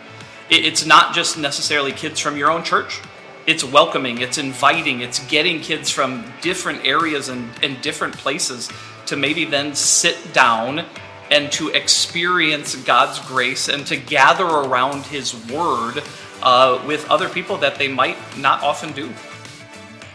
It, 0.55 0.65
it's 0.65 0.87
not 0.87 1.15
just 1.15 1.37
necessarily 1.37 1.91
kids 1.93 2.21
from 2.21 2.37
your 2.37 2.51
own 2.51 2.63
church. 2.63 3.01
It's 3.47 3.65
welcoming, 3.65 4.19
it's 4.19 4.39
inviting, 4.39 5.01
it's 5.01 5.19
getting 5.27 5.61
kids 5.61 5.91
from 5.91 6.25
different 6.41 6.87
areas 6.87 7.29
and, 7.29 7.51
and 7.63 7.81
different 7.83 8.17
places 8.17 8.71
to 9.07 9.17
maybe 9.17 9.45
then 9.45 9.75
sit 9.75 10.33
down 10.33 10.87
and 11.31 11.51
to 11.53 11.69
experience 11.71 12.77
God's 12.77 13.19
grace 13.27 13.69
and 13.69 13.87
to 13.89 13.97
gather 13.97 14.47
around 14.47 15.05
His 15.07 15.35
Word 15.51 16.03
uh, 16.43 16.83
with 16.87 17.11
other 17.11 17.29
people 17.29 17.59
that 17.59 17.77
they 17.77 17.89
might 17.89 18.17
not 18.39 18.63
often 18.63 18.93
do. 18.93 19.13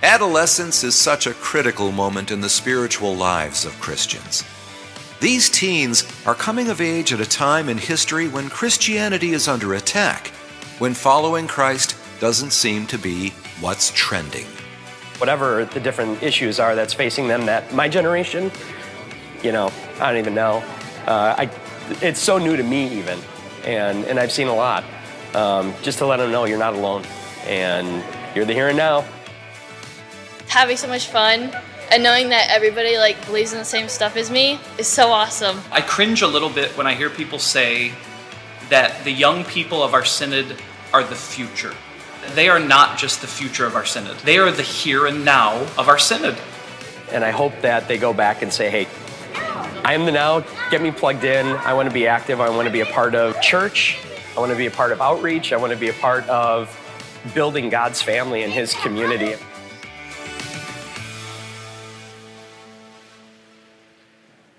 Adolescence 0.02 0.84
is 0.84 0.96
such 0.96 1.28
a 1.28 1.34
critical 1.34 1.92
moment 1.92 2.32
in 2.32 2.42
the 2.42 2.50
spiritual 2.50 3.14
lives 3.14 3.66
of 3.66 3.80
Christians. 3.82 4.44
These 5.20 5.50
teens 5.50 6.06
are 6.26 6.34
coming 6.34 6.70
of 6.70 6.80
age 6.80 7.12
at 7.12 7.20
a 7.20 7.26
time 7.26 7.68
in 7.68 7.78
history 7.78 8.30
when 8.30 8.48
Christianity 8.48 9.32
is 9.32 9.50
under 9.50 9.74
attack, 9.74 10.30
when 10.80 10.94
following 10.94 11.46
Christ 11.46 11.98
doesn't 12.22 12.52
seem 12.52 12.88
to 12.88 12.98
be 12.98 13.32
what's 13.60 13.92
trending. 13.94 14.46
Whatever 15.18 15.66
the 15.66 15.82
different 15.82 16.24
issues 16.24 16.58
are 16.58 16.74
that's 16.74 16.94
facing 16.94 17.28
them, 17.28 17.46
that 17.48 17.74
my 17.74 17.90
generation, 17.90 18.50
you 19.44 19.52
know, 19.52 19.74
I 20.00 20.10
don't 20.10 20.20
even 20.20 20.36
know. 20.36 20.64
Uh, 21.06 21.36
I, 21.38 21.52
it's 22.02 22.22
so 22.22 22.38
new 22.38 22.56
to 22.56 22.64
me 22.64 22.88
even, 22.98 23.20
and, 23.66 24.06
and 24.06 24.22
I've 24.22 24.32
seen 24.32 24.48
a 24.48 24.56
lot. 24.56 24.86
Um, 25.34 25.74
just 25.82 25.98
to 25.98 26.06
let 26.06 26.18
them 26.18 26.32
know 26.32 26.46
you're 26.46 26.58
not 26.58 26.76
alone, 26.76 27.04
and 27.46 28.06
you're 28.34 28.46
the 28.46 28.54
here 28.54 28.70
and 28.70 28.78
now. 28.78 29.04
Having 30.48 30.78
so 30.78 30.88
much 30.88 31.08
fun 31.08 31.54
and 31.92 32.04
knowing 32.04 32.30
that 32.30 32.50
everybody 32.50 32.98
like 32.98 33.26
believes 33.26 33.54
in 33.54 33.60
the 33.60 33.66
same 33.66 33.90
stuff 33.90 34.16
as 34.16 34.30
me 34.30 34.60
is 34.78 34.88
so 34.88 35.10
awesome. 35.10 35.60
I 35.72 35.82
cringe 35.82 36.22
a 36.22 36.28
little 36.28 36.50
bit 36.50 36.78
when 36.78 36.88
I 36.88 36.94
hear 36.94 37.10
people 37.10 37.40
say 37.40 37.92
that 38.70 39.04
the 39.04 39.12
young 39.12 39.44
people 39.44 39.82
of 39.82 39.94
our 39.94 40.06
synod 40.06 40.56
are 40.94 41.04
the 41.04 41.16
future. 41.16 41.74
They 42.36 42.50
are 42.50 42.60
not 42.60 42.98
just 42.98 43.22
the 43.22 43.28
future 43.28 43.66
of 43.66 43.76
our 43.76 43.86
synod. 43.86 44.18
They 44.20 44.38
are 44.38 44.52
the 44.52 44.64
here 44.64 45.08
and 45.08 45.26
now 45.26 45.62
of 45.78 45.88
our 45.88 45.98
synod. 45.98 46.38
And 47.12 47.24
I 47.24 47.32
hope 47.32 47.62
that 47.62 47.88
they 47.88 47.98
go 47.98 48.14
back 48.14 48.44
and 48.44 48.54
say, 48.54 48.70
hey, 48.70 48.88
I 49.84 49.94
am 49.94 50.06
the 50.06 50.12
now, 50.12 50.42
get 50.70 50.82
me 50.82 50.92
plugged 50.92 51.24
in. 51.24 51.48
I 51.48 51.74
want 51.74 51.88
to 51.90 51.94
be 51.94 52.06
active. 52.06 52.40
I 52.40 52.50
want 52.50 52.68
to 52.68 52.72
be 52.72 52.82
a 52.82 52.86
part 52.86 53.16
of 53.16 53.42
church. 53.42 53.98
I 54.38 54.40
want 54.40 54.52
to 54.52 54.58
be 54.58 54.68
a 54.68 54.72
part 54.72 54.92
of 54.92 55.02
outreach. 55.02 55.52
I 55.52 55.58
want 55.58 55.74
to 55.74 55.80
be 55.80 55.90
a 55.90 55.94
part 55.94 56.28
of 56.30 56.76
building 57.34 57.70
God's 57.70 58.02
family 58.02 58.44
and 58.44 58.54
His 58.54 58.74
community. 58.76 59.36